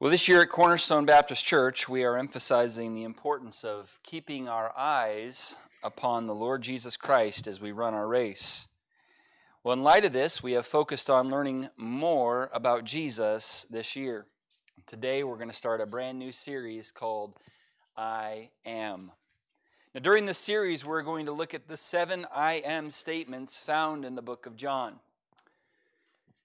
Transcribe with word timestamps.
Well, 0.00 0.12
this 0.12 0.28
year 0.28 0.42
at 0.42 0.48
Cornerstone 0.48 1.06
Baptist 1.06 1.44
Church, 1.44 1.88
we 1.88 2.04
are 2.04 2.16
emphasizing 2.16 2.94
the 2.94 3.02
importance 3.02 3.64
of 3.64 3.98
keeping 4.04 4.48
our 4.48 4.72
eyes 4.78 5.56
upon 5.82 6.28
the 6.28 6.36
Lord 6.36 6.62
Jesus 6.62 6.96
Christ 6.96 7.48
as 7.48 7.60
we 7.60 7.72
run 7.72 7.94
our 7.94 8.06
race. 8.06 8.68
Well, 9.64 9.72
in 9.72 9.82
light 9.82 10.04
of 10.04 10.12
this, 10.12 10.40
we 10.40 10.52
have 10.52 10.66
focused 10.66 11.10
on 11.10 11.30
learning 11.30 11.70
more 11.76 12.48
about 12.52 12.84
Jesus 12.84 13.66
this 13.70 13.96
year. 13.96 14.26
Today, 14.86 15.24
we're 15.24 15.34
going 15.34 15.50
to 15.50 15.56
start 15.56 15.80
a 15.80 15.86
brand 15.86 16.16
new 16.16 16.30
series 16.30 16.92
called 16.92 17.34
I 17.96 18.50
Am. 18.64 19.10
Now, 19.96 20.00
during 20.00 20.26
this 20.26 20.38
series, 20.38 20.84
we're 20.84 21.02
going 21.02 21.26
to 21.26 21.32
look 21.32 21.54
at 21.54 21.66
the 21.66 21.76
seven 21.76 22.24
I 22.32 22.62
Am 22.64 22.90
statements 22.90 23.60
found 23.60 24.04
in 24.04 24.14
the 24.14 24.22
book 24.22 24.46
of 24.46 24.54
John. 24.54 25.00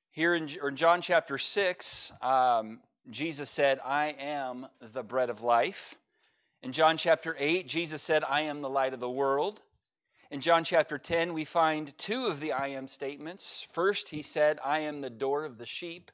Here 0.09 0.33
in, 0.33 0.47
John 0.75 1.01
chapter 1.01 1.37
6, 1.37 2.13
um, 2.19 2.79
Jesus 3.09 3.49
said, 3.49 3.79
I 3.83 4.15
am 4.19 4.67
the 4.79 5.03
bread 5.03 5.29
of 5.29 5.41
life. 5.41 5.95
In 6.61 6.71
John 6.71 6.95
chapter 6.95 7.35
8, 7.37 7.67
Jesus 7.67 8.01
said, 8.01 8.23
I 8.23 8.41
am 8.41 8.61
the 8.61 8.69
light 8.69 8.93
of 8.93 9.01
the 9.01 9.09
world. 9.09 9.59
In 10.31 10.39
John 10.39 10.63
chapter 10.63 10.97
10, 10.97 11.33
we 11.33 11.45
find 11.45 11.97
two 11.97 12.25
of 12.27 12.39
the 12.39 12.53
I 12.53 12.67
am 12.69 12.87
statements. 12.87 13.67
First, 13.71 14.09
he 14.09 14.21
said, 14.21 14.59
I 14.63 14.79
am 14.79 15.01
the 15.01 15.09
door 15.09 15.43
of 15.43 15.57
the 15.57 15.65
sheep. 15.65 16.11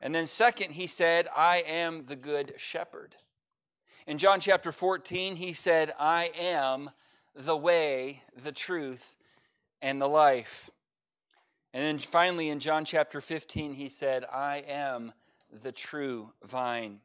And 0.00 0.14
then, 0.14 0.26
second, 0.26 0.72
he 0.72 0.86
said, 0.86 1.28
I 1.36 1.58
am 1.58 2.06
the 2.06 2.16
good 2.16 2.54
shepherd. 2.56 3.14
In 4.06 4.18
John 4.18 4.40
chapter 4.40 4.72
14, 4.72 5.36
he 5.36 5.52
said, 5.52 5.92
I 6.00 6.32
am 6.36 6.90
the 7.36 7.56
way, 7.56 8.22
the 8.42 8.50
truth, 8.50 9.16
and 9.80 10.00
the 10.00 10.08
life. 10.08 10.70
And 11.72 11.84
then 11.84 11.98
finally, 11.98 12.48
in 12.48 12.58
John 12.58 12.84
chapter 12.84 13.20
15, 13.20 13.74
he 13.74 13.88
said, 13.88 14.24
I 14.24 14.64
am 14.66 15.12
the 15.62 15.72
true 15.72 16.30
vine. 16.44 17.00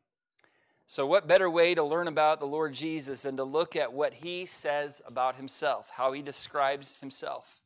So, 0.86 1.06
what 1.06 1.28
better 1.28 1.50
way 1.50 1.76
to 1.76 1.84
learn 1.84 2.08
about 2.08 2.40
the 2.40 2.46
Lord 2.46 2.74
Jesus 2.74 3.24
than 3.24 3.38
to 3.38 3.44
look 3.44 3.76
at 3.76 3.92
what 3.92 4.14
he 4.14 4.46
says 4.46 5.02
about 5.06 5.36
himself, 5.36 5.92
how 5.94 6.14
he 6.14 6.22
describes 6.22 6.96
himself? 7.02 7.62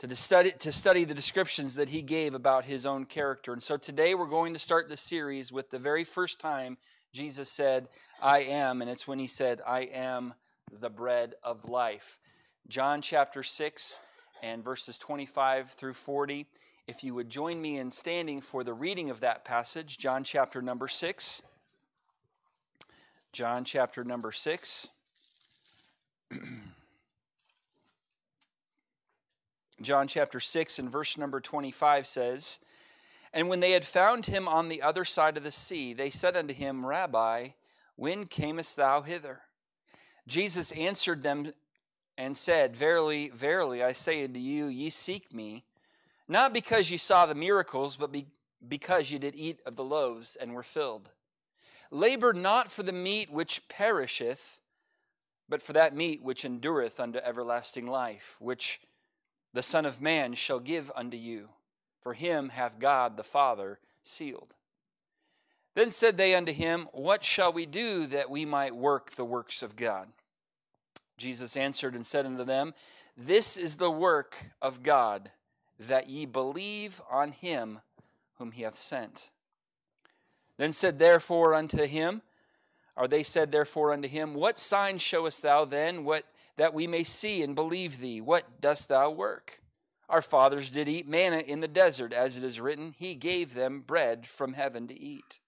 To 0.00 0.16
study, 0.16 0.52
to 0.60 0.72
study 0.72 1.04
the 1.04 1.14
descriptions 1.14 1.74
that 1.74 1.90
he 1.90 2.02
gave 2.02 2.34
about 2.34 2.64
his 2.64 2.86
own 2.86 3.04
character. 3.04 3.52
And 3.52 3.62
so 3.62 3.76
today 3.76 4.14
we're 4.14 4.26
going 4.26 4.54
to 4.54 4.58
start 4.58 4.88
the 4.88 4.96
series 4.96 5.52
with 5.52 5.70
the 5.70 5.78
very 5.78 6.04
first 6.04 6.40
time 6.40 6.78
Jesus 7.12 7.50
said, 7.50 7.88
I 8.22 8.40
am, 8.40 8.82
and 8.82 8.90
it's 8.90 9.08
when 9.08 9.18
he 9.18 9.26
said, 9.26 9.60
I 9.66 9.80
am 9.80 10.34
the 10.80 10.90
bread 10.90 11.34
of 11.42 11.68
life. 11.68 12.20
John 12.68 13.02
chapter 13.02 13.42
6 13.42 13.98
and 14.42 14.62
verses 14.62 14.96
25 14.96 15.70
through 15.70 15.94
40. 15.94 16.46
If 16.90 17.04
you 17.04 17.14
would 17.14 17.30
join 17.30 17.62
me 17.62 17.78
in 17.78 17.92
standing 17.92 18.40
for 18.40 18.64
the 18.64 18.74
reading 18.74 19.10
of 19.10 19.20
that 19.20 19.44
passage, 19.44 19.96
John 19.96 20.24
chapter 20.24 20.60
number 20.60 20.88
6. 20.88 21.40
John 23.30 23.62
chapter 23.62 24.02
number 24.02 24.32
6. 24.32 24.88
John 29.80 30.08
chapter 30.08 30.40
6 30.40 30.80
and 30.80 30.90
verse 30.90 31.16
number 31.16 31.40
25 31.40 32.08
says, 32.08 32.58
And 33.32 33.48
when 33.48 33.60
they 33.60 33.70
had 33.70 33.84
found 33.84 34.26
him 34.26 34.48
on 34.48 34.68
the 34.68 34.82
other 34.82 35.04
side 35.04 35.36
of 35.36 35.44
the 35.44 35.52
sea, 35.52 35.94
they 35.94 36.10
said 36.10 36.36
unto 36.36 36.52
him, 36.52 36.84
Rabbi, 36.84 37.50
when 37.94 38.26
camest 38.26 38.74
thou 38.74 39.02
hither? 39.02 39.42
Jesus 40.26 40.72
answered 40.72 41.22
them 41.22 41.52
and 42.18 42.36
said, 42.36 42.74
Verily, 42.74 43.30
verily, 43.32 43.80
I 43.80 43.92
say 43.92 44.24
unto 44.24 44.40
you, 44.40 44.66
ye 44.66 44.90
seek 44.90 45.32
me 45.32 45.66
not 46.30 46.54
because 46.54 46.90
you 46.90 46.96
saw 46.96 47.26
the 47.26 47.34
miracles, 47.34 47.96
but 47.96 48.12
be, 48.12 48.26
because 48.66 49.10
you 49.10 49.18
did 49.18 49.34
eat 49.34 49.60
of 49.66 49.74
the 49.74 49.82
loaves 49.82 50.36
and 50.36 50.54
were 50.54 50.62
filled. 50.62 51.10
Labor 51.90 52.32
not 52.32 52.70
for 52.70 52.84
the 52.84 52.92
meat 52.92 53.32
which 53.32 53.68
perisheth, 53.68 54.60
but 55.48 55.60
for 55.60 55.72
that 55.72 55.94
meat 55.94 56.22
which 56.22 56.44
endureth 56.44 57.00
unto 57.00 57.18
everlasting 57.18 57.88
life, 57.88 58.36
which 58.38 58.80
the 59.52 59.62
Son 59.62 59.84
of 59.84 60.00
Man 60.00 60.34
shall 60.34 60.60
give 60.60 60.92
unto 60.94 61.16
you. 61.16 61.48
For 62.00 62.14
him 62.14 62.50
hath 62.50 62.78
God 62.78 63.16
the 63.16 63.24
Father 63.24 63.80
sealed. 64.04 64.54
Then 65.74 65.90
said 65.90 66.16
they 66.16 66.36
unto 66.36 66.52
him, 66.52 66.88
What 66.92 67.24
shall 67.24 67.52
we 67.52 67.66
do 67.66 68.06
that 68.06 68.30
we 68.30 68.44
might 68.44 68.74
work 68.74 69.10
the 69.10 69.24
works 69.24 69.64
of 69.64 69.74
God? 69.74 70.08
Jesus 71.18 71.56
answered 71.56 71.96
and 71.96 72.06
said 72.06 72.24
unto 72.24 72.44
them, 72.44 72.72
This 73.16 73.56
is 73.56 73.76
the 73.76 73.90
work 73.90 74.36
of 74.62 74.84
God 74.84 75.32
that 75.80 76.08
ye 76.08 76.26
believe 76.26 77.00
on 77.10 77.32
him 77.32 77.80
whom 78.38 78.52
he 78.52 78.62
hath 78.62 78.78
sent. 78.78 79.30
Then 80.56 80.72
said 80.72 80.98
therefore 80.98 81.54
unto 81.54 81.84
him, 81.86 82.22
or 82.96 83.08
they 83.08 83.22
said 83.22 83.50
therefore 83.50 83.92
unto 83.92 84.08
him, 84.08 84.34
What 84.34 84.58
sign 84.58 84.98
showest 84.98 85.42
thou 85.42 85.64
then, 85.64 86.04
what 86.04 86.24
that 86.56 86.74
we 86.74 86.86
may 86.86 87.02
see 87.02 87.42
and 87.42 87.54
believe 87.54 87.98
thee? 87.98 88.20
What 88.20 88.60
dost 88.60 88.88
thou 88.90 89.10
work? 89.10 89.62
Our 90.10 90.20
fathers 90.20 90.70
did 90.70 90.88
eat 90.88 91.08
manna 91.08 91.38
in 91.38 91.60
the 91.60 91.68
desert, 91.68 92.12
as 92.12 92.36
it 92.36 92.44
is 92.44 92.60
written, 92.60 92.94
He 92.98 93.14
gave 93.14 93.54
them 93.54 93.80
bread 93.80 94.26
from 94.26 94.52
heaven 94.52 94.86
to 94.88 95.00
eat. 95.00 95.38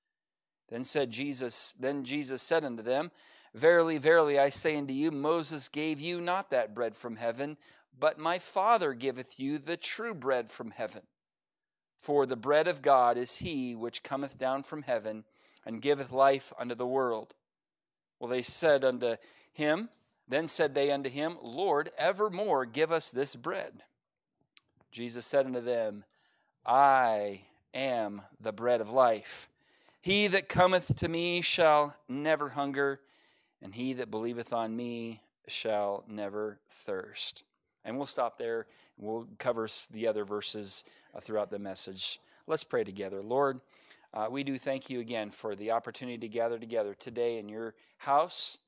Then 0.68 0.84
said 0.84 1.10
Jesus, 1.10 1.74
then 1.78 2.04
Jesus 2.04 2.40
said 2.40 2.64
unto 2.64 2.82
them, 2.82 3.10
Verily, 3.54 3.98
verily, 3.98 4.38
I 4.38 4.48
say 4.48 4.76
unto 4.78 4.94
you, 4.94 5.10
Moses 5.10 5.68
gave 5.68 6.00
you 6.00 6.20
not 6.20 6.50
that 6.50 6.74
bread 6.74 6.96
from 6.96 7.16
heaven, 7.16 7.58
but 7.98 8.18
my 8.18 8.38
Father 8.38 8.94
giveth 8.94 9.38
you 9.38 9.58
the 9.58 9.76
true 9.76 10.14
bread 10.14 10.50
from 10.50 10.70
heaven. 10.70 11.02
For 11.96 12.26
the 12.26 12.36
bread 12.36 12.66
of 12.66 12.82
God 12.82 13.16
is 13.16 13.36
he 13.36 13.74
which 13.74 14.02
cometh 14.02 14.36
down 14.36 14.64
from 14.64 14.82
heaven 14.82 15.24
and 15.64 15.80
giveth 15.80 16.10
life 16.10 16.52
unto 16.58 16.74
the 16.74 16.86
world. 16.86 17.34
Well, 18.18 18.28
they 18.28 18.42
said 18.42 18.84
unto 18.84 19.16
him, 19.52 19.88
Then 20.26 20.48
said 20.48 20.74
they 20.74 20.90
unto 20.90 21.08
him, 21.08 21.38
Lord, 21.42 21.90
evermore 21.96 22.66
give 22.66 22.90
us 22.90 23.10
this 23.10 23.36
bread. 23.36 23.84
Jesus 24.90 25.26
said 25.26 25.46
unto 25.46 25.60
them, 25.60 26.04
I 26.66 27.42
am 27.72 28.22
the 28.40 28.52
bread 28.52 28.80
of 28.80 28.90
life. 28.90 29.48
He 30.00 30.26
that 30.26 30.48
cometh 30.48 30.96
to 30.96 31.08
me 31.08 31.40
shall 31.40 31.96
never 32.08 32.48
hunger, 32.50 33.00
and 33.60 33.74
he 33.74 33.92
that 33.94 34.10
believeth 34.10 34.52
on 34.52 34.76
me 34.76 35.22
shall 35.46 36.04
never 36.08 36.58
thirst. 36.84 37.44
And 37.84 37.96
we'll 37.96 38.06
stop 38.06 38.38
there. 38.38 38.66
We'll 38.96 39.26
cover 39.38 39.68
the 39.90 40.06
other 40.06 40.24
verses 40.24 40.84
uh, 41.14 41.20
throughout 41.20 41.50
the 41.50 41.58
message. 41.58 42.20
Let's 42.46 42.64
pray 42.64 42.84
together. 42.84 43.22
Lord, 43.22 43.60
uh, 44.14 44.28
we 44.30 44.44
do 44.44 44.58
thank 44.58 44.90
you 44.90 45.00
again 45.00 45.30
for 45.30 45.54
the 45.54 45.70
opportunity 45.70 46.18
to 46.18 46.28
gather 46.28 46.58
together 46.58 46.94
today 46.94 47.38
in 47.38 47.48
your 47.48 47.74
house 47.98 48.58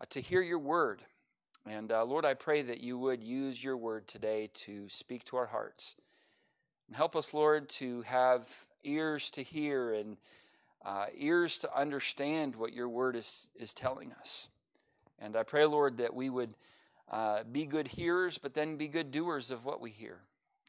uh, 0.00 0.04
to 0.10 0.20
hear 0.20 0.42
your 0.42 0.58
word. 0.58 1.02
And 1.68 1.90
uh, 1.90 2.04
Lord, 2.04 2.24
I 2.24 2.34
pray 2.34 2.62
that 2.62 2.80
you 2.80 2.96
would 2.98 3.22
use 3.22 3.62
your 3.62 3.76
word 3.76 4.06
today 4.06 4.50
to 4.54 4.88
speak 4.88 5.24
to 5.24 5.36
our 5.36 5.46
hearts. 5.46 5.96
And 6.86 6.96
help 6.96 7.16
us, 7.16 7.34
Lord, 7.34 7.68
to 7.70 8.02
have 8.02 8.48
ears 8.84 9.30
to 9.32 9.42
hear 9.42 9.92
and 9.92 10.16
uh, 10.84 11.06
ears 11.16 11.58
to 11.58 11.76
understand 11.76 12.54
what 12.54 12.72
your 12.72 12.88
word 12.88 13.16
is, 13.16 13.50
is 13.56 13.74
telling 13.74 14.12
us. 14.20 14.48
And 15.18 15.36
I 15.36 15.42
pray, 15.42 15.64
Lord, 15.64 15.96
that 15.96 16.14
we 16.14 16.30
would 16.30 16.54
uh, 17.10 17.44
be 17.50 17.66
good 17.66 17.88
hearers, 17.88 18.38
but 18.38 18.54
then 18.54 18.76
be 18.76 18.88
good 18.88 19.10
doers 19.10 19.50
of 19.50 19.64
what 19.64 19.80
we 19.80 19.90
hear. 19.90 20.18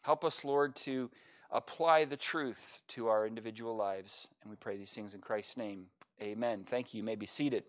Help 0.01 0.23
us, 0.23 0.45
Lord, 0.45 0.75
to 0.77 1.09
apply 1.51 2.05
the 2.05 2.17
truth 2.17 2.81
to 2.89 3.07
our 3.07 3.25
individual 3.25 3.75
lives. 3.75 4.29
And 4.41 4.49
we 4.49 4.55
pray 4.55 4.77
these 4.77 4.93
things 4.93 5.15
in 5.15 5.21
Christ's 5.21 5.57
name. 5.57 5.87
Amen. 6.21 6.63
Thank 6.65 6.93
you. 6.93 6.99
You 6.99 7.03
may 7.03 7.15
be 7.15 7.25
seated. 7.25 7.63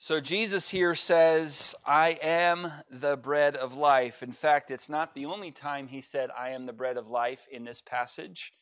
So, 0.00 0.20
Jesus 0.20 0.68
here 0.68 0.94
says, 0.94 1.74
I 1.84 2.18
am 2.22 2.70
the 2.88 3.16
bread 3.16 3.56
of 3.56 3.76
life. 3.76 4.22
In 4.22 4.30
fact, 4.30 4.70
it's 4.70 4.88
not 4.88 5.12
the 5.12 5.26
only 5.26 5.50
time 5.50 5.88
he 5.88 6.00
said, 6.00 6.30
I 6.38 6.50
am 6.50 6.66
the 6.66 6.72
bread 6.72 6.96
of 6.96 7.08
life 7.08 7.48
in 7.50 7.64
this 7.64 7.80
passage. 7.80 8.52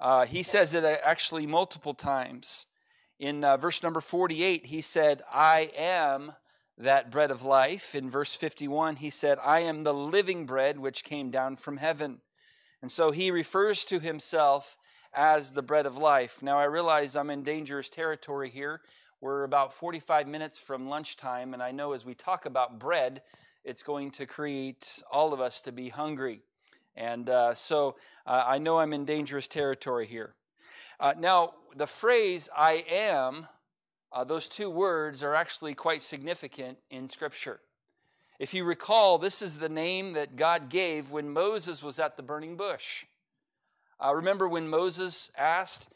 Uh, 0.00 0.24
he 0.24 0.42
says 0.42 0.74
it 0.74 0.82
actually 1.04 1.46
multiple 1.46 1.92
times. 1.92 2.66
In 3.18 3.44
uh, 3.44 3.56
verse 3.56 3.82
number 3.82 4.00
48, 4.00 4.66
he 4.66 4.80
said, 4.80 5.22
I 5.32 5.70
am 5.76 6.32
that 6.76 7.10
bread 7.10 7.30
of 7.30 7.44
life. 7.44 7.94
In 7.94 8.10
verse 8.10 8.34
51, 8.34 8.96
he 8.96 9.10
said, 9.10 9.38
I 9.42 9.60
am 9.60 9.84
the 9.84 9.94
living 9.94 10.46
bread 10.46 10.78
which 10.78 11.04
came 11.04 11.30
down 11.30 11.56
from 11.56 11.76
heaven. 11.76 12.20
And 12.82 12.90
so 12.90 13.12
he 13.12 13.30
refers 13.30 13.84
to 13.86 14.00
himself 14.00 14.76
as 15.14 15.52
the 15.52 15.62
bread 15.62 15.86
of 15.86 15.96
life. 15.96 16.42
Now, 16.42 16.58
I 16.58 16.64
realize 16.64 17.14
I'm 17.14 17.30
in 17.30 17.44
dangerous 17.44 17.88
territory 17.88 18.50
here. 18.50 18.80
We're 19.20 19.44
about 19.44 19.72
45 19.72 20.26
minutes 20.26 20.58
from 20.58 20.88
lunchtime, 20.88 21.54
and 21.54 21.62
I 21.62 21.70
know 21.70 21.92
as 21.92 22.04
we 22.04 22.14
talk 22.14 22.46
about 22.46 22.78
bread, 22.78 23.22
it's 23.64 23.82
going 23.82 24.10
to 24.12 24.26
create 24.26 25.02
all 25.10 25.32
of 25.32 25.40
us 25.40 25.60
to 25.62 25.72
be 25.72 25.88
hungry. 25.88 26.42
And 26.96 27.30
uh, 27.30 27.54
so 27.54 27.96
uh, 28.26 28.44
I 28.46 28.58
know 28.58 28.78
I'm 28.78 28.92
in 28.92 29.04
dangerous 29.04 29.48
territory 29.48 30.06
here. 30.06 30.34
Uh, 31.00 31.14
now, 31.18 31.54
the 31.76 31.86
phrase 31.86 32.48
I 32.56 32.84
am, 32.88 33.48
uh, 34.12 34.24
those 34.24 34.48
two 34.48 34.70
words 34.70 35.22
are 35.22 35.34
actually 35.34 35.74
quite 35.74 36.02
significant 36.02 36.78
in 36.90 37.08
Scripture. 37.08 37.60
If 38.38 38.54
you 38.54 38.64
recall, 38.64 39.18
this 39.18 39.42
is 39.42 39.58
the 39.58 39.68
name 39.68 40.12
that 40.14 40.36
God 40.36 40.68
gave 40.68 41.10
when 41.10 41.30
Moses 41.30 41.82
was 41.82 41.98
at 41.98 42.16
the 42.16 42.22
burning 42.22 42.56
bush. 42.56 43.06
Uh, 44.04 44.14
remember 44.14 44.48
when 44.48 44.68
Moses 44.68 45.30
asked, 45.36 45.88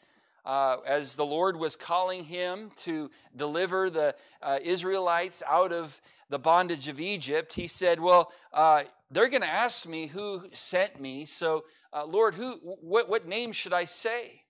uh, 0.45 0.77
as 0.85 1.15
the 1.15 1.25
Lord 1.25 1.57
was 1.57 1.75
calling 1.75 2.23
him 2.23 2.71
to 2.77 3.11
deliver 3.35 3.89
the 3.89 4.15
uh, 4.41 4.59
Israelites 4.63 5.43
out 5.47 5.71
of 5.73 6.01
the 6.29 6.39
bondage 6.39 6.87
of 6.87 6.99
Egypt, 6.99 7.53
he 7.53 7.67
said, 7.67 7.99
Well, 7.99 8.31
uh, 8.53 8.83
they're 9.11 9.29
going 9.29 9.41
to 9.41 9.47
ask 9.47 9.87
me 9.87 10.07
who 10.07 10.43
sent 10.51 10.99
me. 10.99 11.25
So, 11.25 11.65
uh, 11.91 12.05
Lord, 12.05 12.35
who, 12.35 12.53
what, 12.81 13.09
what 13.09 13.27
name 13.27 13.51
should 13.51 13.73
I 13.73 13.85
say? 13.85 14.43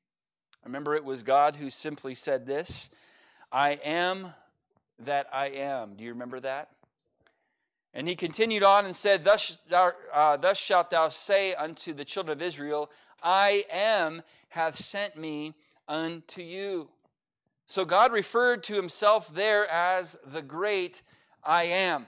Remember, 0.65 0.95
it 0.95 1.03
was 1.03 1.23
God 1.23 1.55
who 1.55 1.69
simply 1.69 2.15
said 2.15 2.45
this 2.45 2.89
I 3.51 3.71
am 3.83 4.33
that 4.99 5.27
I 5.33 5.47
am. 5.47 5.95
Do 5.95 6.03
you 6.03 6.11
remember 6.11 6.39
that? 6.41 6.69
And 7.93 8.07
he 8.07 8.15
continued 8.15 8.63
on 8.63 8.85
and 8.85 8.95
said, 8.95 9.23
Thus, 9.23 9.57
thou, 9.69 9.91
uh, 10.13 10.37
thus 10.37 10.57
shalt 10.57 10.91
thou 10.91 11.09
say 11.09 11.55
unto 11.55 11.93
the 11.93 12.05
children 12.05 12.37
of 12.37 12.41
Israel, 12.41 12.91
I 13.23 13.65
am 13.71 14.21
hath 14.49 14.77
sent 14.77 15.17
me 15.17 15.55
unto 15.87 16.41
you. 16.41 16.89
So 17.65 17.85
God 17.85 18.11
referred 18.11 18.63
to 18.63 18.75
himself 18.75 19.33
there 19.33 19.67
as 19.69 20.17
the 20.25 20.41
great 20.41 21.01
I 21.43 21.63
am, 21.65 22.07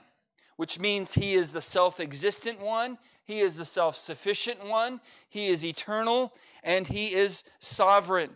which 0.56 0.78
means 0.78 1.14
he 1.14 1.34
is 1.34 1.52
the 1.52 1.60
self 1.60 2.00
existent 2.00 2.60
one, 2.60 2.98
he 3.24 3.40
is 3.40 3.56
the 3.56 3.64
self 3.64 3.96
sufficient 3.96 4.66
one, 4.66 5.00
he 5.28 5.48
is 5.48 5.64
eternal, 5.64 6.34
and 6.62 6.86
he 6.86 7.14
is 7.14 7.44
sovereign. 7.58 8.30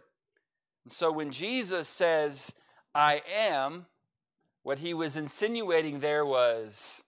And 0.87 0.93
so 0.93 1.11
when 1.11 1.33
Jesus 1.33 1.89
says, 1.89 2.55
I 2.95 3.21
am, 3.37 3.87
what 4.63 4.79
he 4.79 4.95
was 4.95 5.17
insinuating 5.17 5.99
there 5.99 6.25
was, 6.25 7.03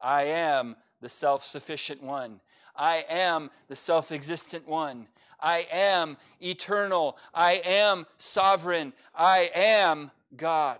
I 0.00 0.26
am 0.26 0.76
the 1.00 1.08
self 1.08 1.42
sufficient 1.42 2.00
one. 2.00 2.38
I 2.76 3.04
am 3.08 3.50
the 3.66 3.74
self 3.74 4.12
existent 4.12 4.68
one. 4.68 5.08
I 5.40 5.66
am 5.72 6.16
eternal. 6.40 7.18
I 7.34 7.54
am 7.64 8.06
sovereign. 8.18 8.92
I 9.16 9.50
am 9.52 10.12
God. 10.36 10.78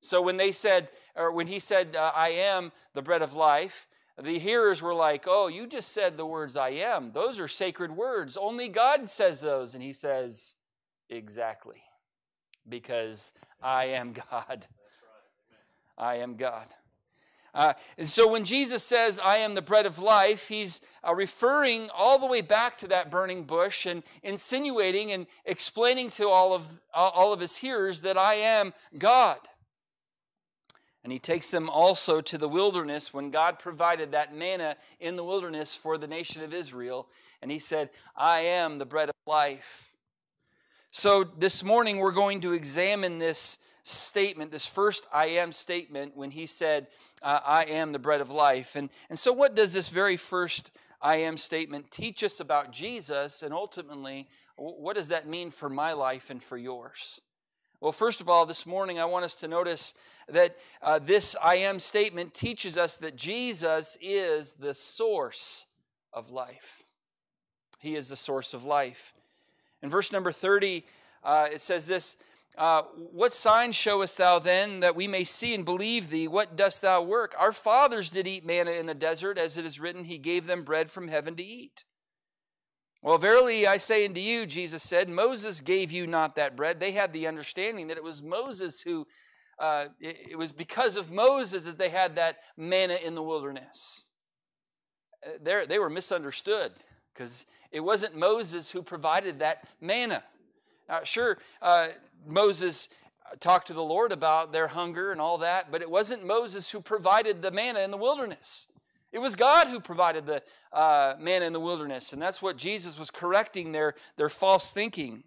So 0.00 0.22
when 0.22 0.38
they 0.38 0.50
said, 0.50 0.88
or 1.14 1.30
when 1.30 1.46
he 1.46 1.58
said, 1.58 1.94
uh, 1.94 2.10
I 2.14 2.30
am 2.30 2.72
the 2.94 3.02
bread 3.02 3.20
of 3.20 3.34
life, 3.34 3.86
the 4.18 4.38
hearers 4.38 4.80
were 4.80 4.94
like, 4.94 5.24
Oh, 5.26 5.48
you 5.48 5.66
just 5.66 5.92
said 5.92 6.16
the 6.16 6.24
words 6.24 6.56
I 6.56 6.70
am. 6.70 7.12
Those 7.12 7.38
are 7.38 7.48
sacred 7.48 7.94
words. 7.94 8.38
Only 8.38 8.70
God 8.70 9.10
says 9.10 9.42
those. 9.42 9.74
And 9.74 9.82
he 9.82 9.92
says, 9.92 10.54
Exactly. 11.10 11.82
Because 12.68 13.32
I 13.62 13.86
am 13.86 14.14
God. 14.30 14.66
I 15.96 16.16
am 16.16 16.36
God. 16.36 16.66
Uh, 17.54 17.72
and 17.96 18.06
so 18.06 18.26
when 18.26 18.44
Jesus 18.44 18.82
says, 18.82 19.20
I 19.20 19.38
am 19.38 19.54
the 19.54 19.62
bread 19.62 19.86
of 19.86 20.00
life, 20.00 20.48
he's 20.48 20.80
uh, 21.06 21.14
referring 21.14 21.88
all 21.94 22.18
the 22.18 22.26
way 22.26 22.40
back 22.40 22.76
to 22.78 22.88
that 22.88 23.12
burning 23.12 23.44
bush 23.44 23.86
and 23.86 24.02
insinuating 24.24 25.12
and 25.12 25.28
explaining 25.44 26.10
to 26.10 26.28
all 26.28 26.52
of, 26.52 26.66
uh, 26.92 27.10
all 27.14 27.32
of 27.32 27.38
his 27.38 27.56
hearers 27.56 28.00
that 28.00 28.18
I 28.18 28.34
am 28.34 28.74
God. 28.98 29.38
And 31.04 31.12
he 31.12 31.18
takes 31.18 31.50
them 31.50 31.70
also 31.70 32.20
to 32.22 32.38
the 32.38 32.48
wilderness 32.48 33.14
when 33.14 33.30
God 33.30 33.58
provided 33.58 34.10
that 34.12 34.34
manna 34.34 34.74
in 34.98 35.14
the 35.14 35.24
wilderness 35.24 35.76
for 35.76 35.96
the 35.96 36.08
nation 36.08 36.42
of 36.42 36.54
Israel. 36.54 37.08
And 37.40 37.50
he 37.50 37.58
said, 37.58 37.90
I 38.16 38.40
am 38.40 38.78
the 38.78 38.86
bread 38.86 39.10
of 39.10 39.14
life. 39.26 39.93
So 40.96 41.24
this 41.24 41.64
morning 41.64 41.98
we're 41.98 42.12
going 42.12 42.40
to 42.42 42.52
examine 42.52 43.18
this 43.18 43.58
statement, 43.82 44.52
this 44.52 44.64
first 44.64 45.04
I 45.12 45.26
am 45.26 45.50
statement, 45.50 46.16
when 46.16 46.30
he 46.30 46.46
said, 46.46 46.86
uh, 47.20 47.40
I 47.44 47.64
am 47.64 47.90
the 47.90 47.98
bread 47.98 48.20
of 48.20 48.30
life. 48.30 48.76
And, 48.76 48.88
and 49.10 49.18
so, 49.18 49.32
what 49.32 49.56
does 49.56 49.72
this 49.72 49.88
very 49.88 50.16
first 50.16 50.70
I 51.02 51.16
am 51.16 51.36
statement 51.36 51.90
teach 51.90 52.22
us 52.22 52.38
about 52.38 52.70
Jesus? 52.70 53.42
And 53.42 53.52
ultimately, 53.52 54.28
what 54.54 54.94
does 54.94 55.08
that 55.08 55.26
mean 55.26 55.50
for 55.50 55.68
my 55.68 55.94
life 55.94 56.30
and 56.30 56.40
for 56.40 56.56
yours? 56.56 57.20
Well, 57.80 57.90
first 57.90 58.20
of 58.20 58.28
all, 58.28 58.46
this 58.46 58.64
morning 58.64 59.00
I 59.00 59.04
want 59.04 59.24
us 59.24 59.34
to 59.40 59.48
notice 59.48 59.94
that 60.28 60.56
uh, 60.80 61.00
this 61.00 61.34
I 61.42 61.56
am 61.56 61.80
statement 61.80 62.34
teaches 62.34 62.78
us 62.78 62.98
that 62.98 63.16
Jesus 63.16 63.98
is 64.00 64.54
the 64.54 64.74
source 64.74 65.66
of 66.12 66.30
life. 66.30 66.84
He 67.80 67.96
is 67.96 68.10
the 68.10 68.16
source 68.16 68.54
of 68.54 68.64
life. 68.64 69.12
In 69.84 69.90
verse 69.90 70.12
number 70.12 70.32
30, 70.32 70.82
uh, 71.22 71.48
it 71.52 71.60
says 71.60 71.86
this 71.86 72.16
uh, 72.56 72.82
what 73.12 73.34
sign 73.34 73.70
showest 73.70 74.16
thou 74.16 74.38
then 74.38 74.80
that 74.80 74.96
we 74.96 75.06
may 75.06 75.24
see 75.24 75.54
and 75.54 75.64
believe 75.64 76.08
thee? 76.08 76.26
What 76.26 76.56
dost 76.56 76.80
thou 76.80 77.02
work? 77.02 77.34
Our 77.38 77.52
fathers 77.52 78.08
did 78.08 78.26
eat 78.26 78.46
manna 78.46 78.70
in 78.70 78.86
the 78.86 78.94
desert, 78.94 79.36
as 79.36 79.58
it 79.58 79.66
is 79.66 79.78
written, 79.78 80.04
He 80.04 80.16
gave 80.16 80.46
them 80.46 80.62
bread 80.62 80.90
from 80.90 81.08
heaven 81.08 81.36
to 81.36 81.44
eat. 81.44 81.84
Well, 83.02 83.18
verily 83.18 83.66
I 83.66 83.76
say 83.76 84.06
unto 84.06 84.20
you, 84.20 84.46
Jesus 84.46 84.82
said, 84.82 85.10
Moses 85.10 85.60
gave 85.60 85.92
you 85.92 86.06
not 86.06 86.36
that 86.36 86.56
bread. 86.56 86.80
They 86.80 86.92
had 86.92 87.12
the 87.12 87.26
understanding 87.26 87.88
that 87.88 87.98
it 87.98 88.04
was 88.04 88.22
Moses 88.22 88.80
who, 88.80 89.06
uh, 89.58 89.88
it, 90.00 90.28
it 90.30 90.38
was 90.38 90.50
because 90.50 90.96
of 90.96 91.10
Moses 91.10 91.64
that 91.64 91.76
they 91.76 91.90
had 91.90 92.16
that 92.16 92.38
manna 92.56 92.94
in 93.04 93.14
the 93.14 93.22
wilderness. 93.22 94.08
Uh, 95.26 95.32
They're, 95.42 95.66
they 95.66 95.78
were 95.78 95.90
misunderstood 95.90 96.72
because 97.12 97.44
it 97.74 97.80
wasn't 97.80 98.16
Moses 98.16 98.70
who 98.70 98.82
provided 98.82 99.40
that 99.40 99.66
manna. 99.80 100.22
Now, 100.88 101.00
sure, 101.02 101.38
uh, 101.60 101.88
Moses 102.24 102.88
talked 103.40 103.66
to 103.66 103.72
the 103.72 103.82
Lord 103.82 104.12
about 104.12 104.52
their 104.52 104.68
hunger 104.68 105.10
and 105.10 105.20
all 105.20 105.38
that, 105.38 105.72
but 105.72 105.82
it 105.82 105.90
wasn't 105.90 106.24
Moses 106.24 106.70
who 106.70 106.80
provided 106.80 107.42
the 107.42 107.50
manna 107.50 107.80
in 107.80 107.90
the 107.90 107.96
wilderness. 107.96 108.68
It 109.10 109.18
was 109.18 109.34
God 109.34 109.66
who 109.66 109.80
provided 109.80 110.24
the 110.24 110.42
uh, 110.72 111.16
manna 111.18 111.46
in 111.46 111.52
the 111.52 111.58
wilderness, 111.58 112.12
and 112.12 112.22
that's 112.22 112.40
what 112.40 112.56
Jesus 112.56 112.96
was 112.96 113.10
correcting 113.10 113.72
their, 113.72 113.94
their 114.16 114.28
false 114.28 114.70
thinking. 114.70 115.24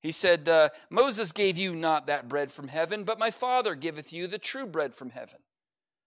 He 0.00 0.10
said, 0.10 0.50
uh, 0.50 0.68
Moses 0.90 1.32
gave 1.32 1.56
you 1.56 1.74
not 1.74 2.06
that 2.06 2.28
bread 2.28 2.50
from 2.50 2.68
heaven, 2.68 3.04
but 3.04 3.18
my 3.18 3.30
Father 3.30 3.74
giveth 3.74 4.12
you 4.12 4.26
the 4.26 4.38
true 4.38 4.66
bread 4.66 4.94
from 4.94 5.10
heaven. 5.10 5.38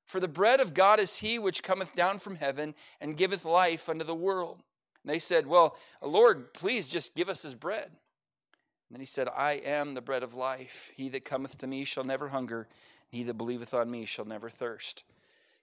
For 0.05 0.19
the 0.19 0.27
bread 0.27 0.59
of 0.59 0.75
God 0.75 0.99
is 0.99 1.17
he 1.17 1.39
which 1.39 1.63
cometh 1.63 1.95
down 1.95 2.19
from 2.19 2.35
heaven 2.35 2.75
and 3.01 3.17
giveth 3.17 3.45
life 3.45 3.89
unto 3.89 4.05
the 4.05 4.13
world. 4.13 4.61
And 5.05 5.13
they 5.13 5.19
said, 5.19 5.45
Well, 5.45 5.77
Lord, 6.01 6.51
please 6.55 6.87
just 6.87 7.13
give 7.13 7.29
us 7.29 7.43
his 7.43 7.53
bread. 7.53 7.85
And 7.85 7.93
then 8.89 8.99
he 8.99 9.05
said, 9.05 9.27
I 9.27 9.53
am 9.63 9.93
the 9.93 10.01
bread 10.01 10.23
of 10.23 10.33
life. 10.33 10.91
He 10.95 11.09
that 11.09 11.25
cometh 11.25 11.59
to 11.59 11.67
me 11.67 11.85
shall 11.85 12.03
never 12.03 12.27
hunger, 12.27 12.67
he 13.09 13.21
that 13.21 13.35
believeth 13.35 13.75
on 13.75 13.91
me 13.91 14.05
shall 14.05 14.25
never 14.25 14.49
thirst. 14.49 15.03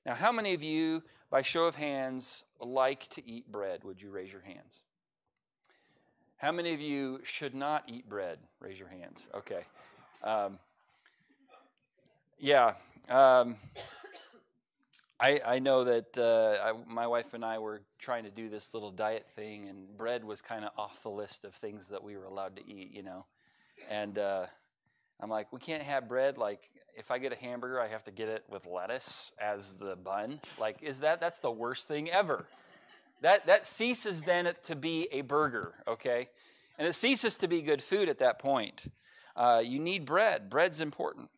Now, 0.06 0.15
how 0.15 0.31
many 0.31 0.55
of 0.55 0.62
you, 0.62 1.03
by 1.29 1.43
show 1.43 1.65
of 1.65 1.75
hands, 1.75 2.44
like 2.61 3.09
to 3.09 3.29
eat 3.29 3.50
bread? 3.50 3.83
Would 3.83 4.00
you 4.00 4.11
raise 4.11 4.31
your 4.31 4.43
hands? 4.43 4.85
How 6.37 6.53
many 6.53 6.73
of 6.73 6.81
you 6.81 7.21
should 7.25 7.55
not 7.55 7.83
eat 7.88 8.09
bread? 8.09 8.38
Raise 8.61 8.78
your 8.78 8.88
hands. 8.88 9.28
Okay. 9.35 9.64
Um, 10.23 10.59
yeah. 12.38 12.75
Um, 13.09 13.57
I, 15.23 15.41
I 15.47 15.59
know 15.61 15.85
that 15.85 16.19
uh, 16.19 16.57
I, 16.64 16.93
my 16.93 17.07
wife 17.07 17.33
and 17.33 17.45
I 17.45 17.61
were 17.61 17.83
trying 18.00 18.25
to 18.25 18.31
do 18.31 18.49
this 18.49 18.75
little 18.75 18.91
diet 18.91 19.25
thing, 19.37 19.69
and 19.69 19.97
bread 19.97 20.25
was 20.25 20.41
kind 20.41 20.64
of 20.64 20.73
off 20.76 21.00
the 21.05 21.11
list 21.11 21.45
of 21.45 21.55
things 21.55 21.88
that 21.91 22.02
we 22.02 22.17
were 22.17 22.25
allowed 22.25 22.57
to 22.57 22.69
eat, 22.69 22.91
you 22.93 23.05
know. 23.05 23.25
And 23.88 24.19
uh, 24.19 24.47
I'm 25.21 25.31
like, 25.31 25.52
we 25.52 25.61
can't 25.61 25.85
have 25.85 26.09
bread. 26.09 26.38
Like, 26.38 26.69
if 26.97 27.12
I 27.12 27.19
get 27.19 27.33
a 27.33 27.37
hamburger, 27.37 27.81
I 27.81 27.87
have 27.87 28.02
to 28.05 28.11
get 28.11 28.29
it 28.29 28.43
with 28.50 28.67
lettuce 28.67 29.33
as 29.41 29.76
the 29.76 29.95
bun. 29.95 30.41
Like, 30.59 30.83
is 30.83 30.99
that 31.00 31.21
that's 31.21 31.38
the 31.38 31.52
worst 31.52 31.87
thing 31.87 32.11
ever? 32.11 32.45
That 33.21 33.47
that 33.47 33.64
ceases 33.64 34.23
then 34.23 34.52
to 34.64 34.75
be 34.75 35.07
a 35.12 35.21
burger, 35.21 35.75
okay? 35.87 36.31
And 36.79 36.88
it 36.88 36.95
ceases 36.95 37.37
to 37.37 37.47
be 37.47 37.62
good 37.62 37.81
food 37.81 38.09
at 38.09 38.19
that 38.19 38.41
point. 38.41 38.87
Uh, 39.37 39.62
you 39.64 39.79
need 39.79 40.05
bread. 40.05 40.50
Bread's 40.50 40.81
important. 40.81 41.31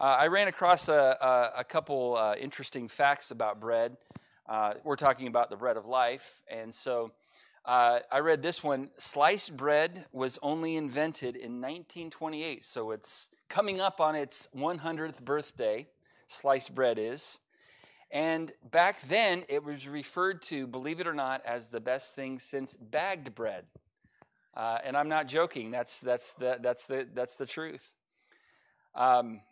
Uh, 0.00 0.16
I 0.18 0.28
ran 0.28 0.48
across 0.48 0.88
a, 0.88 1.18
a, 1.20 1.60
a 1.60 1.64
couple 1.64 2.16
uh, 2.16 2.34
interesting 2.36 2.88
facts 2.88 3.32
about 3.32 3.60
bread. 3.60 3.98
Uh, 4.48 4.72
we're 4.82 4.96
talking 4.96 5.26
about 5.26 5.50
the 5.50 5.56
bread 5.56 5.76
of 5.76 5.84
life. 5.84 6.42
And 6.50 6.74
so 6.74 7.12
uh, 7.66 7.98
I 8.10 8.20
read 8.20 8.40
this 8.40 8.64
one 8.64 8.88
sliced 8.96 9.58
bread 9.58 10.06
was 10.10 10.38
only 10.40 10.76
invented 10.76 11.36
in 11.36 11.60
1928. 11.60 12.64
So 12.64 12.92
it's 12.92 13.28
coming 13.50 13.82
up 13.82 14.00
on 14.00 14.14
its 14.14 14.48
100th 14.56 15.22
birthday, 15.22 15.86
sliced 16.28 16.74
bread 16.74 16.98
is. 16.98 17.38
And 18.10 18.52
back 18.70 19.02
then, 19.06 19.44
it 19.50 19.62
was 19.62 19.86
referred 19.86 20.40
to, 20.44 20.66
believe 20.66 21.00
it 21.00 21.06
or 21.06 21.12
not, 21.12 21.44
as 21.44 21.68
the 21.68 21.80
best 21.80 22.16
thing 22.16 22.38
since 22.38 22.74
bagged 22.74 23.34
bread. 23.34 23.66
Uh, 24.54 24.78
and 24.82 24.96
I'm 24.96 25.10
not 25.10 25.28
joking. 25.28 25.70
That's 25.70 26.00
that's 26.00 26.32
the 26.32 26.58
that's 26.62 26.86
the 26.86 27.06
that's 27.14 27.36
the 27.36 27.46
truth. 27.46 27.92
Um, 28.94 29.42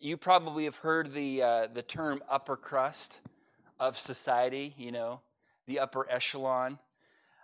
you 0.00 0.16
probably 0.16 0.64
have 0.64 0.76
heard 0.76 1.12
the, 1.12 1.42
uh, 1.42 1.66
the 1.72 1.82
term 1.82 2.22
upper 2.30 2.56
crust 2.56 3.20
of 3.80 3.98
society, 3.98 4.74
you 4.76 4.92
know, 4.92 5.20
the 5.66 5.80
upper 5.80 6.06
echelon. 6.08 6.78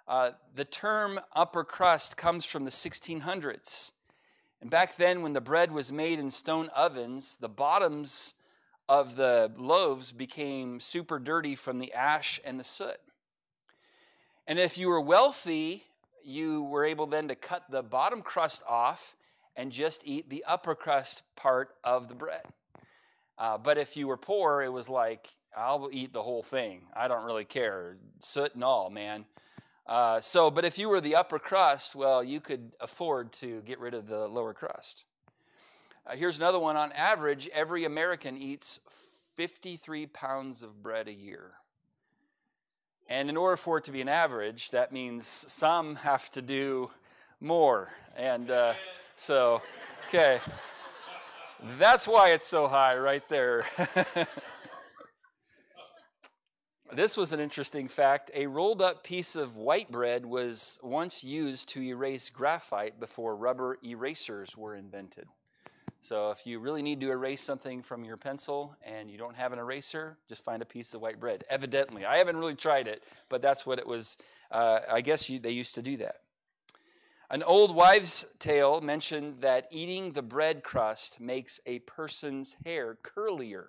Uh, 0.07 0.33
the 0.55 0.65
term 0.65 1.19
upper 1.35 1.65
crust 1.65 2.17
comes 2.17 2.45
from 2.45 2.65
the 2.65 2.71
1600s. 2.71 3.93
And 4.61 4.71
back 4.71 4.97
then, 4.97 5.23
when 5.23 5.33
the 5.33 5.41
bread 5.41 5.73
was 5.73 5.91
made 5.91 6.19
in 6.19 6.31
stone 6.31 6.69
ovens, 6.75 7.37
the 7.37 7.49
bottoms 7.49 8.35
of 8.89 9.17
the 9.17 9.51
loaves 9.57 10.13
became 10.13 10.79
super 10.79 11.19
dirty 11.19 11.55
from 11.55 11.79
the 11.79 11.93
ash 11.93 12.41
and 12.45 12.61
the 12.61 12.65
soot. 12.65 12.99
And 14.47 14.59
if 14.59 14.79
you 14.79 14.89
were 14.89 15.01
wealthy, 15.01 15.85
you 16.23 16.63
were 16.65 16.85
able 16.85 17.07
then 17.07 17.29
to 17.29 17.35
cut 17.35 17.65
the 17.71 17.83
bottom 17.83 18.23
crust 18.23 18.63
off 18.69 19.17
and 19.57 19.71
just 19.71 20.03
eat 20.05 20.29
the 20.29 20.45
upper 20.47 20.75
crust 20.75 21.23
part 21.37 21.75
of 21.85 22.09
the 22.09 22.15
bread. 22.15 22.45
Uh, 23.39 23.59
but 23.59 23.79
if 23.79 23.97
you 23.97 24.07
were 24.07 24.17
poor, 24.17 24.63
it 24.63 24.73
was 24.73 24.89
like, 24.89 25.29
I'll 25.57 25.89
eat 25.93 26.13
the 26.13 26.23
whole 26.23 26.43
thing. 26.43 26.83
I 26.95 27.09
don't 27.09 27.25
really 27.25 27.45
care. 27.45 27.97
Soot 28.19 28.55
and 28.55 28.65
all, 28.65 28.91
man. 28.91 29.25
Uh, 29.87 30.21
so, 30.21 30.51
but 30.51 30.65
if 30.65 30.79
you 30.79 30.89
were 30.89 31.01
the 31.01 31.17
upper 31.17 31.39
crust, 31.39 31.95
well, 31.95 32.25
you 32.25 32.41
could 32.41 32.73
afford 32.81 33.33
to 33.33 33.61
get 33.63 33.79
rid 33.79 33.95
of 33.95 34.07
the 34.07 34.27
lower 34.29 34.55
crust. 34.55 35.05
Uh, 36.07 36.17
here's 36.17 36.39
another 36.39 36.59
one. 36.59 36.77
On 36.77 36.91
average, 36.93 37.49
every 37.53 37.85
American 37.85 38.37
eats 38.37 38.81
53 39.37 40.07
pounds 40.07 40.63
of 40.63 40.83
bread 40.83 41.09
a 41.09 41.13
year. 41.13 41.53
And 43.09 43.29
in 43.29 43.37
order 43.37 43.57
for 43.57 43.79
it 43.79 43.85
to 43.85 43.93
be 43.93 44.01
an 44.01 44.09
average, 44.09 44.71
that 44.71 44.93
means 44.93 45.27
some 45.27 45.97
have 45.97 46.31
to 46.31 46.43
do 46.43 46.91
more. 47.41 47.91
And 48.17 48.51
uh, 48.51 48.75
so, 49.15 49.63
okay. 50.09 50.39
That's 51.79 52.07
why 52.07 52.33
it's 52.33 52.47
so 52.47 52.69
high 52.69 52.97
right 52.97 53.27
there. 53.29 53.63
this 56.93 57.17
was 57.17 57.33
an 57.33 57.41
interesting 57.41 57.89
fact. 57.89 58.31
A 58.35 58.47
rolled 58.47 58.83
up 58.83 59.03
piece 59.03 59.35
of 59.35 59.57
white 59.57 59.91
bread 59.91 60.27
was 60.27 60.79
once 60.83 61.25
used 61.25 61.71
to 61.71 61.83
erase 61.83 62.29
graphite 62.29 63.01
before 63.01 63.37
rubber 63.37 63.79
erasers 63.83 64.57
were 64.57 64.75
invented. 64.75 65.29
So 66.01 66.31
if 66.31 66.47
you 66.47 66.59
really 66.59 66.83
need 66.83 67.01
to 67.01 67.11
erase 67.11 67.41
something 67.41 67.81
from 67.81 68.05
your 68.05 68.19
pencil 68.19 68.77
and 68.83 69.11
you 69.11 69.17
don't 69.17 69.35
have 69.35 69.55
an 69.55 69.59
eraser, 69.59 70.19
just 70.29 70.45
find 70.45 70.61
a 70.61 70.67
piece 70.67 70.93
of 70.93 71.01
white 71.01 71.19
bread. 71.19 71.45
Evidently, 71.49 72.05
I 72.05 72.19
haven't 72.19 72.37
really 72.37 72.55
tried 72.55 72.89
it, 72.89 73.05
but 73.31 73.41
that's 73.41 73.65
what 73.65 73.79
it 73.79 73.87
was. 73.87 74.19
Uh, 74.51 74.81
I 74.93 75.01
guess 75.01 75.31
you, 75.31 75.39
they 75.39 75.53
used 75.53 75.75
to 75.77 75.83
do 75.83 75.97
that. 75.97 76.17
An 77.31 77.43
old 77.43 77.75
wives' 77.75 78.27
tale 78.39 78.81
mentioned 78.81 79.41
that 79.41 79.67
eating 79.71 80.13
the 80.13 80.23
bread 80.23 80.63
crust 80.63 81.21
makes 81.21 81.59
a 81.65 81.79
person's 81.81 82.57
hair 82.65 82.99
curlier. 83.03 83.69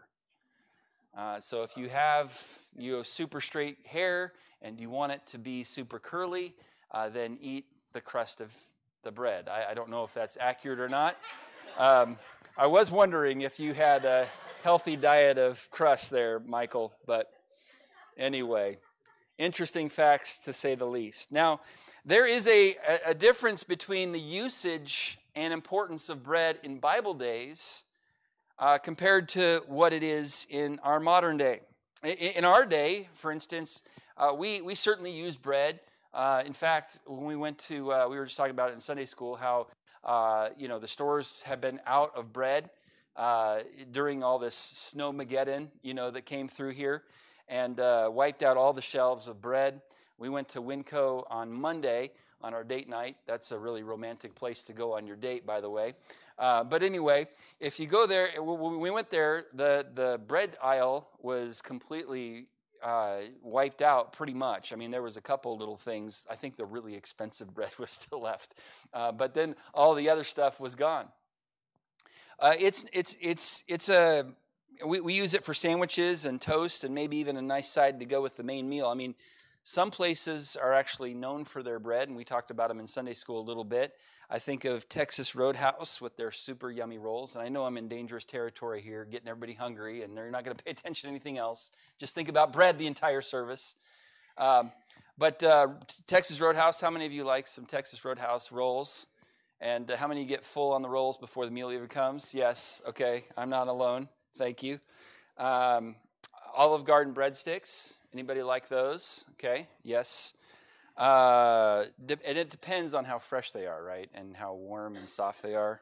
Uh, 1.15 1.39
so 1.39 1.63
if 1.63 1.77
you 1.77 1.87
have 1.87 2.37
you 2.77 3.01
super 3.03 3.39
straight 3.39 3.77
hair 3.85 4.33
and 4.61 4.79
you 4.79 4.89
want 4.89 5.13
it 5.13 5.25
to 5.27 5.37
be 5.37 5.63
super 5.63 5.99
curly, 5.99 6.53
uh, 6.91 7.07
then 7.07 7.37
eat 7.41 7.65
the 7.93 8.01
crust 8.01 8.41
of 8.41 8.53
the 9.03 9.11
bread. 9.11 9.47
I, 9.47 9.71
I, 9.71 9.73
don't 9.73 9.89
know 9.89 10.03
if 10.03 10.13
that's 10.13 10.37
accurate 10.41 10.79
or 10.79 10.89
not. 10.89 11.15
Um, 11.77 12.17
I 12.57 12.67
was 12.67 12.91
wondering 12.91 13.41
if 13.41 13.59
you 13.59 13.73
had 13.73 14.03
a 14.03 14.27
healthy 14.63 14.97
diet 14.97 15.37
of 15.37 15.65
crust 15.71 16.09
there, 16.09 16.39
Michael, 16.41 16.93
but 17.05 17.31
anyway, 18.17 18.77
interesting 19.37 19.89
facts 19.89 20.37
to 20.39 20.53
say 20.53 20.75
the 20.75 20.85
least. 20.85 21.31
Now, 21.31 21.61
there 22.05 22.25
is 22.25 22.47
a, 22.47 22.75
a 23.05 23.13
difference 23.13 23.63
between 23.63 24.11
the 24.11 24.19
usage 24.19 25.17
and 25.35 25.53
importance 25.53 26.09
of 26.09 26.23
bread 26.23 26.59
in 26.63 26.77
Bible 26.77 27.13
days 27.13 27.83
uh, 28.59 28.77
compared 28.77 29.27
to 29.29 29.61
what 29.67 29.91
it 29.91 30.03
is 30.03 30.47
in 30.49 30.79
our 30.83 30.99
modern 30.99 31.37
day. 31.37 31.61
In, 32.03 32.11
in 32.11 32.45
our 32.45 32.65
day, 32.65 33.09
for 33.13 33.31
instance, 33.31 33.83
uh, 34.17 34.33
we, 34.37 34.61
we 34.61 34.75
certainly 34.75 35.11
use 35.11 35.35
bread. 35.35 35.79
Uh, 36.13 36.43
in 36.45 36.53
fact, 36.53 36.99
when 37.05 37.25
we 37.25 37.35
went 37.35 37.57
to, 37.57 37.91
uh, 37.91 38.07
we 38.09 38.17
were 38.17 38.25
just 38.25 38.37
talking 38.37 38.51
about 38.51 38.69
it 38.69 38.73
in 38.73 38.79
Sunday 38.79 39.05
school, 39.05 39.35
how 39.35 39.67
uh, 40.05 40.49
you 40.57 40.67
know, 40.67 40.79
the 40.79 40.87
stores 40.87 41.41
have 41.43 41.59
been 41.59 41.81
out 41.85 42.15
of 42.15 42.31
bread 42.31 42.69
uh, 43.17 43.59
during 43.91 44.23
all 44.23 44.39
this 44.39 44.93
snowmageddon, 44.95 45.67
you 45.81 45.93
know, 45.93 46.11
that 46.11 46.25
came 46.25 46.47
through 46.47 46.71
here 46.71 47.03
and 47.47 47.79
uh, 47.79 48.09
wiped 48.11 48.43
out 48.43 48.57
all 48.57 48.73
the 48.73 48.81
shelves 48.81 49.27
of 49.27 49.41
bread. 49.41 49.81
We 50.17 50.29
went 50.29 50.49
to 50.49 50.61
Winco 50.61 51.25
on 51.29 51.51
Monday 51.51 52.11
on 52.41 52.53
our 52.53 52.63
date 52.63 52.87
night. 52.87 53.17
That's 53.25 53.51
a 53.51 53.57
really 53.57 53.83
romantic 53.83 54.35
place 54.35 54.63
to 54.65 54.73
go 54.73 54.93
on 54.93 55.07
your 55.07 55.15
date, 55.15 55.45
by 55.45 55.61
the 55.61 55.69
way. 55.69 55.93
Uh, 56.37 56.63
but 56.63 56.83
anyway, 56.83 57.27
if 57.59 57.79
you 57.79 57.87
go 57.87 58.05
there, 58.05 58.29
we 58.41 58.91
went 58.91 59.09
there, 59.09 59.45
the, 59.53 59.85
the 59.95 60.19
bread 60.27 60.57
aisle 60.61 61.09
was 61.21 61.61
completely 61.61 62.47
uh, 62.83 63.21
wiped 63.41 63.81
out 63.81 64.13
pretty 64.13 64.33
much. 64.33 64.73
I 64.73 64.75
mean, 64.75 64.91
there 64.91 65.01
was 65.01 65.17
a 65.17 65.21
couple 65.21 65.57
little 65.57 65.77
things. 65.77 66.25
I 66.29 66.35
think 66.35 66.55
the 66.55 66.65
really 66.65 66.95
expensive 66.95 67.53
bread 67.53 67.71
was 67.79 67.89
still 67.89 68.21
left, 68.21 68.55
uh, 68.93 69.11
but 69.11 69.33
then 69.33 69.55
all 69.73 69.95
the 69.95 70.09
other 70.09 70.23
stuff 70.23 70.59
was 70.59 70.75
gone. 70.75 71.07
Uh, 72.37 72.53
it's 72.59 72.85
it's 72.91 73.15
it's 73.21 73.63
it's 73.67 73.87
a 73.87 74.25
we, 74.85 74.99
we 74.99 75.13
use 75.13 75.33
it 75.33 75.43
for 75.43 75.53
sandwiches 75.53 76.25
and 76.25 76.41
toast 76.41 76.83
and 76.83 76.95
maybe 76.95 77.17
even 77.17 77.37
a 77.37 77.41
nice 77.41 77.69
side 77.69 77.99
to 77.99 78.05
go 78.05 78.21
with 78.21 78.35
the 78.37 78.43
main 78.43 78.67
meal. 78.67 78.87
I 78.87 78.95
mean, 78.95 79.15
some 79.63 79.89
places 79.89 80.55
are 80.55 80.73
actually 80.73 81.15
known 81.15 81.43
for 81.43 81.63
their 81.63 81.79
bread, 81.79 82.07
and 82.07 82.15
we 82.15 82.23
talked 82.23 82.51
about 82.51 82.67
them 82.67 82.79
in 82.79 82.85
Sunday 82.85 83.13
school 83.13 83.39
a 83.39 83.41
little 83.41 83.63
bit. 83.63 83.95
I 84.29 84.37
think 84.37 84.63
of 84.63 84.87
Texas 84.89 85.33
Roadhouse 85.33 85.99
with 85.99 86.15
their 86.17 86.31
super 86.31 86.69
yummy 86.69 86.99
rolls, 86.99 87.35
and 87.35 87.43
I 87.43 87.49
know 87.49 87.63
I'm 87.63 87.77
in 87.77 87.87
dangerous 87.87 88.25
territory 88.25 88.79
here, 88.81 89.05
getting 89.05 89.27
everybody 89.27 89.53
hungry, 89.53 90.03
and 90.03 90.15
they're 90.15 90.29
not 90.29 90.43
going 90.45 90.55
to 90.57 90.63
pay 90.63 90.69
attention 90.69 91.07
to 91.07 91.11
anything 91.11 91.39
else. 91.39 91.71
Just 91.99 92.13
think 92.13 92.29
about 92.29 92.53
bread 92.53 92.77
the 92.77 92.85
entire 92.85 93.23
service. 93.23 93.73
Um, 94.37 94.71
but 95.17 95.41
uh, 95.41 95.69
Texas 96.05 96.39
Roadhouse, 96.39 96.79
how 96.79 96.91
many 96.91 97.07
of 97.07 97.11
you 97.11 97.23
like 97.23 97.47
some 97.47 97.65
Texas 97.65 98.05
Roadhouse 98.05 98.51
rolls? 98.51 99.07
And 99.61 99.89
uh, 99.89 99.97
how 99.97 100.07
many 100.07 100.25
get 100.25 100.43
full 100.43 100.73
on 100.73 100.83
the 100.83 100.89
rolls 100.89 101.17
before 101.17 101.45
the 101.45 101.51
meal 101.51 101.71
even 101.71 101.87
comes? 101.87 102.35
Yes, 102.35 102.83
okay, 102.87 103.23
I'm 103.35 103.49
not 103.49 103.67
alone. 103.67 104.09
Thank 104.37 104.63
you. 104.63 104.79
Um, 105.37 105.95
Olive 106.55 106.85
Garden 106.85 107.13
breadsticks, 107.13 107.95
Anybody 108.15 108.43
like 108.43 108.69
those? 108.69 109.25
Okay, 109.33 109.67
yes. 109.83 110.35
Uh, 110.95 111.83
and 112.07 112.37
it 112.37 112.49
depends 112.49 112.93
on 112.93 113.03
how 113.03 113.19
fresh 113.19 113.51
they 113.51 113.67
are, 113.67 113.83
right? 113.83 114.09
And 114.13 114.33
how 114.33 114.53
warm 114.53 114.95
and 114.95 115.09
soft 115.09 115.43
they 115.43 115.53
are. 115.53 115.81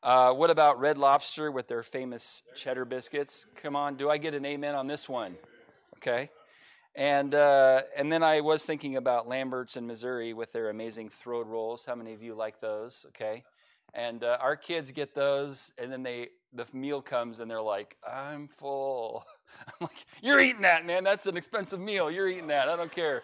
Uh, 0.00 0.32
what 0.34 0.50
about 0.50 0.78
Red 0.78 0.98
Lobster 0.98 1.50
with 1.50 1.66
their 1.66 1.82
famous 1.82 2.44
cheddar 2.54 2.84
biscuits? 2.84 3.44
Come 3.56 3.74
on, 3.74 3.96
do 3.96 4.08
I 4.08 4.18
get 4.18 4.34
an 4.34 4.44
amen 4.44 4.76
on 4.76 4.86
this 4.86 5.08
one? 5.08 5.36
Okay. 5.96 6.30
And 6.94 7.34
uh, 7.34 7.82
and 7.96 8.12
then 8.12 8.22
I 8.22 8.40
was 8.40 8.64
thinking 8.64 8.94
about 8.94 9.26
Lambert's 9.26 9.76
in 9.76 9.84
Missouri 9.84 10.32
with 10.32 10.52
their 10.52 10.70
amazing 10.70 11.08
throwed 11.08 11.48
rolls. 11.48 11.84
How 11.84 11.96
many 11.96 12.12
of 12.12 12.22
you 12.22 12.34
like 12.36 12.60
those? 12.60 13.04
Okay. 13.08 13.42
And 13.94 14.22
uh, 14.22 14.38
our 14.40 14.56
kids 14.56 14.90
get 14.90 15.14
those, 15.14 15.72
and 15.78 15.90
then 15.90 16.02
they 16.02 16.28
the 16.52 16.66
meal 16.72 17.02
comes 17.02 17.40
and 17.40 17.50
they're 17.50 17.60
like, 17.60 17.96
I'm 18.06 18.46
full. 18.46 19.24
I'm 19.66 19.74
like, 19.86 20.06
you're 20.22 20.40
eating 20.40 20.62
that, 20.62 20.86
man. 20.86 21.04
That's 21.04 21.26
an 21.26 21.36
expensive 21.36 21.80
meal. 21.80 22.10
You're 22.10 22.28
eating 22.28 22.48
that. 22.48 22.68
I 22.68 22.76
don't 22.76 22.92
care. 22.92 23.22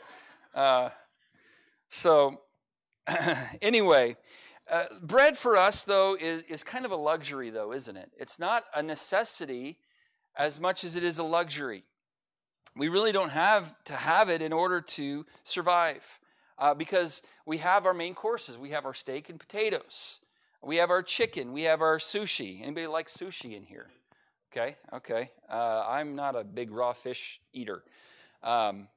Uh, 0.54 0.90
so, 1.90 2.40
anyway, 3.62 4.16
uh, 4.70 4.84
bread 5.02 5.36
for 5.36 5.56
us, 5.56 5.84
though, 5.84 6.16
is, 6.18 6.42
is 6.48 6.64
kind 6.64 6.84
of 6.84 6.90
a 6.90 6.96
luxury, 6.96 7.50
though, 7.50 7.72
isn't 7.72 7.96
it? 7.96 8.10
It's 8.18 8.38
not 8.38 8.64
a 8.74 8.82
necessity 8.82 9.78
as 10.36 10.60
much 10.60 10.84
as 10.84 10.96
it 10.96 11.04
is 11.04 11.18
a 11.18 11.24
luxury. 11.24 11.84
We 12.76 12.88
really 12.88 13.12
don't 13.12 13.30
have 13.30 13.82
to 13.84 13.94
have 13.94 14.28
it 14.28 14.42
in 14.42 14.52
order 14.52 14.80
to 14.80 15.24
survive 15.44 16.18
uh, 16.58 16.74
because 16.74 17.22
we 17.46 17.58
have 17.58 17.86
our 17.86 17.94
main 17.94 18.14
courses. 18.14 18.58
We 18.58 18.70
have 18.70 18.84
our 18.84 18.94
steak 18.94 19.28
and 19.28 19.38
potatoes. 19.38 20.20
We 20.64 20.76
have 20.76 20.90
our 20.90 21.02
chicken. 21.02 21.52
We 21.52 21.62
have 21.62 21.82
our 21.82 21.98
sushi. 21.98 22.62
Anybody 22.62 22.86
like 22.86 23.08
sushi 23.08 23.54
in 23.56 23.64
here? 23.64 23.90
Okay, 24.50 24.76
okay. 24.92 25.30
Uh, 25.50 25.84
I'm 25.86 26.14
not 26.14 26.36
a 26.36 26.44
big 26.44 26.70
raw 26.70 26.92
fish 26.92 27.40
eater. 27.52 27.82
Um, 28.42 28.88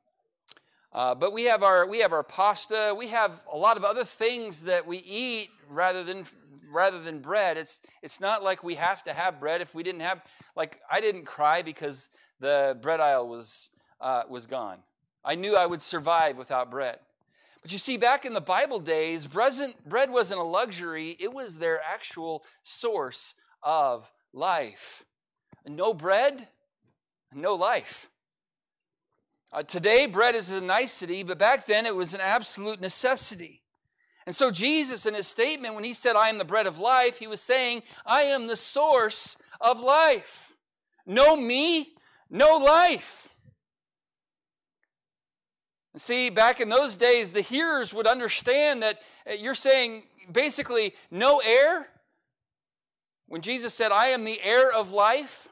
uh, 0.93 1.13
but 1.15 1.33
we 1.33 1.43
have 1.43 1.63
our 1.63 1.85
we 1.85 1.99
have 1.99 2.13
our 2.13 2.23
pasta. 2.23 2.95
We 2.97 3.07
have 3.07 3.43
a 3.51 3.57
lot 3.57 3.75
of 3.75 3.83
other 3.83 4.03
things 4.03 4.61
that 4.63 4.85
we 4.85 4.97
eat 4.99 5.49
rather 5.69 6.03
than 6.03 6.25
rather 6.71 7.01
than 7.01 7.19
bread. 7.19 7.57
It's 7.57 7.81
it's 8.01 8.21
not 8.21 8.43
like 8.43 8.63
we 8.63 8.75
have 8.75 9.03
to 9.03 9.13
have 9.13 9.39
bread. 9.39 9.59
If 9.59 9.75
we 9.75 9.83
didn't 9.83 10.01
have 10.01 10.23
like 10.55 10.79
I 10.89 11.01
didn't 11.01 11.25
cry 11.25 11.61
because 11.61 12.09
the 12.39 12.77
bread 12.81 12.99
aisle 12.99 13.27
was 13.27 13.71
uh, 13.99 14.23
was 14.29 14.45
gone. 14.45 14.77
I 15.25 15.35
knew 15.35 15.55
I 15.57 15.65
would 15.65 15.81
survive 15.81 16.37
without 16.37 16.71
bread. 16.71 16.99
But 17.67 17.73
you 17.73 17.79
see, 17.79 17.97
back 17.97 18.23
in 18.23 18.33
the 18.33 18.39
Bible 18.39 18.79
days, 18.79 19.27
bread 19.27 20.09
wasn't 20.09 20.39
a 20.39 20.41
luxury, 20.41 21.17
it 21.19 21.33
was 21.33 21.57
their 21.57 21.81
actual 21.83 22.45
source 22.63 23.33
of 23.61 24.09
life. 24.31 25.03
No 25.65 25.93
bread, 25.93 26.47
no 27.33 27.55
life. 27.55 28.09
Uh, 29.51 29.63
today, 29.63 30.05
bread 30.05 30.33
is 30.33 30.49
a 30.49 30.61
nicety, 30.61 31.23
but 31.23 31.39
back 31.39 31.65
then 31.65 31.85
it 31.85 31.93
was 31.93 32.13
an 32.13 32.21
absolute 32.21 32.79
necessity. 32.79 33.63
And 34.25 34.33
so, 34.33 34.49
Jesus, 34.49 35.05
in 35.05 35.13
his 35.13 35.27
statement, 35.27 35.75
when 35.75 35.83
he 35.83 35.91
said, 35.91 36.15
I 36.15 36.29
am 36.29 36.37
the 36.37 36.45
bread 36.45 36.67
of 36.67 36.79
life, 36.79 37.19
he 37.19 37.27
was 37.27 37.41
saying, 37.41 37.83
I 38.05 38.21
am 38.21 38.47
the 38.47 38.55
source 38.55 39.35
of 39.59 39.81
life. 39.81 40.55
No 41.05 41.35
me, 41.35 41.95
no 42.29 42.55
life. 42.55 43.26
See, 45.97 46.29
back 46.29 46.61
in 46.61 46.69
those 46.69 46.95
days, 46.95 47.31
the 47.31 47.41
hearers 47.41 47.93
would 47.93 48.07
understand 48.07 48.83
that 48.83 49.01
uh, 49.29 49.33
you're 49.33 49.55
saying 49.55 50.03
basically 50.31 50.93
no 51.09 51.39
air. 51.39 51.87
When 53.27 53.41
Jesus 53.41 53.73
said, 53.73 53.91
I 53.91 54.07
am 54.07 54.23
the 54.23 54.41
air 54.41 54.71
of 54.71 54.91
life, 54.91 55.49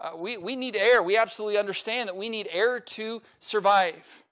uh, 0.00 0.12
we, 0.16 0.36
we 0.36 0.56
need 0.56 0.76
air. 0.76 1.02
We 1.02 1.16
absolutely 1.16 1.58
understand 1.58 2.08
that 2.08 2.16
we 2.16 2.28
need 2.28 2.48
air 2.50 2.80
to 2.80 3.22
survive. 3.38 4.24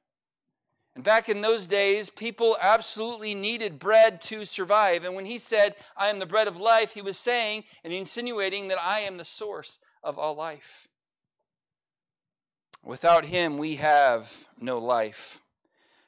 And 0.94 1.04
back 1.04 1.28
in 1.28 1.40
those 1.40 1.68
days, 1.68 2.10
people 2.10 2.56
absolutely 2.60 3.32
needed 3.32 3.78
bread 3.78 4.20
to 4.22 4.44
survive. 4.44 5.04
And 5.04 5.14
when 5.14 5.26
he 5.26 5.38
said, 5.38 5.76
I 5.96 6.08
am 6.08 6.18
the 6.18 6.26
bread 6.26 6.48
of 6.48 6.58
life, 6.58 6.94
he 6.94 7.02
was 7.02 7.16
saying 7.16 7.62
and 7.84 7.92
insinuating 7.92 8.68
that 8.68 8.82
I 8.82 9.00
am 9.00 9.16
the 9.16 9.24
source 9.24 9.78
of 10.02 10.18
all 10.18 10.34
life. 10.34 10.87
Without 12.84 13.24
him, 13.24 13.58
we 13.58 13.76
have 13.76 14.48
no 14.60 14.78
life. 14.78 15.40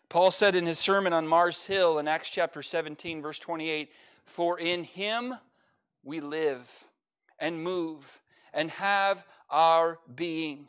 Paul 0.09 0.31
said 0.31 0.57
in 0.57 0.67
his 0.67 0.79
sermon 0.79 1.13
on 1.13 1.27
Mars 1.27 1.67
Hill 1.67 1.99
in 1.99 2.09
Acts 2.09 2.31
chapter 2.31 2.63
17, 2.63 3.23
verse 3.23 3.39
28, 3.39 3.93
For 4.25 4.59
in 4.59 4.85
him 4.85 5.35
we 6.03 6.21
live 6.21 6.85
and 7.39 7.63
move 7.63 8.21
and 8.53 8.71
have 8.73 9.25
our 9.49 9.99
being. 10.15 10.69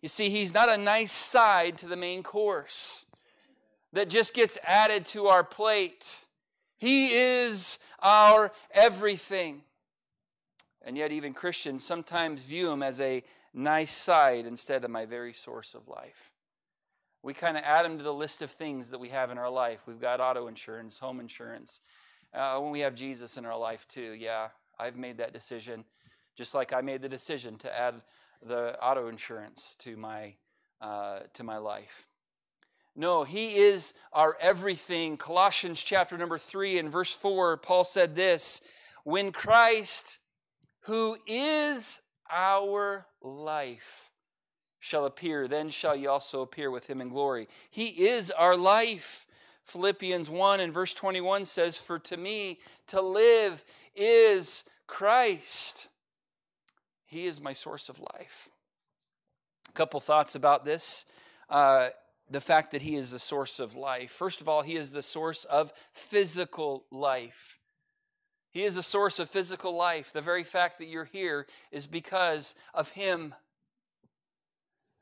You 0.00 0.08
see, 0.08 0.30
he's 0.30 0.54
not 0.54 0.68
a 0.68 0.78
nice 0.78 1.12
side 1.12 1.78
to 1.78 1.88
the 1.88 1.96
main 1.96 2.22
course 2.22 3.04
that 3.92 4.08
just 4.08 4.34
gets 4.34 4.56
added 4.64 5.04
to 5.06 5.26
our 5.26 5.44
plate. 5.44 6.26
He 6.78 7.12
is 7.12 7.78
our 8.00 8.52
everything. 8.70 9.62
And 10.82 10.96
yet, 10.96 11.12
even 11.12 11.34
Christians 11.34 11.84
sometimes 11.84 12.40
view 12.40 12.70
him 12.70 12.82
as 12.82 13.00
a 13.02 13.22
nice 13.52 13.92
side 13.92 14.46
instead 14.46 14.84
of 14.84 14.90
my 14.90 15.06
very 15.06 15.32
source 15.32 15.74
of 15.74 15.88
life. 15.88 16.32
We 17.22 17.34
kind 17.34 17.56
of 17.56 17.64
add 17.64 17.84
them 17.84 17.98
to 17.98 18.04
the 18.04 18.14
list 18.14 18.40
of 18.42 18.50
things 18.50 18.90
that 18.90 18.98
we 18.98 19.08
have 19.10 19.30
in 19.30 19.38
our 19.38 19.50
life. 19.50 19.80
We've 19.86 20.00
got 20.00 20.20
auto 20.20 20.46
insurance, 20.46 20.98
home 20.98 21.20
insurance. 21.20 21.80
Uh, 22.32 22.58
when 22.60 22.70
we 22.70 22.80
have 22.80 22.94
Jesus 22.94 23.36
in 23.36 23.44
our 23.44 23.58
life, 23.58 23.86
too, 23.88 24.12
yeah, 24.12 24.48
I've 24.78 24.96
made 24.96 25.18
that 25.18 25.34
decision, 25.34 25.84
just 26.36 26.54
like 26.54 26.72
I 26.72 26.80
made 26.80 27.02
the 27.02 27.08
decision 27.08 27.56
to 27.56 27.78
add 27.78 28.00
the 28.42 28.82
auto 28.82 29.08
insurance 29.08 29.76
to 29.80 29.96
my, 29.96 30.34
uh, 30.80 31.20
to 31.34 31.44
my 31.44 31.58
life. 31.58 32.08
No, 32.96 33.22
he 33.24 33.56
is 33.56 33.92
our 34.12 34.36
everything. 34.40 35.16
Colossians 35.16 35.82
chapter 35.82 36.16
number 36.16 36.38
3 36.38 36.78
and 36.78 36.90
verse 36.90 37.14
4, 37.14 37.58
Paul 37.58 37.84
said 37.84 38.16
this 38.16 38.62
When 39.04 39.32
Christ, 39.32 40.18
who 40.82 41.16
is 41.26 42.00
our 42.30 43.06
life, 43.22 44.10
shall 44.80 45.04
appear, 45.04 45.46
then 45.46 45.70
shall 45.70 45.94
ye 45.94 46.06
also 46.06 46.40
appear 46.40 46.70
with 46.70 46.86
him 46.86 47.00
in 47.00 47.10
glory. 47.10 47.48
He 47.70 48.08
is 48.08 48.30
our 48.30 48.56
life. 48.56 49.26
Philippians 49.64 50.28
1 50.28 50.60
and 50.60 50.72
verse 50.72 50.94
21 50.94 51.44
says, 51.44 51.76
For 51.76 51.98
to 52.00 52.16
me 52.16 52.58
to 52.88 53.00
live 53.00 53.64
is 53.94 54.64
Christ. 54.86 55.88
He 57.06 57.26
is 57.26 57.40
my 57.40 57.52
source 57.52 57.88
of 57.88 58.00
life. 58.00 58.48
A 59.68 59.72
couple 59.72 60.00
thoughts 60.00 60.34
about 60.34 60.64
this. 60.64 61.04
Uh, 61.48 61.90
the 62.30 62.40
fact 62.40 62.72
that 62.72 62.82
He 62.82 62.96
is 62.96 63.10
the 63.10 63.18
source 63.18 63.60
of 63.60 63.76
life. 63.76 64.10
First 64.10 64.40
of 64.40 64.48
all, 64.48 64.62
He 64.62 64.76
is 64.76 64.90
the 64.90 65.02
source 65.02 65.44
of 65.44 65.72
physical 65.92 66.84
life. 66.90 67.59
He 68.50 68.64
is 68.64 68.74
the 68.74 68.82
source 68.82 69.18
of 69.18 69.30
physical 69.30 69.76
life. 69.76 70.12
The 70.12 70.20
very 70.20 70.42
fact 70.42 70.78
that 70.78 70.88
you're 70.88 71.04
here 71.04 71.46
is 71.70 71.86
because 71.86 72.54
of 72.74 72.90
Him. 72.90 73.34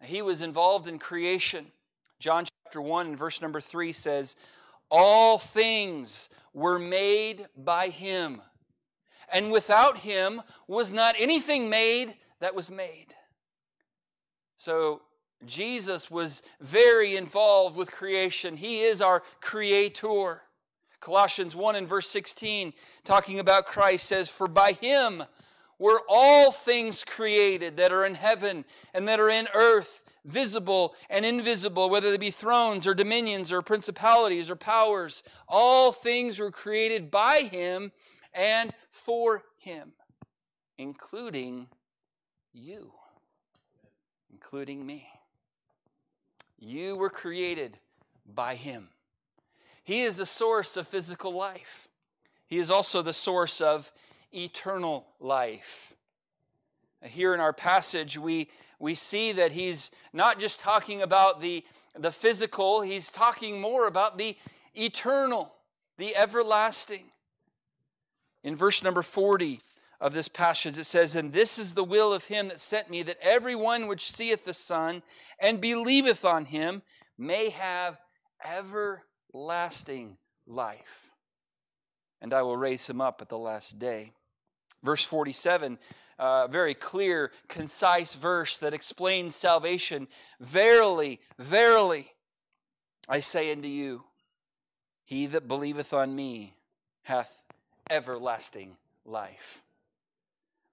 He 0.02 0.22
was 0.22 0.42
involved 0.42 0.86
in 0.86 0.98
creation. 0.98 1.66
John 2.18 2.44
chapter 2.64 2.82
1 2.82 3.16
verse 3.16 3.40
number 3.40 3.60
3 3.60 3.92
says, 3.92 4.36
All 4.90 5.38
things 5.38 6.28
were 6.52 6.78
made 6.78 7.46
by 7.56 7.88
Him, 7.88 8.42
and 9.32 9.50
without 9.50 9.98
Him 9.98 10.42
was 10.66 10.92
not 10.92 11.14
anything 11.18 11.70
made 11.70 12.14
that 12.40 12.54
was 12.54 12.70
made. 12.70 13.14
So 14.56 15.02
Jesus 15.46 16.10
was 16.10 16.42
very 16.60 17.16
involved 17.16 17.76
with 17.76 17.92
creation. 17.92 18.56
He 18.56 18.82
is 18.82 19.00
our 19.00 19.22
creator. 19.40 20.42
Colossians 21.00 21.54
1 21.54 21.76
and 21.76 21.88
verse 21.88 22.08
16, 22.08 22.72
talking 23.04 23.38
about 23.38 23.66
Christ, 23.66 24.06
says, 24.06 24.28
For 24.28 24.48
by 24.48 24.72
him 24.72 25.22
were 25.78 26.02
all 26.08 26.50
things 26.50 27.04
created 27.04 27.76
that 27.76 27.92
are 27.92 28.04
in 28.04 28.14
heaven 28.14 28.64
and 28.92 29.06
that 29.08 29.20
are 29.20 29.30
in 29.30 29.48
earth, 29.54 30.02
visible 30.24 30.94
and 31.08 31.24
invisible, 31.24 31.88
whether 31.88 32.10
they 32.10 32.16
be 32.16 32.30
thrones 32.30 32.86
or 32.86 32.94
dominions 32.94 33.52
or 33.52 33.62
principalities 33.62 34.50
or 34.50 34.56
powers. 34.56 35.22
All 35.46 35.92
things 35.92 36.38
were 36.38 36.50
created 36.50 37.10
by 37.10 37.40
him 37.40 37.92
and 38.34 38.72
for 38.90 39.44
him, 39.58 39.92
including 40.76 41.68
you, 42.52 42.92
including 44.30 44.84
me. 44.84 45.08
You 46.58 46.96
were 46.96 47.10
created 47.10 47.78
by 48.26 48.56
Him. 48.56 48.88
He 49.88 50.02
is 50.02 50.18
the 50.18 50.26
source 50.26 50.76
of 50.76 50.86
physical 50.86 51.32
life, 51.32 51.88
He 52.46 52.58
is 52.58 52.70
also 52.70 53.00
the 53.00 53.14
source 53.14 53.62
of 53.62 53.90
eternal 54.34 55.06
life. 55.18 55.94
Here 57.02 57.32
in 57.32 57.40
our 57.40 57.54
passage, 57.54 58.18
we, 58.18 58.50
we 58.78 58.94
see 58.94 59.32
that 59.32 59.52
he's 59.52 59.90
not 60.12 60.38
just 60.40 60.60
talking 60.60 61.00
about 61.00 61.40
the, 61.40 61.64
the 61.98 62.12
physical, 62.12 62.82
he's 62.82 63.10
talking 63.10 63.62
more 63.62 63.86
about 63.86 64.18
the 64.18 64.36
eternal, 64.74 65.54
the 65.96 66.14
everlasting. 66.14 67.04
In 68.44 68.56
verse 68.56 68.82
number 68.82 69.00
40, 69.00 69.58
of 70.00 70.12
this 70.12 70.28
passage. 70.28 70.76
It 70.76 70.84
says, 70.84 71.16
And 71.16 71.32
this 71.32 71.58
is 71.58 71.72
the 71.72 71.82
will 71.82 72.12
of 72.12 72.26
him 72.26 72.48
that 72.48 72.60
sent 72.60 72.90
me, 72.90 73.02
that 73.04 73.16
every 73.22 73.54
one 73.54 73.88
which 73.88 74.12
seeth 74.12 74.44
the 74.44 74.54
Son 74.54 75.02
and 75.40 75.62
believeth 75.62 76.26
on 76.26 76.44
him 76.44 76.82
may 77.16 77.48
have 77.48 77.98
everlasting 79.34 80.16
life. 80.46 81.12
And 82.20 82.32
I 82.32 82.42
will 82.42 82.56
raise 82.56 82.88
him 82.88 83.00
up 83.00 83.22
at 83.22 83.28
the 83.28 83.38
last 83.38 83.78
day. 83.78 84.12
Verse 84.82 85.04
47, 85.04 85.78
a 86.18 86.22
uh, 86.22 86.46
very 86.48 86.74
clear, 86.74 87.32
concise 87.48 88.14
verse 88.14 88.58
that 88.58 88.74
explains 88.74 89.34
salvation. 89.34 90.08
Verily, 90.40 91.20
verily, 91.38 92.12
I 93.08 93.20
say 93.20 93.52
unto 93.52 93.68
you, 93.68 94.04
he 95.04 95.26
that 95.26 95.48
believeth 95.48 95.92
on 95.92 96.14
me 96.14 96.54
hath 97.02 97.44
everlasting 97.90 98.76
life. 99.04 99.62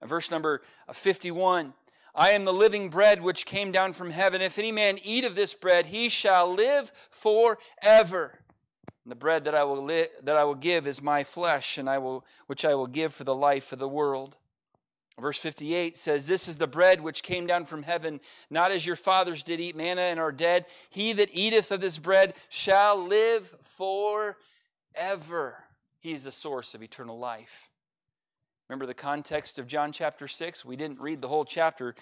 Verse 0.03 0.29
number 0.29 0.61
51 0.91 1.73
I 2.13 2.31
am 2.31 2.45
the 2.45 2.53
living 2.53 2.89
bread 2.89 3.21
which 3.21 3.45
came 3.45 3.71
down 3.71 3.91
from 3.91 4.09
heaven. 4.09 4.41
If 4.41 4.57
any 4.57 4.71
man 4.71 4.99
eat 5.03 5.25
of 5.25 5.35
this 5.35 5.53
bread, 5.53 5.87
he 5.87 6.07
shall 6.09 6.53
live 6.53 6.91
forever. 7.09 8.39
And 9.05 9.11
the 9.11 9.15
bread 9.15 9.45
that 9.45 9.53
I 9.53 9.63
will 9.63 9.83
li- 9.83 10.07
that 10.23 10.35
I 10.35 10.43
will 10.43 10.55
give 10.55 10.87
is 10.87 11.01
my 11.01 11.23
flesh, 11.23 11.77
and 11.77 11.87
I 11.87 11.99
will 11.99 12.25
which 12.47 12.65
I 12.65 12.73
will 12.73 12.87
give 12.87 13.13
for 13.13 13.23
the 13.23 13.35
life 13.35 13.71
of 13.71 13.79
the 13.79 13.87
world. 13.87 14.37
Verse 15.19 15.39
58 15.39 15.97
says, 15.97 16.27
This 16.27 16.47
is 16.49 16.57
the 16.57 16.67
bread 16.67 16.99
which 16.99 17.23
came 17.23 17.47
down 17.47 17.65
from 17.65 17.83
heaven, 17.83 18.19
not 18.49 18.71
as 18.71 18.85
your 18.85 18.97
fathers 18.97 19.43
did 19.43 19.61
eat 19.61 19.75
manna 19.75 20.01
and 20.01 20.19
are 20.19 20.31
dead. 20.31 20.65
He 20.89 21.13
that 21.13 21.33
eateth 21.33 21.71
of 21.71 21.79
this 21.79 21.97
bread 21.97 22.33
shall 22.49 22.97
live 22.97 23.55
forever. 23.77 24.35
He 25.99 26.11
is 26.11 26.25
the 26.25 26.31
source 26.33 26.75
of 26.75 26.83
eternal 26.83 27.17
life. 27.17 27.69
Remember 28.67 28.85
the 28.85 28.93
context 28.93 29.57
of 29.57 29.67
John 29.67 29.93
chapter 29.93 30.27
6? 30.27 30.65
We 30.65 30.75
didn't 30.75 30.99
read 30.99 31.21
the 31.21 31.29
whole 31.29 31.45
chapter, 31.45 31.95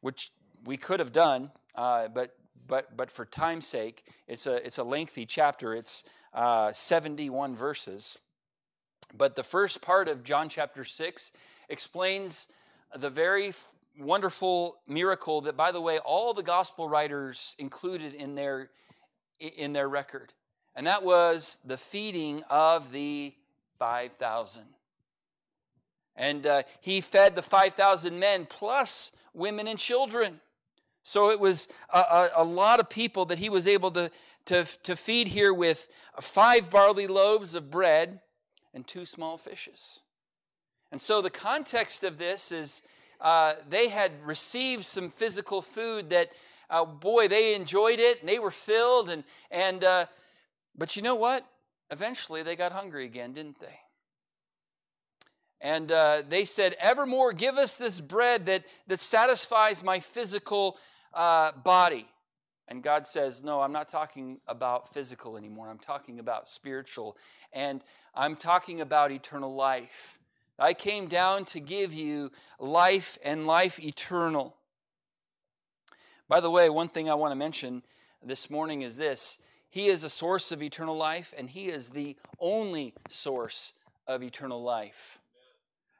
which 0.00 0.30
we 0.64 0.76
could 0.76 1.00
have 1.00 1.12
done, 1.12 1.50
uh, 1.74 2.06
but, 2.08 2.36
but, 2.68 2.96
but 2.96 3.10
for 3.10 3.24
time's 3.24 3.66
sake, 3.66 4.04
it's 4.28 4.46
a, 4.46 4.64
it's 4.64 4.78
a 4.78 4.84
lengthy 4.84 5.26
chapter. 5.26 5.74
It's 5.74 6.04
uh, 6.32 6.72
71 6.72 7.54
verses. 7.56 8.18
But 9.16 9.34
the 9.36 9.42
first 9.42 9.80
part 9.80 10.08
of 10.08 10.22
John 10.22 10.48
chapter 10.48 10.84
6 10.84 11.32
explains 11.68 12.48
the 12.96 13.10
very 13.10 13.52
wonderful 13.98 14.78
miracle 14.86 15.40
that, 15.42 15.56
by 15.56 15.72
the 15.72 15.80
way, 15.80 15.98
all 15.98 16.32
the 16.34 16.42
gospel 16.42 16.88
writers 16.88 17.56
included 17.58 18.14
in 18.14 18.34
their, 18.34 18.70
in 19.38 19.72
their 19.72 19.88
record. 19.88 20.32
And 20.74 20.86
that 20.86 21.02
was 21.02 21.58
the 21.64 21.76
feeding 21.76 22.42
of 22.48 22.92
the 22.92 23.34
5,000. 23.78 24.62
And 26.16 26.46
uh, 26.46 26.62
he 26.80 27.00
fed 27.00 27.34
the 27.34 27.42
5,000 27.42 28.18
men 28.18 28.46
plus 28.46 29.12
women 29.32 29.66
and 29.66 29.78
children. 29.78 30.40
So 31.02 31.30
it 31.30 31.40
was 31.40 31.68
a, 31.92 31.98
a, 31.98 32.30
a, 32.36 32.44
lot 32.44 32.78
of 32.78 32.90
people 32.90 33.24
that 33.26 33.38
he 33.38 33.48
was 33.48 33.66
able 33.66 33.90
to, 33.92 34.10
to, 34.50 34.64
to 34.82 34.96
feed 34.96 35.28
here 35.28 35.54
with 35.54 35.88
five 36.20 36.70
barley 36.70 37.06
loaves 37.06 37.54
of 37.54 37.70
bread 37.70 38.18
and 38.74 38.84
two 38.84 39.04
small 39.04 39.38
fishes. 39.38 40.00
And 40.90 41.00
so 41.00 41.22
the 41.22 41.30
context 41.30 42.02
of 42.02 42.18
this 42.18 42.50
is 42.50 42.82
uh, 43.20 43.54
they 43.68 43.86
had 43.86 44.10
received 44.26 44.84
some 44.84 45.08
physical 45.08 45.62
food 45.62 46.10
that, 46.10 46.30
uh, 46.68 46.84
boy, 46.84 47.28
they 47.28 47.54
enjoyed 47.54 48.00
it 48.00 48.18
and 48.18 48.28
they 48.28 48.40
were 48.40 48.50
filled. 48.50 49.08
And, 49.08 49.22
and 49.52 49.84
uh, 49.84 50.06
but 50.76 50.96
you 50.96 51.02
know 51.02 51.14
what? 51.14 51.46
Eventually 51.92 52.42
they 52.42 52.56
got 52.56 52.72
hungry 52.72 53.04
again, 53.04 53.32
didn't 53.32 53.60
they? 53.60 53.78
And 55.60 55.92
uh, 55.92 56.22
they 56.28 56.44
said, 56.44 56.74
Evermore, 56.80 57.34
give 57.34 57.56
us 57.56 57.78
this 57.78 58.00
bread 58.00 58.46
that, 58.46 58.64
that 58.88 58.98
satisfies 58.98 59.84
my 59.84 60.00
physical 60.00 60.76
uh, 61.14 61.52
body. 61.52 62.08
And 62.70 62.84
God 62.84 63.06
says, 63.06 63.42
No, 63.42 63.60
I'm 63.60 63.72
not 63.72 63.88
talking 63.88 64.40
about 64.46 64.94
physical 64.94 65.36
anymore. 65.36 65.68
I'm 65.68 65.78
talking 65.78 66.20
about 66.20 66.48
spiritual. 66.48 67.18
And 67.52 67.82
I'm 68.14 68.36
talking 68.36 68.80
about 68.80 69.10
eternal 69.10 69.54
life. 69.54 70.18
I 70.58 70.74
came 70.74 71.06
down 71.06 71.44
to 71.46 71.60
give 71.60 71.92
you 71.92 72.30
life 72.58 73.18
and 73.24 73.46
life 73.46 73.80
eternal. 73.80 74.56
By 76.28 76.40
the 76.40 76.50
way, 76.50 76.70
one 76.70 76.88
thing 76.88 77.10
I 77.10 77.14
want 77.14 77.32
to 77.32 77.36
mention 77.36 77.82
this 78.22 78.50
morning 78.50 78.82
is 78.82 78.96
this 78.96 79.38
He 79.68 79.86
is 79.86 80.04
a 80.04 80.10
source 80.10 80.52
of 80.52 80.62
eternal 80.62 80.96
life, 80.96 81.34
and 81.36 81.50
He 81.50 81.68
is 81.68 81.90
the 81.90 82.16
only 82.38 82.94
source 83.08 83.72
of 84.06 84.22
eternal 84.22 84.62
life. 84.62 85.19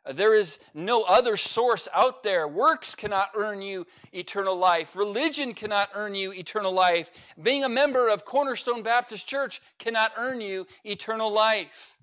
There 0.09 0.35
is 0.35 0.59
no 0.73 1.03
other 1.03 1.37
source 1.37 1.87
out 1.95 2.23
there. 2.23 2.49
Works 2.49 2.95
cannot 2.95 3.31
earn 3.37 3.61
you 3.61 3.87
eternal 4.13 4.57
life. 4.57 4.97
Religion 4.97 5.53
cannot 5.53 5.91
earn 5.95 6.15
you 6.15 6.33
eternal 6.33 6.73
life. 6.73 7.11
Being 7.41 7.65
a 7.65 7.69
member 7.69 8.09
of 8.09 8.25
Cornerstone 8.25 8.83
Baptist 8.83 9.27
Church 9.27 9.61
cannot 9.79 10.13
earn 10.17 10.41
you 10.41 10.67
eternal 10.85 11.31
life. 11.31 11.99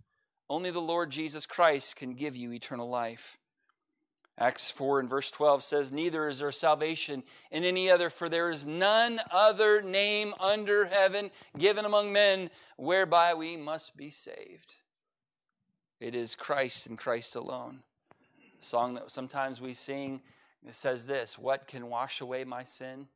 Only 0.50 0.70
the 0.70 0.80
Lord 0.80 1.10
Jesus 1.10 1.46
Christ 1.46 1.96
can 1.96 2.14
give 2.14 2.36
you 2.36 2.54
eternal 2.54 2.88
life. 2.88 3.40
Acts 4.40 4.70
4 4.70 5.00
and 5.00 5.10
verse 5.10 5.32
12 5.32 5.64
says, 5.64 5.92
Neither 5.92 6.28
is 6.28 6.38
there 6.38 6.52
salvation 6.52 7.24
in 7.50 7.64
any 7.64 7.90
other, 7.90 8.12
for 8.12 8.30
there 8.30 8.52
is 8.52 8.68
none 8.68 9.20
other 9.32 9.82
name 9.82 10.36
under 10.40 10.86
heaven 10.86 11.32
given 11.58 11.86
among 11.86 12.14
men 12.14 12.52
whereby 12.78 13.34
we 13.34 13.58
must 13.58 13.98
be 13.98 14.12
saved. 14.12 14.76
It 16.00 16.16
is 16.16 16.36
Christ 16.36 16.88
and 16.88 16.98
Christ 16.98 17.36
alone. 17.36 17.82
A 18.60 18.64
song 18.64 18.94
that 18.96 19.12
sometimes 19.12 19.60
we 19.60 19.74
sing 19.74 20.22
says 20.72 21.06
this 21.06 21.38
What 21.38 21.68
can 21.68 21.90
wash 21.90 22.22
away 22.22 22.44
my 22.44 22.64
sin? 22.64 23.08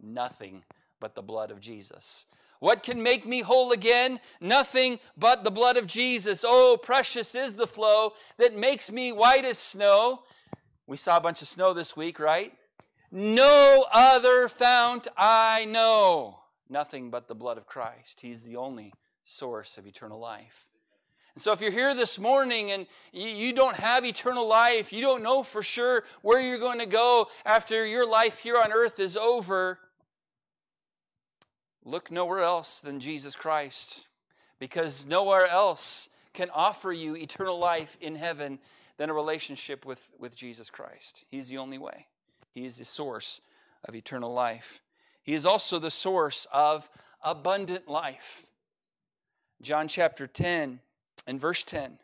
Nothing 0.00 0.64
but 1.00 1.14
the 1.14 1.22
blood 1.22 1.50
of 1.50 1.60
Jesus. 1.60 2.26
What 2.60 2.82
can 2.82 3.02
make 3.02 3.26
me 3.26 3.40
whole 3.40 3.72
again? 3.72 4.20
Nothing 4.40 4.98
but 5.16 5.44
the 5.44 5.50
blood 5.50 5.76
of 5.76 5.86
Jesus. 5.86 6.44
Oh, 6.46 6.78
precious 6.82 7.34
is 7.34 7.54
the 7.54 7.66
flow 7.66 8.14
that 8.38 8.56
makes 8.56 8.90
me 8.90 9.12
white 9.12 9.44
as 9.44 9.58
snow. 9.58 10.22
We 10.86 10.96
saw 10.96 11.18
a 11.18 11.20
bunch 11.20 11.42
of 11.42 11.48
snow 11.48 11.72
this 11.74 11.96
week, 11.96 12.18
right? 12.18 12.52
No 13.10 13.84
other 13.92 14.48
fount 14.48 15.08
I 15.16 15.66
know. 15.66 16.40
Nothing 16.68 17.10
but 17.10 17.28
the 17.28 17.34
blood 17.34 17.58
of 17.58 17.66
Christ. 17.66 18.20
He's 18.20 18.42
the 18.42 18.56
only 18.56 18.92
source 19.24 19.76
of 19.76 19.86
eternal 19.86 20.18
life. 20.18 20.66
And 21.34 21.42
so, 21.42 21.52
if 21.52 21.60
you're 21.60 21.72
here 21.72 21.94
this 21.94 22.16
morning 22.18 22.70
and 22.70 22.86
you, 23.12 23.52
don't 23.52 23.74
have 23.76 24.04
eternal 24.04 24.46
life, 24.46 24.92
you 24.92 25.00
don't 25.00 25.22
know 25.22 25.42
for 25.42 25.62
sure 25.62 26.04
where 26.22 26.40
you're 26.40 26.58
going 26.58 26.78
to 26.78 26.86
go 26.86 27.26
after 27.44 27.84
your 27.84 28.06
life 28.06 28.38
here 28.38 28.56
on 28.56 28.72
earth 28.72 29.00
is 29.00 29.16
over, 29.16 29.80
look 31.84 32.12
nowhere 32.12 32.40
else 32.40 32.80
than 32.80 33.00
Jesus 33.00 33.34
Christ. 33.34 34.06
Because 34.60 35.06
nowhere 35.06 35.48
else 35.48 36.08
can 36.32 36.50
offer 36.50 36.92
you 36.92 37.16
eternal 37.16 37.58
life 37.58 37.98
in 38.00 38.14
heaven 38.14 38.60
than 38.96 39.10
a 39.10 39.14
relationship 39.14 39.84
with, 39.84 40.12
with 40.20 40.36
Jesus 40.36 40.70
Christ. 40.70 41.24
He's 41.28 41.48
the 41.48 41.58
only 41.58 41.78
way, 41.78 42.06
He 42.52 42.64
is 42.64 42.78
the 42.78 42.84
source 42.84 43.40
of 43.84 43.96
eternal 43.96 44.32
life. 44.32 44.82
He 45.20 45.34
is 45.34 45.46
also 45.46 45.80
the 45.80 45.90
source 45.90 46.46
of 46.52 46.88
abundant 47.22 47.88
life. 47.88 48.46
John 49.60 49.88
chapter 49.88 50.26
10 50.28 50.80
in 51.26 51.38
verse 51.38 51.62
10, 51.64 51.98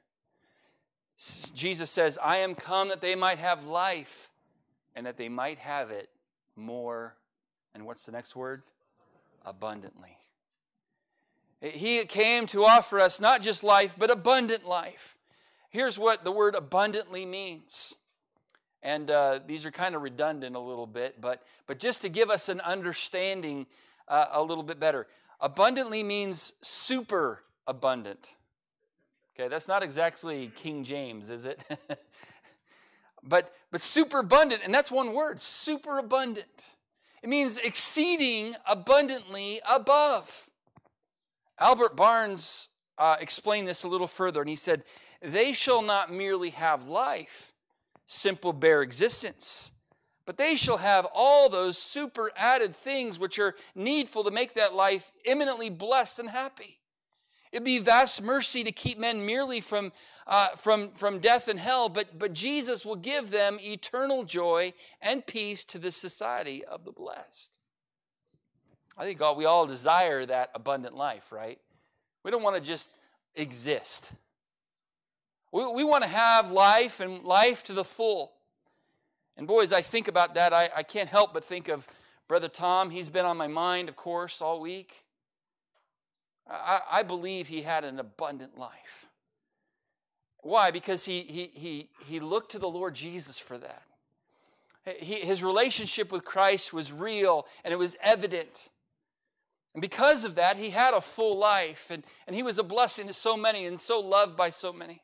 Jesus 1.54 1.90
says, 1.90 2.18
I 2.22 2.38
am 2.38 2.54
come 2.54 2.88
that 2.88 3.00
they 3.00 3.14
might 3.14 3.38
have 3.38 3.66
life 3.66 4.30
and 4.96 5.06
that 5.06 5.16
they 5.16 5.28
might 5.28 5.58
have 5.58 5.90
it 5.90 6.08
more. 6.56 7.14
And 7.74 7.84
what's 7.84 8.06
the 8.06 8.12
next 8.12 8.34
word? 8.34 8.62
Abundantly. 9.44 10.16
He 11.60 12.04
came 12.06 12.46
to 12.48 12.64
offer 12.64 12.98
us 12.98 13.20
not 13.20 13.42
just 13.42 13.62
life, 13.62 13.94
but 13.98 14.10
abundant 14.10 14.66
life. 14.66 15.18
Here's 15.68 15.98
what 15.98 16.24
the 16.24 16.32
word 16.32 16.54
abundantly 16.54 17.26
means. 17.26 17.94
And 18.82 19.10
uh, 19.10 19.40
these 19.46 19.66
are 19.66 19.70
kind 19.70 19.94
of 19.94 20.00
redundant 20.00 20.56
a 20.56 20.60
little 20.60 20.86
bit, 20.86 21.20
but, 21.20 21.42
but 21.66 21.78
just 21.78 22.00
to 22.02 22.08
give 22.08 22.30
us 22.30 22.48
an 22.48 22.62
understanding 22.62 23.66
uh, 24.08 24.26
a 24.32 24.42
little 24.42 24.64
bit 24.64 24.80
better. 24.80 25.06
Abundantly 25.38 26.02
means 26.02 26.54
super 26.62 27.42
abundant. 27.66 28.36
Okay, 29.40 29.48
that's 29.48 29.68
not 29.68 29.82
exactly 29.82 30.52
King 30.54 30.84
James, 30.84 31.30
is 31.30 31.46
it? 31.46 31.64
but 33.22 33.54
but 33.70 33.80
super 33.80 34.18
abundant, 34.18 34.60
and 34.64 34.74
that's 34.74 34.90
one 34.90 35.14
word, 35.14 35.40
super 35.40 35.98
abundant. 35.98 36.76
It 37.22 37.30
means 37.30 37.56
exceeding 37.56 38.54
abundantly 38.66 39.62
above. 39.66 40.50
Albert 41.58 41.96
Barnes 41.96 42.68
uh, 42.98 43.16
explained 43.18 43.66
this 43.66 43.82
a 43.82 43.88
little 43.88 44.06
further, 44.06 44.42
and 44.42 44.50
he 44.50 44.56
said, 44.56 44.84
They 45.22 45.52
shall 45.52 45.80
not 45.80 46.12
merely 46.12 46.50
have 46.50 46.84
life, 46.84 47.54
simple 48.04 48.52
bare 48.52 48.82
existence, 48.82 49.72
but 50.26 50.36
they 50.36 50.54
shall 50.54 50.78
have 50.78 51.06
all 51.14 51.48
those 51.48 51.78
super 51.78 52.30
added 52.36 52.76
things 52.76 53.18
which 53.18 53.38
are 53.38 53.54
needful 53.74 54.22
to 54.24 54.30
make 54.30 54.52
that 54.52 54.74
life 54.74 55.10
eminently 55.24 55.70
blessed 55.70 56.18
and 56.18 56.28
happy. 56.28 56.79
It'd 57.52 57.64
be 57.64 57.78
vast 57.78 58.22
mercy 58.22 58.62
to 58.62 58.70
keep 58.70 58.98
men 58.98 59.26
merely 59.26 59.60
from, 59.60 59.92
uh, 60.26 60.50
from, 60.50 60.92
from 60.92 61.18
death 61.18 61.48
and 61.48 61.58
hell, 61.58 61.88
but, 61.88 62.16
but 62.16 62.32
Jesus 62.32 62.84
will 62.84 62.96
give 62.96 63.30
them 63.30 63.58
eternal 63.60 64.24
joy 64.24 64.72
and 65.02 65.26
peace 65.26 65.64
to 65.66 65.78
the 65.78 65.90
society 65.90 66.64
of 66.64 66.84
the 66.84 66.92
blessed. 66.92 67.58
I 68.96 69.04
think 69.04 69.20
all, 69.20 69.34
we 69.34 69.46
all 69.46 69.66
desire 69.66 70.24
that 70.26 70.50
abundant 70.54 70.94
life, 70.94 71.32
right? 71.32 71.58
We 72.22 72.30
don't 72.30 72.42
want 72.42 72.56
to 72.56 72.62
just 72.62 72.88
exist. 73.34 74.12
We, 75.52 75.66
we 75.72 75.84
want 75.84 76.04
to 76.04 76.10
have 76.10 76.50
life 76.50 77.00
and 77.00 77.24
life 77.24 77.64
to 77.64 77.72
the 77.72 77.84
full. 77.84 78.32
And 79.36 79.48
boys, 79.48 79.72
I 79.72 79.82
think 79.82 80.06
about 80.06 80.34
that. 80.34 80.52
I, 80.52 80.68
I 80.76 80.82
can't 80.84 81.08
help 81.08 81.34
but 81.34 81.44
think 81.44 81.68
of 81.68 81.88
Brother 82.28 82.48
Tom. 82.48 82.90
He's 82.90 83.08
been 83.08 83.24
on 83.24 83.36
my 83.36 83.48
mind, 83.48 83.88
of 83.88 83.96
course, 83.96 84.40
all 84.40 84.60
week. 84.60 85.06
I, 86.48 86.80
I 86.90 87.02
believe 87.02 87.48
he 87.48 87.62
had 87.62 87.84
an 87.84 87.98
abundant 87.98 88.58
life. 88.58 89.06
Why? 90.42 90.70
Because 90.70 91.04
he, 91.04 91.20
he, 91.20 91.50
he, 91.54 91.90
he 92.06 92.20
looked 92.20 92.52
to 92.52 92.58
the 92.58 92.68
Lord 92.68 92.94
Jesus 92.94 93.38
for 93.38 93.58
that. 93.58 93.82
He, 94.98 95.16
his 95.16 95.42
relationship 95.42 96.10
with 96.10 96.24
Christ 96.24 96.72
was 96.72 96.90
real 96.92 97.46
and 97.64 97.72
it 97.72 97.78
was 97.78 97.96
evident. 98.02 98.70
And 99.74 99.82
because 99.82 100.24
of 100.24 100.36
that, 100.36 100.56
he 100.56 100.70
had 100.70 100.94
a 100.94 101.00
full 101.00 101.36
life 101.36 101.88
and, 101.90 102.02
and 102.26 102.34
he 102.34 102.42
was 102.42 102.58
a 102.58 102.62
blessing 102.62 103.06
to 103.06 103.12
so 103.12 103.36
many 103.36 103.66
and 103.66 103.78
so 103.78 104.00
loved 104.00 104.36
by 104.36 104.50
so 104.50 104.72
many. 104.72 105.02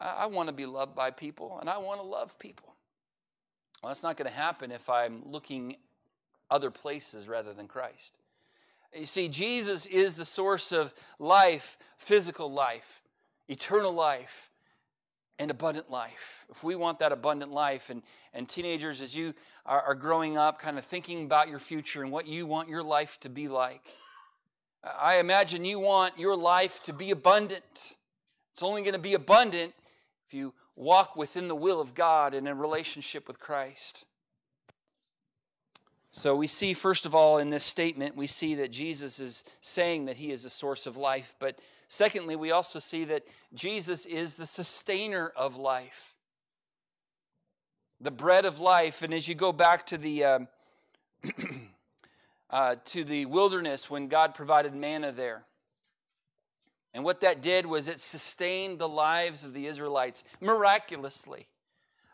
I, 0.00 0.10
I 0.20 0.26
want 0.26 0.48
to 0.48 0.54
be 0.54 0.66
loved 0.66 0.94
by 0.94 1.10
people 1.10 1.58
and 1.60 1.68
I 1.68 1.78
want 1.78 2.00
to 2.00 2.06
love 2.06 2.38
people. 2.38 2.74
Well, 3.82 3.90
that's 3.90 4.04
not 4.04 4.16
going 4.16 4.30
to 4.30 4.36
happen 4.36 4.70
if 4.70 4.88
I'm 4.88 5.22
looking 5.26 5.76
other 6.48 6.70
places 6.70 7.26
rather 7.26 7.52
than 7.52 7.66
Christ. 7.66 8.14
You 8.94 9.06
see, 9.06 9.28
Jesus 9.28 9.86
is 9.86 10.16
the 10.16 10.24
source 10.24 10.70
of 10.70 10.92
life, 11.18 11.78
physical 11.96 12.52
life, 12.52 13.02
eternal 13.48 13.92
life, 13.92 14.50
and 15.38 15.50
abundant 15.50 15.90
life. 15.90 16.44
If 16.50 16.62
we 16.62 16.76
want 16.76 16.98
that 16.98 17.10
abundant 17.10 17.50
life, 17.50 17.90
and, 17.90 18.02
and 18.34 18.48
teenagers, 18.48 19.00
as 19.00 19.16
you 19.16 19.34
are, 19.64 19.80
are 19.80 19.94
growing 19.94 20.36
up, 20.36 20.58
kind 20.58 20.78
of 20.78 20.84
thinking 20.84 21.24
about 21.24 21.48
your 21.48 21.58
future 21.58 22.02
and 22.02 22.12
what 22.12 22.26
you 22.26 22.44
want 22.46 22.68
your 22.68 22.82
life 22.82 23.18
to 23.20 23.28
be 23.28 23.48
like, 23.48 23.82
I 24.84 25.18
imagine 25.18 25.64
you 25.64 25.78
want 25.78 26.18
your 26.18 26.36
life 26.36 26.80
to 26.80 26.92
be 26.92 27.12
abundant. 27.12 27.96
It's 28.52 28.62
only 28.62 28.82
going 28.82 28.94
to 28.94 28.98
be 28.98 29.14
abundant 29.14 29.72
if 30.26 30.34
you 30.34 30.52
walk 30.76 31.16
within 31.16 31.48
the 31.48 31.56
will 31.56 31.80
of 31.80 31.94
God 31.94 32.34
and 32.34 32.46
in 32.46 32.58
relationship 32.58 33.26
with 33.26 33.38
Christ. 33.38 34.04
So 36.14 36.36
we 36.36 36.46
see, 36.46 36.74
first 36.74 37.06
of 37.06 37.14
all, 37.14 37.38
in 37.38 37.48
this 37.48 37.64
statement, 37.64 38.16
we 38.16 38.26
see 38.26 38.54
that 38.56 38.70
Jesus 38.70 39.18
is 39.18 39.44
saying 39.62 40.04
that 40.04 40.16
he 40.16 40.30
is 40.30 40.42
the 40.42 40.50
source 40.50 40.86
of 40.86 40.98
life. 40.98 41.34
But 41.38 41.58
secondly, 41.88 42.36
we 42.36 42.50
also 42.50 42.78
see 42.80 43.04
that 43.04 43.24
Jesus 43.54 44.04
is 44.04 44.36
the 44.36 44.44
sustainer 44.44 45.32
of 45.34 45.56
life, 45.56 46.14
the 47.98 48.10
bread 48.10 48.44
of 48.44 48.60
life. 48.60 49.00
And 49.00 49.14
as 49.14 49.26
you 49.26 49.34
go 49.34 49.52
back 49.52 49.86
to 49.86 49.96
the 49.96 50.24
uh, 50.24 50.38
uh, 52.50 52.76
to 52.84 53.04
the 53.04 53.24
wilderness 53.24 53.88
when 53.88 54.08
God 54.08 54.34
provided 54.34 54.74
manna 54.74 55.12
there, 55.12 55.46
and 56.92 57.04
what 57.04 57.22
that 57.22 57.40
did 57.40 57.64
was 57.64 57.88
it 57.88 58.00
sustained 58.00 58.78
the 58.78 58.88
lives 58.88 59.44
of 59.44 59.54
the 59.54 59.66
Israelites 59.66 60.24
miraculously. 60.42 61.48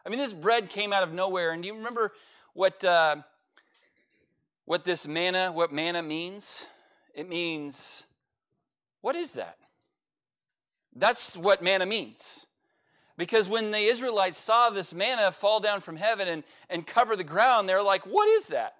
I 0.06 0.08
mean, 0.08 0.20
this 0.20 0.32
bread 0.32 0.70
came 0.70 0.92
out 0.92 1.02
of 1.02 1.12
nowhere. 1.12 1.50
And 1.50 1.64
do 1.64 1.66
you 1.66 1.74
remember 1.74 2.12
what? 2.54 2.84
Uh, 2.84 3.16
what 4.68 4.84
this 4.84 5.08
manna, 5.08 5.50
what 5.50 5.72
manna 5.72 6.02
means? 6.02 6.66
It 7.14 7.26
means, 7.26 8.04
what 9.00 9.16
is 9.16 9.30
that? 9.30 9.56
That's 10.94 11.38
what 11.38 11.62
manna 11.62 11.86
means. 11.86 12.44
Because 13.16 13.48
when 13.48 13.70
the 13.70 13.78
Israelites 13.78 14.36
saw 14.36 14.68
this 14.68 14.92
manna 14.92 15.32
fall 15.32 15.60
down 15.60 15.80
from 15.80 15.96
heaven 15.96 16.28
and, 16.28 16.44
and 16.68 16.86
cover 16.86 17.16
the 17.16 17.24
ground, 17.24 17.66
they're 17.66 17.82
like, 17.82 18.04
what 18.04 18.28
is 18.28 18.48
that? 18.48 18.76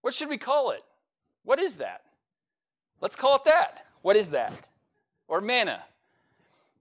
What 0.00 0.14
should 0.14 0.30
we 0.30 0.38
call 0.38 0.70
it? 0.70 0.82
What 1.44 1.58
is 1.58 1.76
that? 1.76 2.00
Let's 3.02 3.16
call 3.16 3.36
it 3.36 3.44
that. 3.44 3.84
What 4.00 4.16
is 4.16 4.30
that? 4.30 4.54
Or 5.28 5.42
manna. 5.42 5.84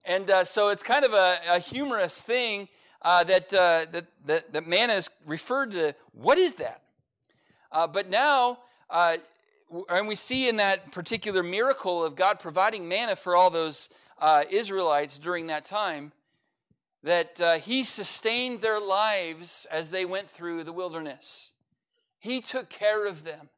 And 0.06 0.30
uh, 0.30 0.46
so 0.46 0.70
it's 0.70 0.84
kind 0.84 1.04
of 1.04 1.12
a, 1.12 1.38
a 1.50 1.60
humorous 1.60 2.24
thing 2.24 2.70
uh, 3.02 3.26
that, 3.26 3.54
uh, 3.54 3.88
that, 3.92 4.06
that, 4.26 4.54
that, 4.54 4.66
manna 4.66 4.94
is 4.94 5.10
referred 5.26 5.72
to. 5.72 5.94
What 6.14 6.38
is 6.38 6.54
that? 6.54 6.80
Uh, 7.76 7.86
but 7.86 8.10
now, 8.10 8.58
uh, 8.90 9.18
and 9.90 10.08
we 10.08 10.16
see 10.16 10.48
in 10.48 10.56
that 10.56 10.94
particular 10.94 11.44
miracle 11.44 12.06
of 12.06 12.16
God 12.16 12.40
providing 12.40 12.88
manna 12.88 13.18
for 13.18 13.36
all 13.36 13.50
those 13.50 13.90
uh, 14.18 14.46
Israelites 14.50 15.20
during 15.20 15.48
that 15.48 15.66
time, 15.66 16.14
that 17.04 17.38
He 17.64 17.84
sustained 17.84 18.62
their 18.62 18.80
lives 18.80 19.68
as 19.70 19.92
they 19.92 20.06
went 20.06 20.30
through 20.30 20.64
the 20.64 20.72
wilderness. 20.72 21.52
He 22.18 22.40
took 22.40 22.70
care 22.70 23.06
of 23.06 23.26
them. 23.26 23.50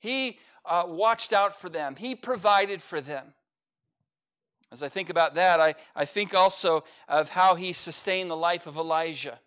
He 0.00 0.40
uh, 0.66 0.82
watched 0.88 1.32
out 1.32 1.60
for 1.60 1.68
them, 1.68 1.94
He 1.94 2.16
provided 2.16 2.82
for 2.82 3.00
them. 3.00 3.32
As 4.72 4.82
I 4.82 4.88
think 4.88 5.08
about 5.08 5.36
that, 5.36 5.60
I, 5.60 5.76
I 5.94 6.04
think 6.04 6.34
also 6.34 6.82
of 7.08 7.28
how 7.28 7.54
He 7.54 7.72
sustained 7.72 8.28
the 8.28 8.36
life 8.36 8.66
of 8.66 8.76
Elijah. 8.76 9.38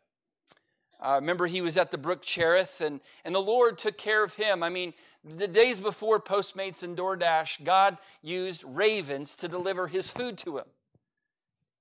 Uh, 1.00 1.18
remember, 1.20 1.46
he 1.46 1.62
was 1.62 1.78
at 1.78 1.92
the 1.92 1.98
brook 1.98 2.22
Cherith, 2.22 2.82
and, 2.82 3.02
and 3.26 3.36
the 3.36 3.42
Lord 3.42 3.78
took 3.78 3.98
care 3.98 4.24
of 4.24 4.36
him. 4.36 4.64
I 4.64 4.70
mean, 4.70 4.94
the 5.24 5.48
days 5.48 5.78
before 5.78 6.20
Postmates 6.20 6.84
and 6.84 6.98
DoorDash, 6.98 7.64
God 7.64 7.98
used 8.22 8.64
ravens 8.64 9.36
to 9.38 9.48
deliver 9.48 9.88
his 9.88 10.10
food 10.10 10.38
to 10.40 10.58
him. 10.58 10.66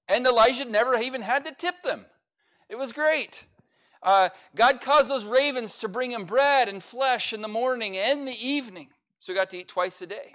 And 0.08 0.26
Elijah 0.26 0.64
never 0.64 0.96
even 0.96 1.22
had 1.22 1.44
to 1.44 1.52
tip 1.52 1.82
them. 1.82 2.06
It 2.68 2.76
was 2.76 2.92
great. 2.92 3.46
Uh, 4.02 4.28
God 4.54 4.80
caused 4.80 5.08
those 5.08 5.24
ravens 5.24 5.78
to 5.78 5.88
bring 5.88 6.12
him 6.12 6.24
bread 6.24 6.68
and 6.68 6.82
flesh 6.82 7.32
in 7.32 7.40
the 7.40 7.48
morning 7.48 7.96
and 7.96 8.28
the 8.28 8.46
evening. 8.46 8.88
So 9.18 9.32
he 9.32 9.36
got 9.36 9.48
to 9.50 9.58
eat 9.58 9.68
twice 9.68 10.02
a 10.02 10.06
day. 10.06 10.34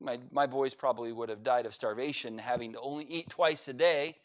My, 0.00 0.18
my 0.30 0.46
boys 0.46 0.74
probably 0.74 1.12
would 1.12 1.28
have 1.28 1.42
died 1.42 1.66
of 1.66 1.74
starvation 1.74 2.38
having 2.38 2.72
to 2.72 2.80
only 2.80 3.04
eat 3.04 3.28
twice 3.28 3.68
a 3.68 3.74
day. 3.74 4.16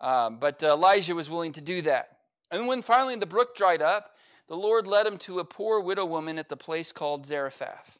Um, 0.00 0.38
but 0.38 0.62
uh, 0.62 0.68
Elijah 0.68 1.14
was 1.14 1.28
willing 1.28 1.52
to 1.52 1.60
do 1.60 1.82
that. 1.82 2.18
And 2.52 2.68
when 2.68 2.82
finally 2.82 3.16
the 3.16 3.26
brook 3.26 3.56
dried 3.56 3.82
up, 3.82 4.14
the 4.46 4.56
Lord 4.56 4.86
led 4.86 5.06
him 5.06 5.18
to 5.18 5.40
a 5.40 5.44
poor 5.44 5.80
widow 5.80 6.04
woman 6.04 6.38
at 6.38 6.48
the 6.48 6.56
place 6.56 6.92
called 6.92 7.26
Zarephath. 7.26 7.98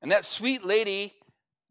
And 0.00 0.10
that 0.12 0.24
sweet 0.24 0.64
lady 0.64 1.12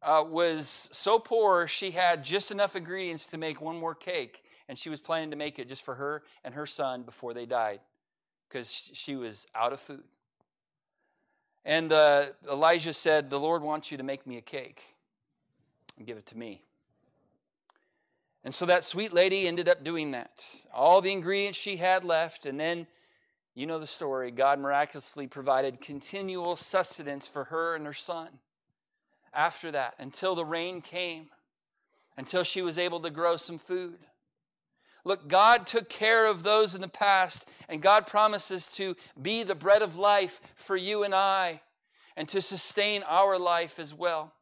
uh, 0.04 0.24
was 0.28 0.90
so 0.92 1.18
poor, 1.18 1.68
she 1.68 1.92
had 1.92 2.24
just 2.24 2.52
enough 2.52 2.76
ingredients 2.76 3.26
to 3.28 3.38
make 3.38 3.62
one 3.62 3.80
more 3.80 3.96
cake 3.96 4.44
and 4.68 4.78
she 4.78 4.90
was 4.90 5.00
planning 5.00 5.32
to 5.32 5.36
make 5.36 5.60
it 5.60 5.68
just 5.68 5.84
for 5.84 5.96
her 5.96 6.24
and 6.44 6.54
her 6.54 6.66
son 6.66 7.04
before 7.04 7.34
they 7.34 7.46
died 7.46 7.80
because 8.50 8.90
she 8.94 9.16
was 9.16 9.48
out 9.56 9.74
of 9.74 9.80
food. 9.80 10.04
And 11.64 11.92
uh, 11.92 12.28
Elijah 12.50 12.94
said, 12.94 13.30
The 13.30 13.40
Lord 13.40 13.62
wants 13.62 13.92
you 13.92 13.98
to 13.98 14.04
make 14.04 14.28
me 14.28 14.38
a 14.38 14.42
cake 14.42 14.84
and 15.98 16.06
give 16.06 16.18
it 16.18 16.26
to 16.28 16.38
me. 16.38 16.62
And 18.46 18.54
so 18.54 18.68
that 18.68 18.84
sweet 18.84 19.12
lady 19.12 19.48
ended 19.48 19.68
up 19.68 19.84
doing 19.84 20.12
that. 20.12 20.46
All 20.72 21.02
the 21.02 21.12
ingredients 21.12 21.58
she 21.58 21.78
had 21.78 22.04
left, 22.04 22.46
and 22.46 22.60
then 22.60 22.86
you 23.56 23.66
know 23.66 23.80
the 23.80 23.88
story. 23.88 24.30
God 24.30 24.60
miraculously 24.60 25.26
provided 25.26 25.82
continual 25.82 26.56
sustenance 26.56 27.28
for 27.28 27.46
her 27.46 27.76
and 27.76 27.88
her 27.88 27.94
son 27.94 28.30
after 29.34 29.72
that 29.72 29.96
until 29.98 30.36
the 30.36 30.46
rain 30.46 30.80
came, 30.80 31.30
until 32.18 32.44
she 32.44 32.62
was 32.62 32.78
able 32.78 33.00
to 33.00 33.10
grow 33.10 33.36
some 33.36 33.58
food. 33.58 33.98
Look, 35.04 35.28
God 35.28 35.66
took 35.66 35.90
care 35.90 36.28
of 36.28 36.44
those 36.44 36.76
in 36.76 36.82
the 36.82 36.88
past, 36.88 37.50
and 37.68 37.82
God 37.82 38.06
promises 38.06 38.70
to 38.74 38.96
be 39.20 39.42
the 39.42 39.56
bread 39.56 39.82
of 39.82 39.98
life 39.98 40.40
for 40.54 40.76
you 40.76 41.04
and 41.04 41.16
I 41.16 41.62
and 42.16 42.28
to 42.30 42.42
sustain 42.42 43.02
our 43.08 43.40
life 43.40 43.80
as 43.80 43.92
well. 43.92 44.35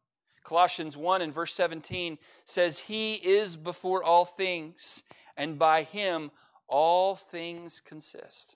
Colossians 0.44 0.98
1 0.98 1.22
and 1.22 1.34
verse 1.34 1.54
17 1.54 2.18
says, 2.46 2.80
He 2.80 3.14
is 3.14 3.56
before 3.56 4.04
all 4.04 4.26
things, 4.26 5.04
and 5.38 5.58
by 5.58 5.84
Him 5.84 6.32
all 6.68 7.16
things 7.16 7.80
consist. 7.80 8.56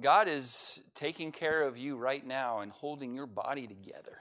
God 0.00 0.28
is 0.28 0.82
taking 0.94 1.32
care 1.32 1.62
of 1.62 1.76
you 1.76 1.96
right 1.96 2.24
now 2.24 2.60
and 2.60 2.70
holding 2.70 3.14
your 3.14 3.26
body 3.26 3.66
together. 3.66 4.18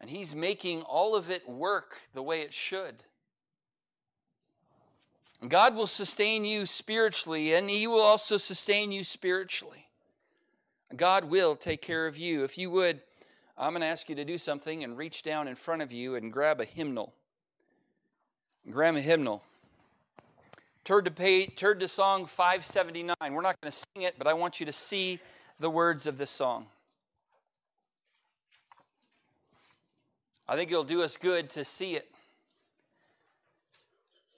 And 0.00 0.08
He's 0.08 0.34
making 0.34 0.82
all 0.82 1.14
of 1.14 1.30
it 1.30 1.48
work 1.48 2.00
the 2.14 2.22
way 2.22 2.40
it 2.40 2.54
should. 2.54 3.04
God 5.46 5.74
will 5.74 5.86
sustain 5.86 6.44
you 6.44 6.66
spiritually, 6.66 7.54
and 7.54 7.70
He 7.70 7.86
will 7.86 8.00
also 8.00 8.38
sustain 8.38 8.92
you 8.92 9.04
spiritually. 9.04 9.86
God 10.96 11.24
will 11.24 11.54
take 11.54 11.82
care 11.82 12.06
of 12.06 12.18
you. 12.18 12.44
If 12.44 12.58
you 12.58 12.70
would, 12.70 13.02
I'm 13.60 13.72
going 13.72 13.82
to 13.82 13.86
ask 13.86 14.08
you 14.08 14.14
to 14.14 14.24
do 14.24 14.38
something 14.38 14.84
and 14.84 14.96
reach 14.96 15.22
down 15.22 15.46
in 15.46 15.54
front 15.54 15.82
of 15.82 15.92
you 15.92 16.14
and 16.14 16.32
grab 16.32 16.62
a 16.62 16.64
hymnal. 16.64 17.12
Grab 18.70 18.96
a 18.96 19.02
hymnal. 19.02 19.42
Turn 20.82 21.04
to, 21.04 21.46
turn 21.48 21.78
to 21.78 21.86
song 21.86 22.24
579. 22.24 23.14
We're 23.20 23.42
not 23.42 23.60
going 23.60 23.70
to 23.70 23.76
sing 23.76 24.02
it, 24.02 24.14
but 24.16 24.26
I 24.26 24.32
want 24.32 24.60
you 24.60 24.66
to 24.66 24.72
see 24.72 25.20
the 25.58 25.68
words 25.68 26.06
of 26.06 26.16
this 26.16 26.30
song. 26.30 26.68
I 30.48 30.56
think 30.56 30.70
it'll 30.70 30.82
do 30.82 31.02
us 31.02 31.18
good 31.18 31.50
to 31.50 31.62
see 31.62 31.96
it. 31.96 32.10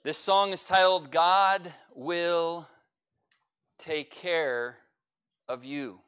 This 0.03 0.17
song 0.17 0.51
is 0.51 0.67
titled 0.67 1.11
God 1.11 1.71
Will 1.95 2.67
Take 3.77 4.11
Care 4.11 4.75
of 5.47 5.63
You. 5.63 6.01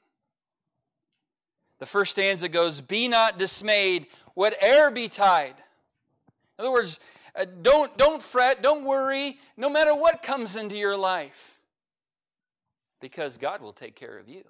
The 1.79 1.85
first 1.85 2.11
stanza 2.11 2.47
goes, 2.47 2.81
Be 2.81 3.07
not 3.07 3.37
dismayed, 3.37 4.07
whate'er 4.33 4.91
betide. 4.91 5.55
In 6.57 6.65
other 6.65 6.71
words, 6.71 6.99
uh, 7.35 7.45
don't, 7.61 7.95
don't 7.97 8.21
fret, 8.21 8.61
don't 8.61 8.85
worry, 8.85 9.39
no 9.57 9.69
matter 9.69 9.93
what 9.93 10.21
comes 10.21 10.55
into 10.55 10.75
your 10.77 10.95
life, 10.95 11.59
because 13.01 13.37
God 13.37 13.61
will 13.61 13.73
take 13.73 13.95
care 13.95 14.17
of 14.17 14.29
you. 14.29 14.43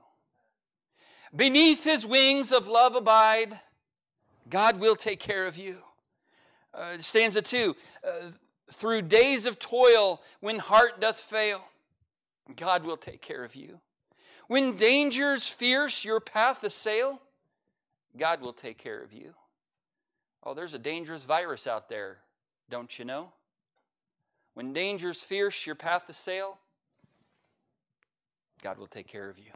Beneath 1.35 1.83
his 1.83 2.05
wings 2.05 2.51
of 2.51 2.67
love 2.67 2.95
abide, 2.95 3.59
God 4.49 4.79
will 4.79 4.95
take 4.95 5.19
care 5.19 5.47
of 5.47 5.57
you. 5.57 5.77
Uh, 6.73 6.97
stanza 6.99 7.41
two, 7.41 7.75
uh, 8.05 8.29
through 8.71 9.01
days 9.01 9.45
of 9.45 9.57
toil 9.57 10.21
when 10.41 10.59
heart 10.59 11.01
doth 11.01 11.17
fail, 11.17 11.61
God 12.55 12.83
will 12.83 12.97
take 12.97 13.21
care 13.21 13.43
of 13.43 13.55
you. 13.55 13.79
When 14.47 14.77
dangers 14.77 15.49
fierce 15.49 16.05
your 16.05 16.19
path 16.19 16.63
assail, 16.63 17.21
God 18.17 18.41
will 18.41 18.53
take 18.53 18.77
care 18.77 19.01
of 19.01 19.11
you. 19.11 19.33
Oh, 20.43 20.53
there's 20.53 20.75
a 20.75 20.79
dangerous 20.79 21.23
virus 21.23 21.65
out 21.65 21.89
there, 21.89 22.17
don't 22.69 22.99
you 22.99 23.05
know? 23.05 23.31
When 24.53 24.71
dangers 24.71 25.21
fierce 25.21 25.65
your 25.65 25.75
path 25.75 26.07
assail, 26.07 26.59
God 28.61 28.77
will 28.77 28.87
take 28.87 29.07
care 29.07 29.29
of 29.29 29.37
you. 29.37 29.51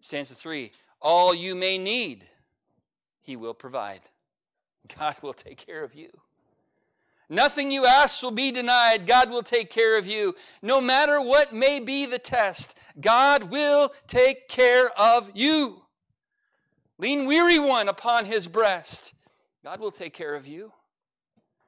Stanza 0.00 0.34
three, 0.34 0.72
all 1.00 1.34
you 1.34 1.54
may 1.54 1.78
need, 1.78 2.24
He 3.20 3.36
will 3.36 3.54
provide. 3.54 4.02
God 4.98 5.16
will 5.22 5.32
take 5.32 5.64
care 5.64 5.82
of 5.82 5.94
you. 5.94 6.10
Nothing 7.32 7.70
you 7.70 7.86
ask 7.86 8.22
will 8.22 8.30
be 8.30 8.52
denied. 8.52 9.06
God 9.06 9.30
will 9.30 9.42
take 9.42 9.70
care 9.70 9.96
of 9.96 10.06
you. 10.06 10.34
No 10.60 10.82
matter 10.82 11.18
what 11.18 11.50
may 11.50 11.80
be 11.80 12.04
the 12.04 12.18
test, 12.18 12.78
God 13.00 13.44
will 13.44 13.94
take 14.06 14.48
care 14.48 14.90
of 15.00 15.30
you. 15.32 15.80
Lean 16.98 17.24
weary 17.24 17.58
one 17.58 17.88
upon 17.88 18.26
his 18.26 18.46
breast. 18.46 19.14
God 19.64 19.80
will 19.80 19.90
take 19.90 20.12
care 20.12 20.34
of 20.34 20.46
you. 20.46 20.72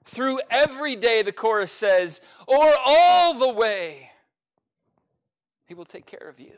Through 0.04 0.40
every 0.50 0.96
day, 0.96 1.22
the 1.22 1.32
chorus 1.32 1.72
says, 1.72 2.20
or 2.46 2.70
all 2.84 3.32
the 3.32 3.48
way, 3.48 4.10
he 5.64 5.72
will 5.72 5.86
take 5.86 6.04
care 6.04 6.28
of 6.28 6.38
you. 6.38 6.52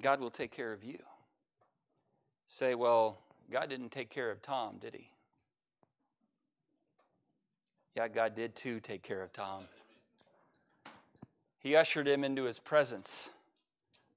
God 0.00 0.18
will 0.18 0.30
take 0.30 0.50
care 0.50 0.72
of 0.72 0.82
you. 0.82 0.98
Say, 2.46 2.74
well, 2.74 3.20
God 3.52 3.68
didn't 3.68 3.90
take 3.90 4.08
care 4.08 4.30
of 4.30 4.40
Tom, 4.40 4.78
did 4.80 4.94
he? 4.94 5.10
Yeah, 7.96 8.08
God 8.08 8.34
did 8.34 8.54
too 8.54 8.78
take 8.78 9.02
care 9.02 9.22
of 9.22 9.32
Tom. 9.32 9.64
He 11.58 11.74
ushered 11.74 12.06
him 12.06 12.24
into 12.24 12.44
his 12.44 12.58
presence. 12.58 13.30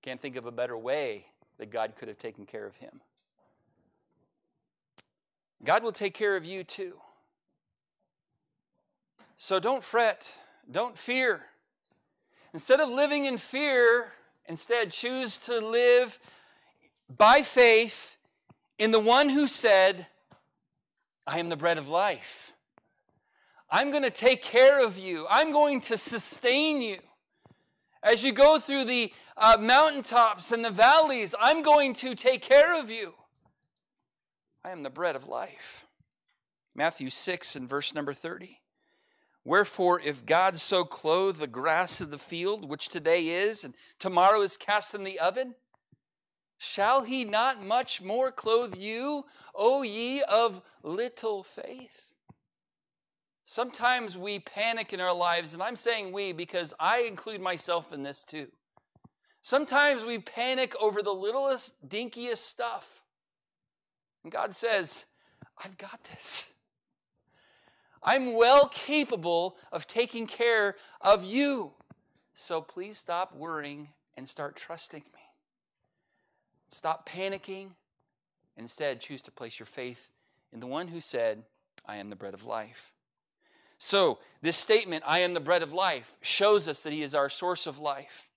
Can't 0.02 0.22
think 0.22 0.36
of 0.36 0.46
a 0.46 0.52
better 0.52 0.78
way 0.78 1.26
that 1.58 1.72
God 1.72 1.94
could 1.96 2.10
have 2.10 2.18
taken 2.18 2.46
care 2.46 2.65
of 2.65 2.76
him. 2.76 3.00
God 5.63 5.82
will 5.82 5.94
take 5.94 6.13
care 6.13 6.36
of 6.36 6.44
you 6.44 6.65
too. 6.65 6.94
So 9.38 9.60
don't 9.60 9.84
fret, 9.84 10.36
don't 10.70 10.98
fear. 10.98 11.42
Instead 12.54 12.82
of 12.82 12.89
living 12.89 13.26
in 13.26 13.38
fear, 13.38 14.12
instead 14.46 14.92
choose 14.92 15.38
to 15.38 15.60
live 15.60 16.20
by 17.18 17.42
faith 17.44 18.18
in 18.78 18.92
the 18.92 19.00
one 19.00 19.30
who 19.30 19.48
said, 19.48 20.06
I 21.26 21.39
am 21.39 21.48
the 21.48 21.56
bread 21.56 21.78
of 21.78 21.88
life. 21.88 22.49
I'm 23.71 23.91
going 23.91 24.03
to 24.03 24.10
take 24.10 24.41
care 24.41 24.84
of 24.84 24.97
you. 24.97 25.27
I'm 25.29 25.51
going 25.51 25.82
to 25.82 25.97
sustain 25.97 26.82
you. 26.82 26.97
As 28.01 28.23
you 28.23 28.32
go 28.32 28.60
through 28.60 28.86
the 28.86 29.13
uh, 29.38 29.58
mountaintops 29.60 30.51
and 30.51 30.63
the 30.63 30.69
valleys, 30.69 31.36
I'm 31.39 31.62
going 31.62 31.93
to 31.95 32.15
take 32.15 32.41
care 32.41 32.79
of 32.79 32.89
you. 32.89 33.13
I 34.63 34.71
am 34.71 34.84
the 34.84 34.89
bread 34.89 35.15
of 35.15 35.27
life. 35.27 35.86
Matthew 36.75 37.10
6 37.10 37.55
and 37.55 37.69
verse 37.69 37.93
number 37.93 38.13
30. 38.13 38.60
Wherefore, 39.45 39.99
if 39.99 40.25
God 40.25 40.58
so 40.58 40.84
clothe 40.84 41.38
the 41.38 41.47
grass 41.47 42.01
of 42.01 42.12
the 42.12 42.17
field, 42.17 42.69
which 42.69 42.89
today 42.89 43.27
is, 43.27 43.63
and 43.63 43.73
tomorrow 43.97 44.41
is 44.41 44.58
cast 44.58 44.93
in 44.93 45.03
the 45.03 45.19
oven, 45.19 45.55
shall 46.58 47.03
he 47.03 47.23
not 47.23 47.63
much 47.63 48.01
more 48.01 48.32
clothe 48.32 48.75
you, 48.75 49.25
O 49.55 49.82
ye 49.82 50.21
of 50.23 50.62
little 50.84 51.43
faith? 51.43 52.09
Sometimes 53.52 54.16
we 54.16 54.38
panic 54.38 54.94
in 54.94 55.02
our 55.02 55.12
lives, 55.12 55.56
and 55.56 55.64
I'm 55.64 55.76
saying 55.76 56.12
we 56.12 56.34
because 56.34 56.72
I 56.80 57.00
include 57.00 57.42
myself 57.42 57.92
in 57.92 58.04
this 58.04 58.24
too. 58.24 58.46
Sometimes 59.42 60.06
we 60.06 60.20
panic 60.20 60.76
over 60.80 61.02
the 61.02 61.16
littlest, 61.16 61.90
dinkiest 61.90 62.38
stuff. 62.38 63.02
And 64.22 64.32
God 64.32 64.54
says, 64.54 65.06
I've 65.58 65.76
got 65.80 66.00
this. 66.04 66.54
I'm 68.04 68.36
well 68.38 68.68
capable 68.68 69.58
of 69.72 69.88
taking 69.88 70.28
care 70.28 70.76
of 71.02 71.24
you. 71.24 71.72
So 72.36 72.62
please 72.62 73.00
stop 73.00 73.36
worrying 73.36 73.90
and 74.16 74.30
start 74.30 74.58
trusting 74.58 75.04
me. 75.12 75.22
Stop 76.68 77.10
panicking. 77.10 77.70
Instead, 78.58 79.02
choose 79.02 79.24
to 79.24 79.32
place 79.32 79.58
your 79.58 79.66
faith 79.66 80.12
in 80.54 80.60
the 80.60 80.68
one 80.68 80.88
who 80.88 81.02
said, 81.02 81.42
I 81.88 81.96
am 81.96 82.12
the 82.12 82.16
bread 82.16 82.36
of 82.36 82.46
life. 82.46 82.94
So, 83.80 84.20
this 84.42 84.58
statement, 84.58 85.06
I 85.08 85.20
am 85.20 85.34
the 85.34 85.39
bread 85.39 85.63
of 85.63 85.74
life, 85.74 86.18
shows 86.22 86.68
us 86.68 86.84
that 86.84 86.92
He 86.92 87.02
is 87.02 87.15
our 87.15 87.30
source 87.30 87.65
of 87.65 87.80
life. 87.80 88.30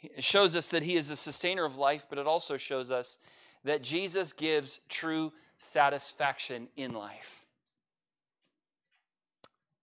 It 0.00 0.24
shows 0.24 0.56
us 0.56 0.70
that 0.70 0.82
He 0.82 0.96
is 0.96 1.08
the 1.08 1.16
sustainer 1.16 1.64
of 1.64 1.78
life, 1.78 2.06
but 2.10 2.18
it 2.18 2.26
also 2.26 2.56
shows 2.56 2.90
us 2.90 3.18
that 3.62 3.82
Jesus 3.82 4.32
gives 4.32 4.80
true 4.88 5.32
satisfaction 5.56 6.68
in 6.76 6.92
life. 6.92 7.44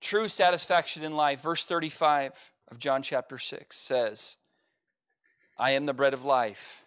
True 0.02 0.28
satisfaction 0.28 1.04
in 1.04 1.16
life. 1.16 1.42
Verse 1.42 1.64
35 1.64 2.52
of 2.70 2.78
John 2.78 3.02
chapter 3.02 3.38
6 3.38 3.76
says, 3.76 4.36
I 5.58 5.72
am 5.72 5.86
the 5.86 5.94
bread 5.94 6.14
of 6.14 6.26
life, 6.26 6.84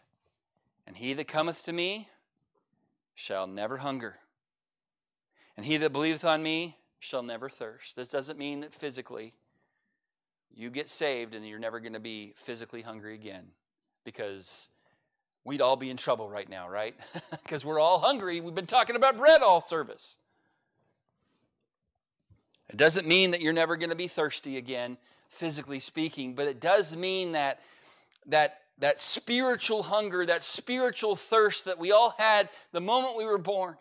and 0.87 0.95
he 0.95 1.15
that 1.15 1.27
cometh 1.27 1.65
to 1.65 1.73
me 1.73 2.09
shall 3.15 3.47
never 3.47 3.79
hunger. 3.79 4.17
And 5.57 5.65
he 5.65 5.79
that 5.79 5.93
believeth 5.93 6.25
on 6.25 6.43
me 6.43 6.77
shall 7.05 7.23
never 7.23 7.51
thirst. 7.51 7.97
This 7.97 8.09
doesn't 8.09 8.39
mean 8.39 8.61
that 8.61 8.75
physically 8.75 9.35
you 10.55 10.71
get 10.71 10.89
saved 10.89 11.35
and 11.35 11.47
you're 11.47 11.59
never 11.59 11.79
going 11.79 11.93
to 11.93 12.01
be 12.01 12.33
physically 12.37 12.81
hungry 12.81 13.15
again 13.15 13.45
because 14.05 14.71
we'd 15.45 15.61
all 15.61 15.77
be 15.77 15.91
in 15.91 15.99
trouble 15.99 16.31
right 16.31 16.49
now, 16.49 16.69
right? 16.69 16.95
Because 17.43 17.63
we're 17.63 17.79
all 17.79 17.99
hungry. 17.99 18.41
We've 18.41 18.55
been 18.55 18.65
talking 18.65 18.97
about 18.97 19.19
bread 19.19 19.43
all 19.43 19.61
service. 19.61 20.17
It 22.71 22.79
doesn't 22.79 23.07
mean 23.07 23.33
that 23.33 23.43
you're 23.43 23.53
never 23.53 23.77
going 23.77 23.91
to 23.91 23.97
be 23.97 24.09
thirsty 24.09 24.57
again, 24.57 24.97
physically 25.29 25.81
speaking, 25.81 26.35
but 26.35 26.49
it 26.49 26.59
does 26.59 26.97
mean 26.97 27.33
that 27.33 27.61
that 28.27 28.61
that 28.79 28.99
spiritual 28.99 29.83
hunger, 29.83 30.25
that 30.25 30.43
spiritual 30.43 31.17
thirst 31.17 31.67
that 31.67 31.79
we 31.79 31.93
all 31.93 32.15
had 32.17 32.49
the 32.73 32.81
moment 32.81 33.19
we 33.19 33.27
were 33.27 33.39
born 33.39 33.77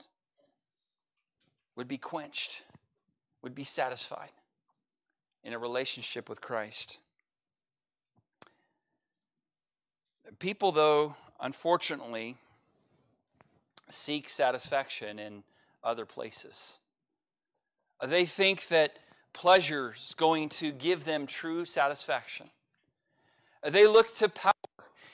would 1.78 1.88
be 1.88 1.98
quenched 1.98 2.64
would 3.44 3.54
be 3.54 3.64
satisfied 3.64 4.32
in 5.44 5.54
a 5.54 5.60
relationship 5.60 6.30
with 6.30 6.42
Christ. 6.42 6.98
People, 10.40 10.72
though, 10.72 11.16
unfortunately, 11.40 12.38
seek 13.90 14.30
satisfaction 14.30 15.20
in 15.20 15.44
other 15.84 16.06
places. 16.06 16.80
They 18.04 18.26
think 18.26 18.68
that 18.70 18.98
pleasure 19.34 19.94
is 19.96 20.16
going 20.16 20.50
to 20.50 20.72
give 20.72 21.06
them 21.06 21.28
true 21.28 21.66
satisfaction. 21.66 22.50
They 23.64 23.86
look 23.86 24.16
to 24.16 24.30
power 24.30 24.53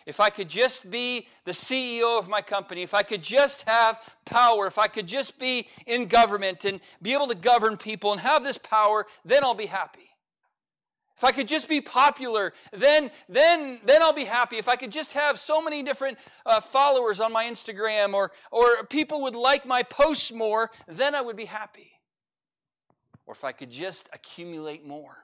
if 0.10 0.20
I 0.20 0.32
could 0.32 0.50
just 0.50 0.90
be 0.90 1.28
the 1.46 1.52
CEO 1.52 2.18
of 2.18 2.28
my 2.28 2.42
company, 2.42 2.82
if 2.82 2.96
I 2.96 3.04
could 3.04 3.22
just 3.22 3.62
have 3.70 4.02
power, 4.26 4.66
if 4.66 4.80
I 4.80 4.88
could 4.88 5.06
just 5.06 5.38
be 5.38 5.68
in 5.86 6.08
government 6.08 6.66
and 6.66 6.80
be 7.00 7.14
able 7.14 7.28
to 7.28 7.36
govern 7.36 7.78
people 7.78 8.12
and 8.12 8.20
have 8.20 8.44
this 8.44 8.58
power, 8.58 9.06
then 9.24 9.44
I'll 9.44 9.54
be 9.54 9.68
happy. 9.68 10.10
If 11.16 11.24
I 11.24 11.32
could 11.32 11.48
just 11.48 11.70
be 11.70 11.80
popular, 11.80 12.54
then, 12.74 13.12
then, 13.28 13.80
then 13.86 14.02
I'll 14.02 14.12
be 14.12 14.26
happy. 14.26 14.58
If 14.58 14.68
I 14.68 14.78
could 14.78 14.92
just 14.92 15.12
have 15.12 15.38
so 15.38 15.62
many 15.62 15.84
different 15.84 16.18
uh, 16.44 16.60
followers 16.60 17.20
on 17.20 17.32
my 17.32 17.46
Instagram 17.46 18.16
or, 18.16 18.32
or 18.52 18.84
people 18.86 19.22
would 19.22 19.36
like 19.36 19.64
my 19.68 19.84
posts 19.84 20.32
more, 20.32 20.72
then 20.88 21.14
I 21.14 21.22
would 21.22 21.38
be 21.38 21.46
happy. 21.46 21.92
Or 23.28 23.36
if 23.36 23.44
I 23.44 23.52
could 23.52 23.70
just 23.70 24.10
accumulate 24.12 24.88
more 24.88 25.19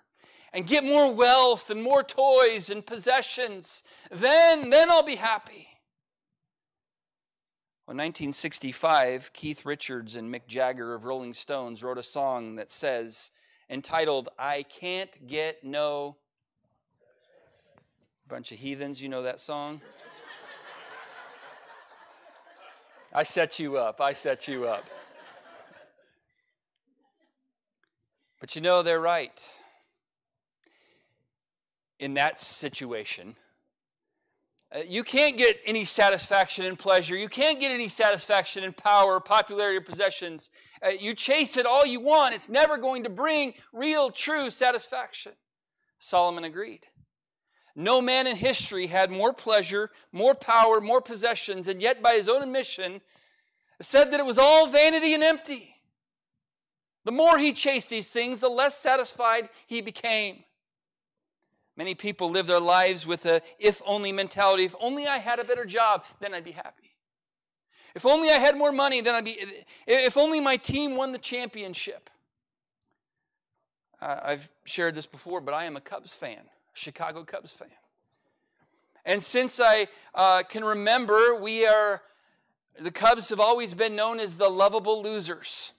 and 0.56 0.65
get 0.65 0.86
more 0.86 1.13
wealth 1.13 1.70
and 1.70 1.84
more 1.84 2.02
toys 2.02 2.70
and 2.70 2.84
possessions, 2.86 3.84
then, 4.10 4.70
then 4.70 4.89
I'll 4.89 5.04
be 5.04 5.18
happy. 5.18 5.68
Well, 7.86 7.91
in 7.91 7.98
1965, 7.98 9.34
Keith 9.34 9.65
Richards 9.65 10.15
and 10.15 10.34
Mick 10.34 10.48
Jagger 10.48 10.96
of 10.96 11.04
Rolling 11.04 11.34
Stones 11.34 11.84
wrote 11.84 11.98
a 11.98 12.04
song 12.04 12.56
that 12.56 12.72
says, 12.72 13.32
entitled, 13.70 14.30
I 14.39 14.63
Can't 14.63 15.28
Get 15.28 15.62
No. 15.62 16.15
Bunch 18.30 18.54
of 18.54 18.58
heathens, 18.58 19.02
you 19.02 19.10
know 19.10 19.24
that 19.24 19.41
song? 19.41 19.82
I 23.13 23.24
set 23.24 23.60
you 23.60 23.78
up. 23.78 24.00
I 24.00 24.13
set 24.13 24.48
you 24.48 24.65
up. 24.65 24.86
But 28.39 28.56
you 28.56 28.62
know, 28.62 28.82
they're 28.82 29.02
right 29.02 29.60
in 32.06 32.13
that 32.13 32.38
situation. 32.39 33.36
Uh, 34.72 34.80
you 34.88 35.04
can't 35.04 35.38
get 35.38 35.60
any 35.65 35.84
satisfaction 35.84 36.63
in 36.63 36.76
pleasure. 36.76 37.18
You 37.18 37.28
can't 37.28 37.60
get 37.60 37.72
any 37.72 37.88
satisfaction 37.88 38.63
in 38.63 38.74
power, 38.74 39.20
popularity, 39.20 39.78
or 39.78 39.82
possessions. 39.82 40.52
Uh, 40.86 40.89
you 40.89 41.15
chase 41.15 41.58
it 41.58 41.65
all 41.65 41.84
you 41.84 42.00
want, 42.00 42.36
it's 42.36 42.48
never 42.48 42.78
going 42.78 43.04
to 43.04 43.10
bring 43.10 43.56
real, 43.74 44.12
true 44.12 44.52
satisfaction. 44.52 45.32
Solomon 45.98 46.44
agreed. 46.44 46.86
No 47.76 48.02
man 48.02 48.28
in 48.28 48.36
history 48.36 48.86
had 48.86 49.10
more 49.10 49.34
pleasure, 49.34 49.89
more 50.12 50.36
power, 50.36 50.80
more 50.80 51.02
possessions, 51.02 51.68
and 51.68 51.82
yet 51.82 52.04
by 52.04 52.13
his 52.13 52.30
own 52.30 52.44
admission 52.44 53.02
said 53.82 54.12
that 54.12 54.20
it 54.20 54.26
was 54.26 54.38
all 54.38 54.68
vanity 54.68 55.15
and 55.15 55.24
empty. 55.24 55.76
The 57.04 57.12
more 57.12 57.39
he 57.39 57.52
chased 57.52 57.89
these 57.89 58.13
things, 58.13 58.39
the 58.39 58.50
less 58.50 58.78
satisfied 58.78 59.50
he 59.65 59.82
became. 59.82 60.44
Many 61.77 61.93
people 61.93 62.29
live 62.29 62.47
their 62.47 62.59
lives 62.59 63.05
with 63.05 63.25
a 63.25 63.41
if 63.59 63.81
only 63.85 64.11
mentality. 64.11 64.63
If 64.63 64.75
only 64.79 65.07
I 65.07 65.17
had 65.17 65.39
a 65.39 65.43
better 65.43 65.65
job, 65.65 66.05
then 66.21 66.33
I'd 66.33 66.45
be 66.45 66.51
happy. 66.51 66.91
If 67.93 68.05
only 68.05 68.29
I 68.29 68.38
had 68.38 68.57
more 68.57 68.71
money, 68.71 69.01
then 69.01 69.15
I'd 69.15 69.25
be. 69.25 69.38
If 69.85 70.17
only 70.17 70.39
my 70.39 70.57
team 70.57 70.95
won 70.95 71.11
the 71.11 71.17
championship. 71.17 72.09
Uh, 74.01 74.19
I've 74.23 74.51
shared 74.65 74.95
this 74.95 75.05
before, 75.05 75.41
but 75.41 75.53
I 75.53 75.65
am 75.65 75.77
a 75.77 75.81
Cubs 75.81 76.13
fan, 76.13 76.41
Chicago 76.73 77.23
Cubs 77.23 77.51
fan. 77.51 77.69
And 79.05 79.23
since 79.23 79.59
I 79.59 79.88
uh, 80.13 80.43
can 80.43 80.63
remember, 80.63 81.39
we 81.39 81.65
are, 81.65 82.01
the 82.79 82.91
Cubs 82.91 83.29
have 83.29 83.39
always 83.39 83.73
been 83.73 83.95
known 83.95 84.19
as 84.19 84.35
the 84.35 84.49
lovable 84.49 85.01
losers. 85.01 85.73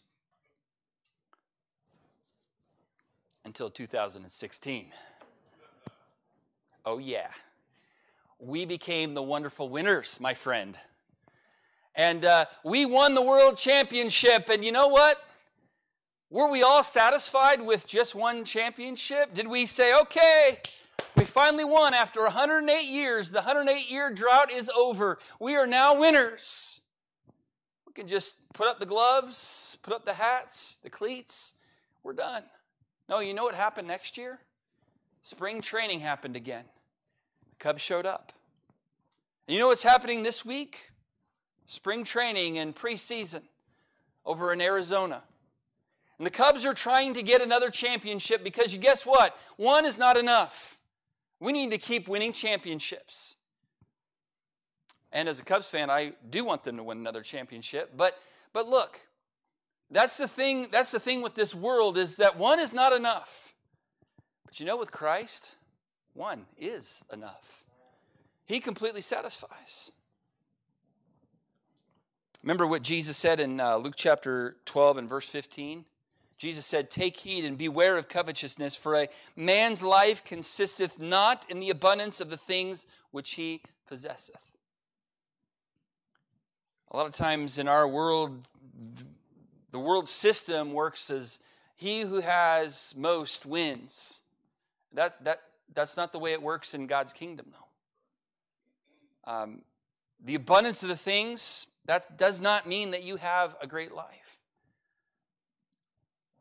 Until 3.45 3.69
2016. 3.69 4.93
Oh, 6.87 6.99
yeah. 6.99 7.27
We 8.39 8.65
became 8.65 9.15
the 9.15 9.23
wonderful 9.23 9.69
winners, 9.69 10.21
my 10.21 10.35
friend. 10.35 10.79
And 11.97 12.25
uh, 12.25 12.45
we 12.65 12.87
won 12.87 13.15
the 13.15 13.23
world 13.23 13.59
championship. 13.59 14.49
And 14.49 14.65
you 14.65 14.71
know 14.71 14.87
what? 14.87 15.21
Were 16.31 16.49
we 16.49 16.63
all 16.63 16.85
satisfied 16.85 17.61
with 17.61 17.89
just 17.89 18.15
one 18.15 18.45
championship? 18.45 19.35
Did 19.35 19.49
we 19.49 19.67
say, 19.67 19.99
okay, 20.01 20.59
we 21.17 21.25
finally 21.25 21.65
won 21.65 21.93
after 21.93 22.23
108 22.23 22.85
years. 22.85 23.31
The 23.31 23.39
108 23.39 23.91
year 23.91 24.13
drought 24.13 24.53
is 24.53 24.69
over. 24.69 25.19
We 25.41 25.57
are 25.57 25.67
now 25.67 25.99
winners. 25.99 26.83
We 27.85 27.95
can 27.95 28.07
just 28.07 28.37
put 28.53 28.69
up 28.69 28.79
the 28.79 28.87
gloves, 28.87 29.77
put 29.83 29.93
up 29.93 30.05
the 30.05 30.15
hats, 30.15 30.77
the 30.85 30.91
cleats. 30.91 31.55
We're 32.05 32.13
done. 32.13 32.45
No, 33.09 33.19
you 33.19 33.35
know 33.35 33.45
what 33.45 33.57
happened 33.57 33.89
next 33.89 34.17
year? 34.17 34.39
Spring 35.23 35.61
training 35.61 36.01
happened 36.01 36.37
again. 36.37 36.65
Cubs 37.59 37.83
showed 37.83 38.07
up. 38.07 38.33
And 39.47 39.55
you 39.55 39.61
know 39.61 39.69
what's 39.69 39.83
happening 39.83 40.23
this 40.23 40.45
week? 40.45 40.91
Spring 41.67 42.05
training 42.05 42.59
and 42.59 42.75
preseason 42.75 43.43
over 44.25 44.53
in 44.53 44.61
Arizona. 44.61 45.23
And 46.19 46.27
the 46.27 46.31
Cubs 46.31 46.65
are 46.65 46.75
trying 46.75 47.15
to 47.15 47.23
get 47.23 47.43
another 47.43 47.71
championship 47.71 48.43
because 48.43 48.73
you 48.73 48.79
guess 48.79 49.05
what? 49.05 49.37
One 49.57 49.85
is 49.85 49.99
not 49.99 50.17
enough. 50.17 50.81
We 51.41 51.53
need 51.53 51.71
to 51.73 51.79
keep 51.79 52.09
winning 52.09 52.33
championships. 52.33 53.37
And 55.13 55.29
as 55.29 55.41
a 55.41 55.45
Cubs 55.45 55.69
fan, 55.69 55.91
I 55.91 56.13
do 56.31 56.45
want 56.45 56.65
them 56.65 56.77
to 56.77 56.83
win 56.83 56.99
another 56.99 57.23
championship. 57.23 57.93
But 57.97 58.19
but 58.57 58.67
look, 58.67 59.01
that's 59.91 60.17
the 60.17 60.27
thing, 60.27 60.69
that's 60.73 60.91
the 60.91 60.99
thing 60.99 61.21
with 61.21 61.35
this 61.35 61.55
world 61.55 61.99
is 61.99 62.17
that 62.17 62.39
one 62.39 62.59
is 62.59 62.73
not 62.73 62.95
enough. 62.95 63.55
But 64.47 64.59
you 64.59 64.65
know 64.65 64.79
with 64.79 64.91
Christ, 64.91 65.56
one 66.17 66.47
is 66.59 67.05
enough. 67.13 67.65
He 68.47 68.61
completely 68.61 69.01
satisfies. 69.01 69.93
Remember 72.43 72.67
what 72.67 72.83
Jesus 72.83 73.17
said 73.17 73.41
in 73.41 73.61
uh, 73.61 73.77
Luke 73.77 73.95
chapter 73.97 74.57
12 74.67 74.99
and 74.99 75.09
verse 75.09 75.29
15? 75.29 75.85
Jesus 76.39 76.65
said, 76.65 76.91
Take 76.91 77.17
heed 77.17 77.45
and 77.45 77.59
beware 77.59 77.97
of 77.97 78.09
covetousness, 78.09 78.77
for 78.77 78.95
a 78.95 79.09
man's 79.35 79.83
life 79.83 80.25
consisteth 80.25 81.01
not 81.01 81.47
in 81.49 81.61
the 81.61 81.71
abundance 81.71 82.21
of 82.21 82.31
the 82.31 82.37
things 82.37 82.87
which 83.11 83.33
he 83.33 83.63
possesseth. 83.89 84.53
A 86.91 86.97
lot 86.97 87.07
of 87.07 87.15
times 87.15 87.59
in 87.59 87.69
our 87.69 87.89
world, 87.89 88.47
the 89.73 89.79
world 89.79 90.09
system 90.09 90.73
works 90.73 91.11
as 91.11 91.41
he 91.75 92.03
who 92.03 92.21
has 92.21 92.95
most 92.97 93.45
wins. 93.45 94.23
That, 94.93 95.25
that, 95.25 95.41
that's 95.75 95.97
not 95.97 96.13
the 96.13 96.19
way 96.19 96.33
it 96.33 96.43
works 96.43 96.75
in 96.75 96.87
God's 96.87 97.13
kingdom, 97.13 97.47
though. 97.53 99.33
Um, 99.33 99.63
the 100.25 100.35
abundance 100.35 100.83
of 100.83 100.89
the 100.89 100.97
things, 100.97 101.67
that 101.87 102.17
does 102.17 102.41
not 102.41 102.67
mean 102.67 102.93
that 102.93 103.03
you 103.03 103.17
have 103.17 103.57
a 103.61 103.67
great 103.67 103.93
life. 103.93 104.39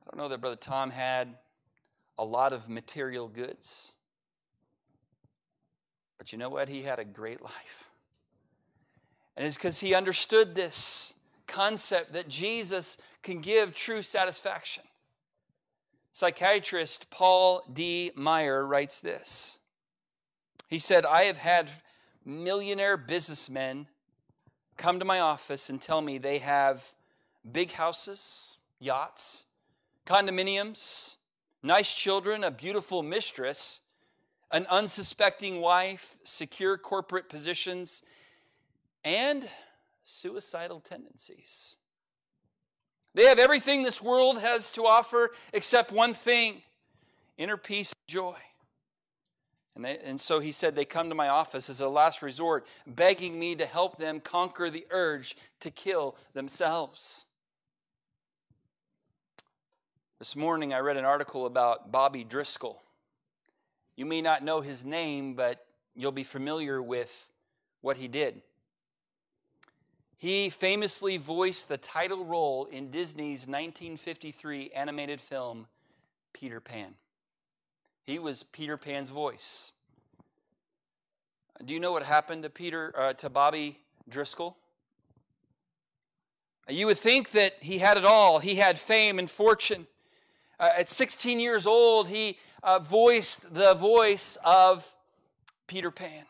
I 0.01 0.09
don't 0.09 0.23
know 0.23 0.29
that 0.29 0.41
Brother 0.41 0.55
Tom 0.55 0.91
had 0.91 1.35
a 2.17 2.23
lot 2.23 2.53
of 2.53 2.69
material 2.69 3.27
goods. 3.27 3.93
But 6.17 6.31
you 6.31 6.37
know 6.37 6.49
what? 6.49 6.69
He 6.69 6.83
had 6.83 6.99
a 6.99 7.05
great 7.05 7.41
life. 7.41 7.89
And 9.35 9.45
it's 9.45 9.57
because 9.57 9.79
he 9.79 9.93
understood 9.93 10.55
this 10.55 11.13
concept 11.47 12.13
that 12.13 12.29
Jesus 12.29 12.97
can 13.21 13.41
give 13.41 13.75
true 13.75 14.01
satisfaction. 14.01 14.83
Psychiatrist 16.15 17.09
Paul 17.09 17.61
D. 17.73 18.09
Meier 18.15 18.65
writes 18.65 19.01
this. 19.01 19.59
He 20.69 20.79
said, 20.79 21.05
I 21.05 21.23
have 21.23 21.35
had 21.35 21.69
millionaire 22.23 22.95
businessmen 22.95 23.87
come 24.77 24.99
to 24.99 25.03
my 25.03 25.19
office 25.19 25.69
and 25.69 25.81
tell 25.81 26.01
me 26.01 26.17
they 26.17 26.37
have 26.37 26.93
big 27.51 27.73
houses, 27.73 28.57
yachts, 28.79 29.45
condominiums, 30.05 31.17
nice 31.61 31.93
children, 31.93 32.45
a 32.45 32.51
beautiful 32.51 33.03
mistress, 33.03 33.81
an 34.51 34.65
unsuspecting 34.69 35.59
wife, 35.59 36.17
secure 36.23 36.77
corporate 36.77 37.27
positions, 37.27 38.03
and 39.03 39.49
suicidal 40.03 40.79
tendencies. 40.79 41.75
They 43.15 43.23
have 43.23 43.39
everything 43.39 43.81
this 43.81 44.01
world 44.01 44.41
has 44.41 44.69
to 44.71 44.85
offer 44.85 45.31
except 45.53 45.93
one 45.93 46.13
thing 46.13 46.61
inner 47.37 47.55
peace 47.55 47.93
and 47.93 48.13
joy. 48.13 48.35
And, 49.75 49.85
they, 49.85 49.97
and 50.03 50.19
so 50.19 50.39
he 50.39 50.51
said, 50.51 50.75
They 50.75 50.83
come 50.83 51.07
to 51.09 51.15
my 51.15 51.29
office 51.29 51.69
as 51.69 51.79
a 51.79 51.87
last 51.87 52.21
resort, 52.21 52.67
begging 52.85 53.39
me 53.39 53.55
to 53.55 53.65
help 53.65 53.97
them 53.97 54.19
conquer 54.19 54.69
the 54.69 54.85
urge 54.91 55.37
to 55.61 55.71
kill 55.71 56.17
themselves. 56.33 57.25
This 60.19 60.35
morning 60.35 60.73
I 60.73 60.79
read 60.79 60.97
an 60.97 61.05
article 61.05 61.45
about 61.45 61.93
Bobby 61.93 62.25
Driscoll. 62.25 62.81
You 63.95 64.05
may 64.05 64.21
not 64.21 64.43
know 64.43 64.59
his 64.59 64.83
name, 64.83 65.35
but 65.35 65.65
you'll 65.95 66.11
be 66.11 66.23
familiar 66.25 66.81
with 66.81 67.29
what 67.79 67.95
he 67.95 68.09
did. 68.09 68.41
He 70.17 70.49
famously 70.49 71.17
voiced 71.17 71.67
the 71.67 71.77
title 71.77 72.23
role 72.23 72.65
in 72.65 72.89
Disney's 72.89 73.47
1953 73.47 74.71
animated 74.71 75.19
film, 75.19 75.67
Peter 76.33 76.59
Pan. 76.59 76.95
He 78.03 78.19
was 78.19 78.43
Peter 78.43 78.77
Pan's 78.77 79.09
voice. 79.09 79.71
Do 81.63 81.73
you 81.73 81.79
know 81.79 81.91
what 81.91 82.03
happened 82.03 82.43
to 82.43 82.49
Peter 82.49 82.93
uh, 82.97 83.13
to 83.13 83.29
Bobby 83.29 83.79
Driscoll? 84.07 84.57
You 86.67 86.87
would 86.87 86.97
think 86.97 87.31
that 87.31 87.53
he 87.59 87.77
had 87.77 87.97
it 87.97 88.05
all. 88.05 88.39
He 88.39 88.55
had 88.55 88.79
fame 88.79 89.19
and 89.19 89.29
fortune. 89.29 89.87
Uh, 90.59 90.71
at 90.77 90.89
16 90.89 91.39
years 91.39 91.67
old, 91.67 92.07
he 92.07 92.37
uh, 92.63 92.79
voiced 92.79 93.53
the 93.53 93.73
voice 93.75 94.37
of 94.43 94.87
Peter 95.67 95.91
Pan. 95.91 96.25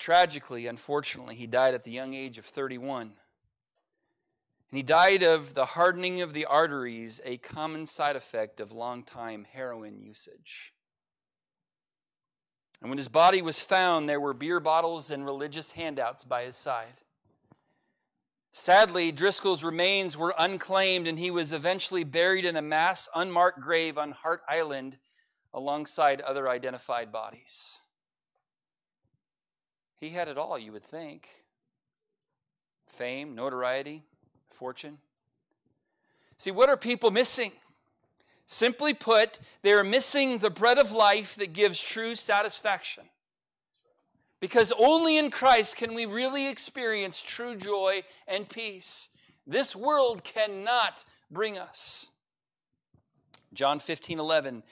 Tragically, 0.00 0.66
unfortunately, 0.66 1.34
he 1.34 1.46
died 1.46 1.74
at 1.74 1.84
the 1.84 1.90
young 1.90 2.14
age 2.14 2.38
of 2.38 2.46
31. 2.46 3.02
And 3.02 4.76
he 4.76 4.82
died 4.82 5.22
of 5.22 5.54
the 5.54 5.66
hardening 5.66 6.22
of 6.22 6.32
the 6.32 6.46
arteries, 6.46 7.20
a 7.22 7.36
common 7.36 7.86
side 7.86 8.16
effect 8.16 8.60
of 8.60 8.72
long-time 8.72 9.44
heroin 9.52 10.00
usage. 10.00 10.72
And 12.80 12.88
when 12.88 12.96
his 12.96 13.08
body 13.08 13.42
was 13.42 13.62
found, 13.62 14.08
there 14.08 14.20
were 14.20 14.32
beer 14.32 14.58
bottles 14.58 15.10
and 15.10 15.22
religious 15.26 15.72
handouts 15.72 16.24
by 16.24 16.44
his 16.44 16.56
side. 16.56 17.02
Sadly, 18.52 19.12
Driscoll's 19.12 19.62
remains 19.62 20.16
were 20.16 20.34
unclaimed, 20.38 21.08
and 21.08 21.18
he 21.18 21.30
was 21.30 21.52
eventually 21.52 22.04
buried 22.04 22.46
in 22.46 22.56
a 22.56 22.62
mass 22.62 23.06
unmarked 23.14 23.60
grave 23.60 23.98
on 23.98 24.12
Hart 24.12 24.40
Island 24.48 24.96
alongside 25.52 26.22
other 26.22 26.48
identified 26.48 27.12
bodies. 27.12 27.82
He 30.00 30.08
had 30.08 30.28
it 30.28 30.38
all, 30.38 30.58
you 30.58 30.72
would 30.72 30.84
think 30.84 31.28
fame, 32.86 33.34
notoriety, 33.34 34.02
fortune. 34.48 34.98
See, 36.36 36.50
what 36.50 36.68
are 36.68 36.76
people 36.76 37.10
missing? 37.10 37.52
Simply 38.46 38.94
put, 38.94 39.38
they 39.62 39.72
are 39.72 39.84
missing 39.84 40.38
the 40.38 40.50
bread 40.50 40.76
of 40.76 40.90
life 40.90 41.36
that 41.36 41.52
gives 41.52 41.80
true 41.80 42.16
satisfaction. 42.16 43.04
Because 44.40 44.72
only 44.76 45.18
in 45.18 45.30
Christ 45.30 45.76
can 45.76 45.94
we 45.94 46.06
really 46.06 46.48
experience 46.48 47.22
true 47.22 47.54
joy 47.54 48.02
and 48.26 48.48
peace. 48.48 49.10
This 49.46 49.76
world 49.76 50.24
cannot 50.24 51.04
bring 51.30 51.58
us. 51.58 52.06
John 53.52 53.78
15 53.78 54.18
11 54.18 54.62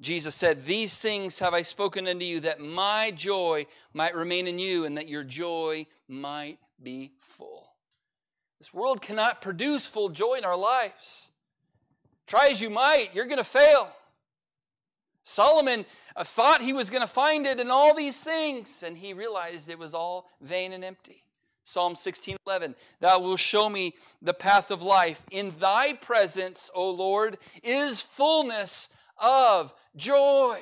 Jesus 0.00 0.34
said, 0.34 0.64
These 0.64 1.00
things 1.00 1.38
have 1.40 1.54
I 1.54 1.62
spoken 1.62 2.06
unto 2.06 2.24
you, 2.24 2.40
that 2.40 2.60
my 2.60 3.10
joy 3.10 3.66
might 3.92 4.14
remain 4.14 4.46
in 4.46 4.58
you, 4.58 4.84
and 4.84 4.96
that 4.96 5.08
your 5.08 5.24
joy 5.24 5.86
might 6.06 6.58
be 6.82 7.12
full. 7.20 7.68
This 8.58 8.72
world 8.72 9.00
cannot 9.00 9.40
produce 9.40 9.86
full 9.86 10.08
joy 10.08 10.34
in 10.34 10.44
our 10.44 10.56
lives. 10.56 11.30
Try 12.26 12.48
as 12.50 12.60
you 12.60 12.70
might, 12.70 13.14
you're 13.14 13.26
going 13.26 13.38
to 13.38 13.44
fail. 13.44 13.90
Solomon 15.24 15.84
uh, 16.16 16.24
thought 16.24 16.62
he 16.62 16.72
was 16.72 16.90
going 16.90 17.02
to 17.02 17.06
find 17.06 17.46
it 17.46 17.60
in 17.60 17.70
all 17.70 17.94
these 17.94 18.22
things, 18.22 18.82
and 18.82 18.96
he 18.96 19.12
realized 19.12 19.68
it 19.68 19.78
was 19.78 19.94
all 19.94 20.28
vain 20.40 20.72
and 20.72 20.84
empty. 20.84 21.22
Psalm 21.64 21.94
16 21.94 22.36
11, 22.46 22.74
Thou 23.00 23.20
wilt 23.20 23.38
show 23.38 23.68
me 23.68 23.94
the 24.22 24.32
path 24.32 24.70
of 24.70 24.82
life. 24.82 25.24
In 25.30 25.52
thy 25.60 25.92
presence, 25.92 26.70
O 26.74 26.90
Lord, 26.90 27.36
is 27.62 28.00
fullness 28.00 28.88
of 29.18 29.74
joy. 29.98 30.58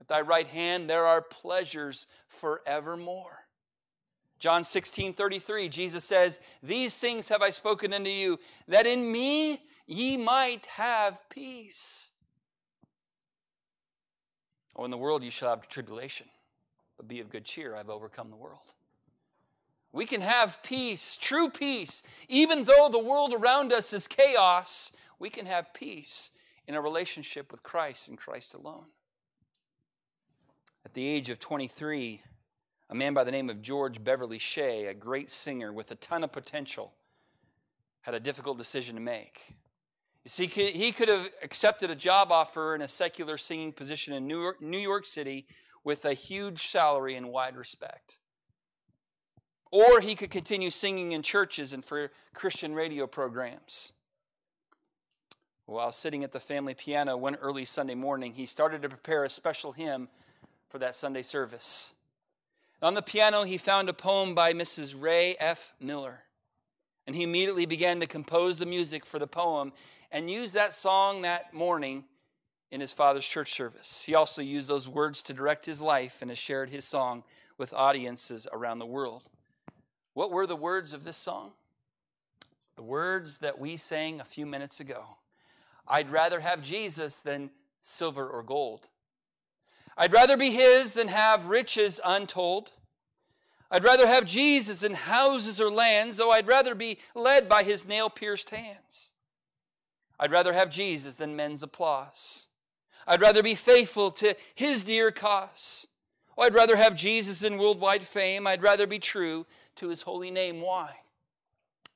At 0.00 0.08
thy 0.08 0.20
right 0.20 0.46
hand 0.46 0.88
there 0.88 1.06
are 1.06 1.20
pleasures 1.20 2.06
forevermore. 2.28 3.38
John 4.38 4.64
16, 4.64 5.12
33, 5.12 5.68
Jesus 5.68 6.02
says, 6.02 6.40
These 6.62 6.96
things 6.96 7.28
have 7.28 7.42
I 7.42 7.50
spoken 7.50 7.92
unto 7.92 8.08
you, 8.08 8.38
that 8.68 8.86
in 8.86 9.12
me 9.12 9.62
ye 9.86 10.16
might 10.16 10.64
have 10.66 11.20
peace. 11.28 12.10
Oh, 14.74 14.86
in 14.86 14.90
the 14.90 14.96
world 14.96 15.22
you 15.22 15.30
shall 15.30 15.50
have 15.50 15.68
tribulation, 15.68 16.26
but 16.96 17.06
be 17.06 17.20
of 17.20 17.28
good 17.28 17.44
cheer, 17.44 17.76
I've 17.76 17.90
overcome 17.90 18.30
the 18.30 18.36
world. 18.36 18.74
We 19.92 20.06
can 20.06 20.22
have 20.22 20.62
peace, 20.62 21.18
true 21.18 21.50
peace, 21.50 22.02
even 22.28 22.64
though 22.64 22.88
the 22.90 22.98
world 22.98 23.34
around 23.34 23.74
us 23.74 23.92
is 23.92 24.08
chaos, 24.08 24.92
we 25.18 25.28
can 25.28 25.44
have 25.44 25.74
peace 25.74 26.30
in 26.70 26.76
a 26.76 26.80
relationship 26.80 27.50
with 27.50 27.64
Christ 27.64 28.06
and 28.06 28.16
Christ 28.16 28.54
alone. 28.54 28.86
At 30.84 30.94
the 30.94 31.04
age 31.04 31.28
of 31.28 31.40
23, 31.40 32.22
a 32.90 32.94
man 32.94 33.12
by 33.12 33.24
the 33.24 33.32
name 33.32 33.50
of 33.50 33.60
George 33.60 34.04
Beverly 34.04 34.38
Shea, 34.38 34.86
a 34.86 34.94
great 34.94 35.32
singer 35.32 35.72
with 35.72 35.90
a 35.90 35.96
ton 35.96 36.22
of 36.22 36.30
potential, 36.30 36.92
had 38.02 38.14
a 38.14 38.20
difficult 38.20 38.56
decision 38.56 38.94
to 38.94 39.00
make. 39.00 39.56
You 40.22 40.28
see, 40.28 40.46
he 40.46 40.92
could 40.92 41.08
have 41.08 41.28
accepted 41.42 41.90
a 41.90 41.96
job 41.96 42.30
offer 42.30 42.76
in 42.76 42.82
a 42.82 42.88
secular 42.88 43.36
singing 43.36 43.72
position 43.72 44.14
in 44.14 44.28
New 44.28 44.40
York, 44.40 44.62
New 44.62 44.78
York 44.78 45.06
City 45.06 45.48
with 45.82 46.04
a 46.04 46.14
huge 46.14 46.68
salary 46.68 47.16
and 47.16 47.30
wide 47.30 47.56
respect. 47.56 48.20
Or 49.72 49.98
he 49.98 50.14
could 50.14 50.30
continue 50.30 50.70
singing 50.70 51.10
in 51.10 51.22
churches 51.22 51.72
and 51.72 51.84
for 51.84 52.12
Christian 52.32 52.76
radio 52.76 53.08
programs. 53.08 53.92
While 55.70 55.92
sitting 55.92 56.24
at 56.24 56.32
the 56.32 56.40
family 56.40 56.74
piano 56.74 57.16
one 57.16 57.36
early 57.36 57.64
Sunday 57.64 57.94
morning, 57.94 58.32
he 58.32 58.44
started 58.44 58.82
to 58.82 58.88
prepare 58.88 59.22
a 59.22 59.28
special 59.28 59.70
hymn 59.70 60.08
for 60.68 60.80
that 60.80 60.96
Sunday 60.96 61.22
service. 61.22 61.92
On 62.82 62.94
the 62.94 63.02
piano, 63.02 63.44
he 63.44 63.56
found 63.56 63.88
a 63.88 63.92
poem 63.92 64.34
by 64.34 64.52
Mrs. 64.52 65.00
Ray 65.00 65.36
F. 65.38 65.72
Miller. 65.78 66.24
And 67.06 67.14
he 67.14 67.22
immediately 67.22 67.66
began 67.66 68.00
to 68.00 68.08
compose 68.08 68.58
the 68.58 68.66
music 68.66 69.06
for 69.06 69.20
the 69.20 69.28
poem 69.28 69.72
and 70.10 70.28
used 70.28 70.54
that 70.54 70.74
song 70.74 71.22
that 71.22 71.54
morning 71.54 72.02
in 72.72 72.80
his 72.80 72.92
father's 72.92 73.24
church 73.24 73.52
service. 73.52 74.02
He 74.02 74.16
also 74.16 74.42
used 74.42 74.66
those 74.66 74.88
words 74.88 75.22
to 75.22 75.32
direct 75.32 75.66
his 75.66 75.80
life 75.80 76.18
and 76.20 76.32
has 76.32 76.38
shared 76.38 76.70
his 76.70 76.84
song 76.84 77.22
with 77.58 77.72
audiences 77.72 78.48
around 78.52 78.80
the 78.80 78.86
world. 78.86 79.30
What 80.14 80.32
were 80.32 80.48
the 80.48 80.56
words 80.56 80.92
of 80.92 81.04
this 81.04 81.16
song? 81.16 81.52
The 82.74 82.82
words 82.82 83.38
that 83.38 83.60
we 83.60 83.76
sang 83.76 84.18
a 84.18 84.24
few 84.24 84.46
minutes 84.46 84.80
ago. 84.80 85.04
I'd 85.90 86.10
rather 86.12 86.38
have 86.38 86.62
Jesus 86.62 87.20
than 87.20 87.50
silver 87.82 88.26
or 88.26 88.44
gold. 88.44 88.88
I'd 89.98 90.12
rather 90.12 90.36
be 90.36 90.50
his 90.50 90.94
than 90.94 91.08
have 91.08 91.46
riches 91.46 92.00
untold. 92.04 92.70
I'd 93.72 93.82
rather 93.82 94.06
have 94.06 94.24
Jesus 94.24 94.80
than 94.80 94.94
houses 94.94 95.60
or 95.60 95.68
lands, 95.68 96.16
though 96.16 96.30
I'd 96.30 96.46
rather 96.46 96.76
be 96.76 96.98
led 97.16 97.48
by 97.48 97.64
his 97.64 97.88
nail 97.88 98.08
pierced 98.08 98.50
hands. 98.50 99.12
I'd 100.18 100.30
rather 100.30 100.52
have 100.52 100.70
Jesus 100.70 101.16
than 101.16 101.34
men's 101.34 101.62
applause. 101.62 102.46
I'd 103.06 103.20
rather 103.20 103.42
be 103.42 103.56
faithful 103.56 104.12
to 104.12 104.36
his 104.54 104.84
dear 104.84 105.10
cause. 105.10 105.88
Oh, 106.38 106.42
I'd 106.42 106.54
rather 106.54 106.76
have 106.76 106.94
Jesus 106.94 107.40
than 107.40 107.58
worldwide 107.58 108.02
fame. 108.02 108.46
I'd 108.46 108.62
rather 108.62 108.86
be 108.86 109.00
true 109.00 109.44
to 109.76 109.88
his 109.88 110.02
holy 110.02 110.30
name. 110.30 110.60
Why? 110.60 110.90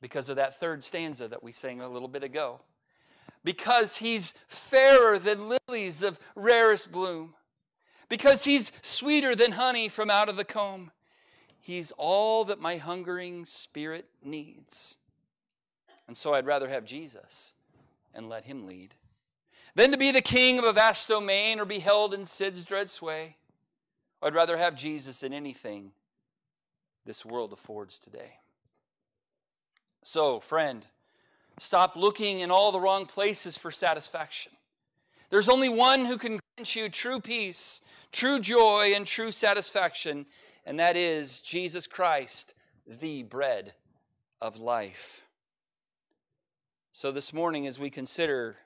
Because 0.00 0.28
of 0.28 0.36
that 0.36 0.58
third 0.58 0.82
stanza 0.82 1.28
that 1.28 1.44
we 1.44 1.52
sang 1.52 1.80
a 1.80 1.88
little 1.88 2.08
bit 2.08 2.24
ago. 2.24 2.60
Because 3.44 3.96
he's 3.96 4.34
fairer 4.48 5.18
than 5.18 5.50
lilies 5.68 6.02
of 6.02 6.18
rarest 6.34 6.90
bloom. 6.90 7.34
Because 8.08 8.44
he's 8.44 8.72
sweeter 8.82 9.34
than 9.34 9.52
honey 9.52 9.88
from 9.88 10.10
out 10.10 10.28
of 10.28 10.36
the 10.36 10.44
comb. 10.44 10.90
He's 11.60 11.92
all 11.96 12.44
that 12.46 12.60
my 12.60 12.76
hungering 12.76 13.44
spirit 13.44 14.06
needs. 14.22 14.96
And 16.06 16.16
so 16.16 16.34
I'd 16.34 16.46
rather 16.46 16.68
have 16.68 16.84
Jesus 16.84 17.54
and 18.14 18.28
let 18.28 18.44
him 18.44 18.66
lead 18.66 18.94
than 19.74 19.90
to 19.90 19.96
be 19.96 20.10
the 20.10 20.22
king 20.22 20.58
of 20.58 20.64
a 20.64 20.72
vast 20.72 21.08
domain 21.08 21.60
or 21.60 21.64
be 21.64 21.80
held 21.80 22.14
in 22.14 22.24
Sid's 22.24 22.64
dread 22.64 22.90
sway. 22.90 23.36
I'd 24.22 24.34
rather 24.34 24.56
have 24.56 24.76
Jesus 24.76 25.20
than 25.20 25.32
anything 25.32 25.92
this 27.04 27.24
world 27.24 27.52
affords 27.52 27.98
today. 27.98 28.38
So, 30.02 30.38
friend, 30.40 30.86
stop 31.58 31.96
looking 31.96 32.40
in 32.40 32.50
all 32.50 32.72
the 32.72 32.80
wrong 32.80 33.06
places 33.06 33.56
for 33.56 33.70
satisfaction. 33.70 34.52
There's 35.30 35.48
only 35.48 35.68
one 35.68 36.04
who 36.04 36.16
can 36.16 36.38
grant 36.56 36.76
you 36.76 36.88
true 36.88 37.20
peace, 37.20 37.80
true 38.12 38.38
joy, 38.38 38.92
and 38.94 39.06
true 39.06 39.32
satisfaction, 39.32 40.26
and 40.64 40.78
that 40.78 40.96
is 40.96 41.40
Jesus 41.40 41.86
Christ, 41.86 42.54
the 42.86 43.22
bread 43.22 43.74
of 44.40 44.60
life. 44.60 45.22
So, 46.92 47.10
this 47.10 47.32
morning, 47.32 47.66
as 47.66 47.78
we 47.78 47.90
consider 47.90 48.56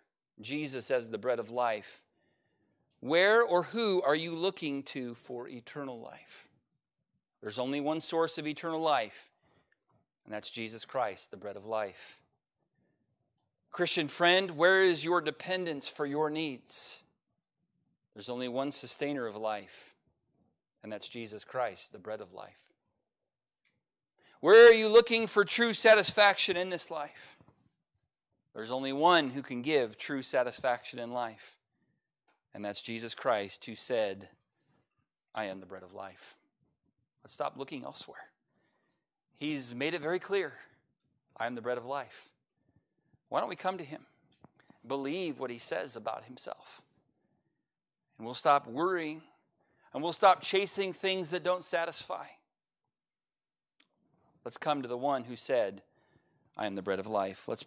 Jesus 0.41 0.91
as 0.91 1.09
the 1.09 1.18
bread 1.18 1.39
of 1.39 1.51
life, 1.51 2.03
where 3.01 3.43
or 3.43 3.62
who 3.62 4.03
are 4.03 4.14
you 4.14 4.34
looking 4.34 4.82
to 4.84 5.14
for 5.14 5.49
eternal 5.49 6.01
life? 6.01 6.49
There's 7.41 7.59
only 7.59 7.80
one 7.80 8.01
source 8.01 8.36
of 8.36 8.47
eternal 8.47 8.80
life, 8.80 9.30
and 10.24 10.34
that's 10.34 10.51
Jesus 10.51 10.84
Christ, 10.84 11.30
the 11.30 11.36
bread 11.36 11.57
of 11.57 11.64
life. 11.64 12.20
Christian 13.70 14.08
friend, 14.08 14.52
where 14.52 14.82
is 14.82 15.04
your 15.04 15.20
dependence 15.20 15.88
for 15.88 16.06
your 16.06 16.30
needs? 16.30 17.02
There's 18.14 18.28
only 18.28 18.48
one 18.48 18.72
sustainer 18.72 19.26
of 19.26 19.36
life, 19.36 19.94
and 20.82 20.92
that's 20.92 21.08
Jesus 21.08 21.44
Christ, 21.44 21.92
the 21.92 21.98
bread 21.98 22.20
of 22.20 22.32
life. 22.32 22.58
Where 24.40 24.68
are 24.68 24.72
you 24.72 24.88
looking 24.88 25.26
for 25.26 25.44
true 25.44 25.72
satisfaction 25.72 26.56
in 26.56 26.70
this 26.70 26.90
life? 26.90 27.36
There's 28.54 28.70
only 28.70 28.92
one 28.92 29.30
who 29.30 29.42
can 29.42 29.62
give 29.62 29.96
true 29.96 30.22
satisfaction 30.22 30.98
in 30.98 31.12
life, 31.12 31.58
and 32.54 32.64
that's 32.64 32.82
Jesus 32.82 33.14
Christ, 33.14 33.64
who 33.66 33.74
said, 33.74 34.28
I 35.34 35.44
am 35.44 35.60
the 35.60 35.66
bread 35.66 35.82
of 35.84 35.92
life. 35.92 36.36
Let's 37.22 37.34
stop 37.34 37.56
looking 37.56 37.84
elsewhere. 37.84 38.16
He's 39.36 39.74
made 39.74 39.94
it 39.94 40.00
very 40.00 40.18
clear 40.18 40.54
I 41.36 41.46
am 41.46 41.54
the 41.54 41.62
bread 41.62 41.78
of 41.78 41.84
life. 41.84 42.30
Why 43.28 43.40
don't 43.40 43.48
we 43.48 43.56
come 43.56 43.78
to 43.78 43.84
him? 43.84 44.02
Believe 44.86 45.38
what 45.38 45.50
he 45.50 45.58
says 45.58 45.96
about 45.96 46.24
himself. 46.24 46.82
And 48.16 48.24
we'll 48.24 48.34
stop 48.34 48.66
worrying 48.66 49.22
and 49.92 50.02
we'll 50.02 50.12
stop 50.12 50.40
chasing 50.40 50.92
things 50.92 51.30
that 51.30 51.44
don't 51.44 51.64
satisfy. 51.64 52.26
Let's 54.44 54.56
come 54.56 54.82
to 54.82 54.88
the 54.88 54.96
one 54.96 55.24
who 55.24 55.36
said, 55.36 55.82
I 56.56 56.66
am 56.66 56.74
the 56.74 56.82
bread 56.82 56.98
of 56.98 57.06
life. 57.06 57.46
Let's 57.46 57.62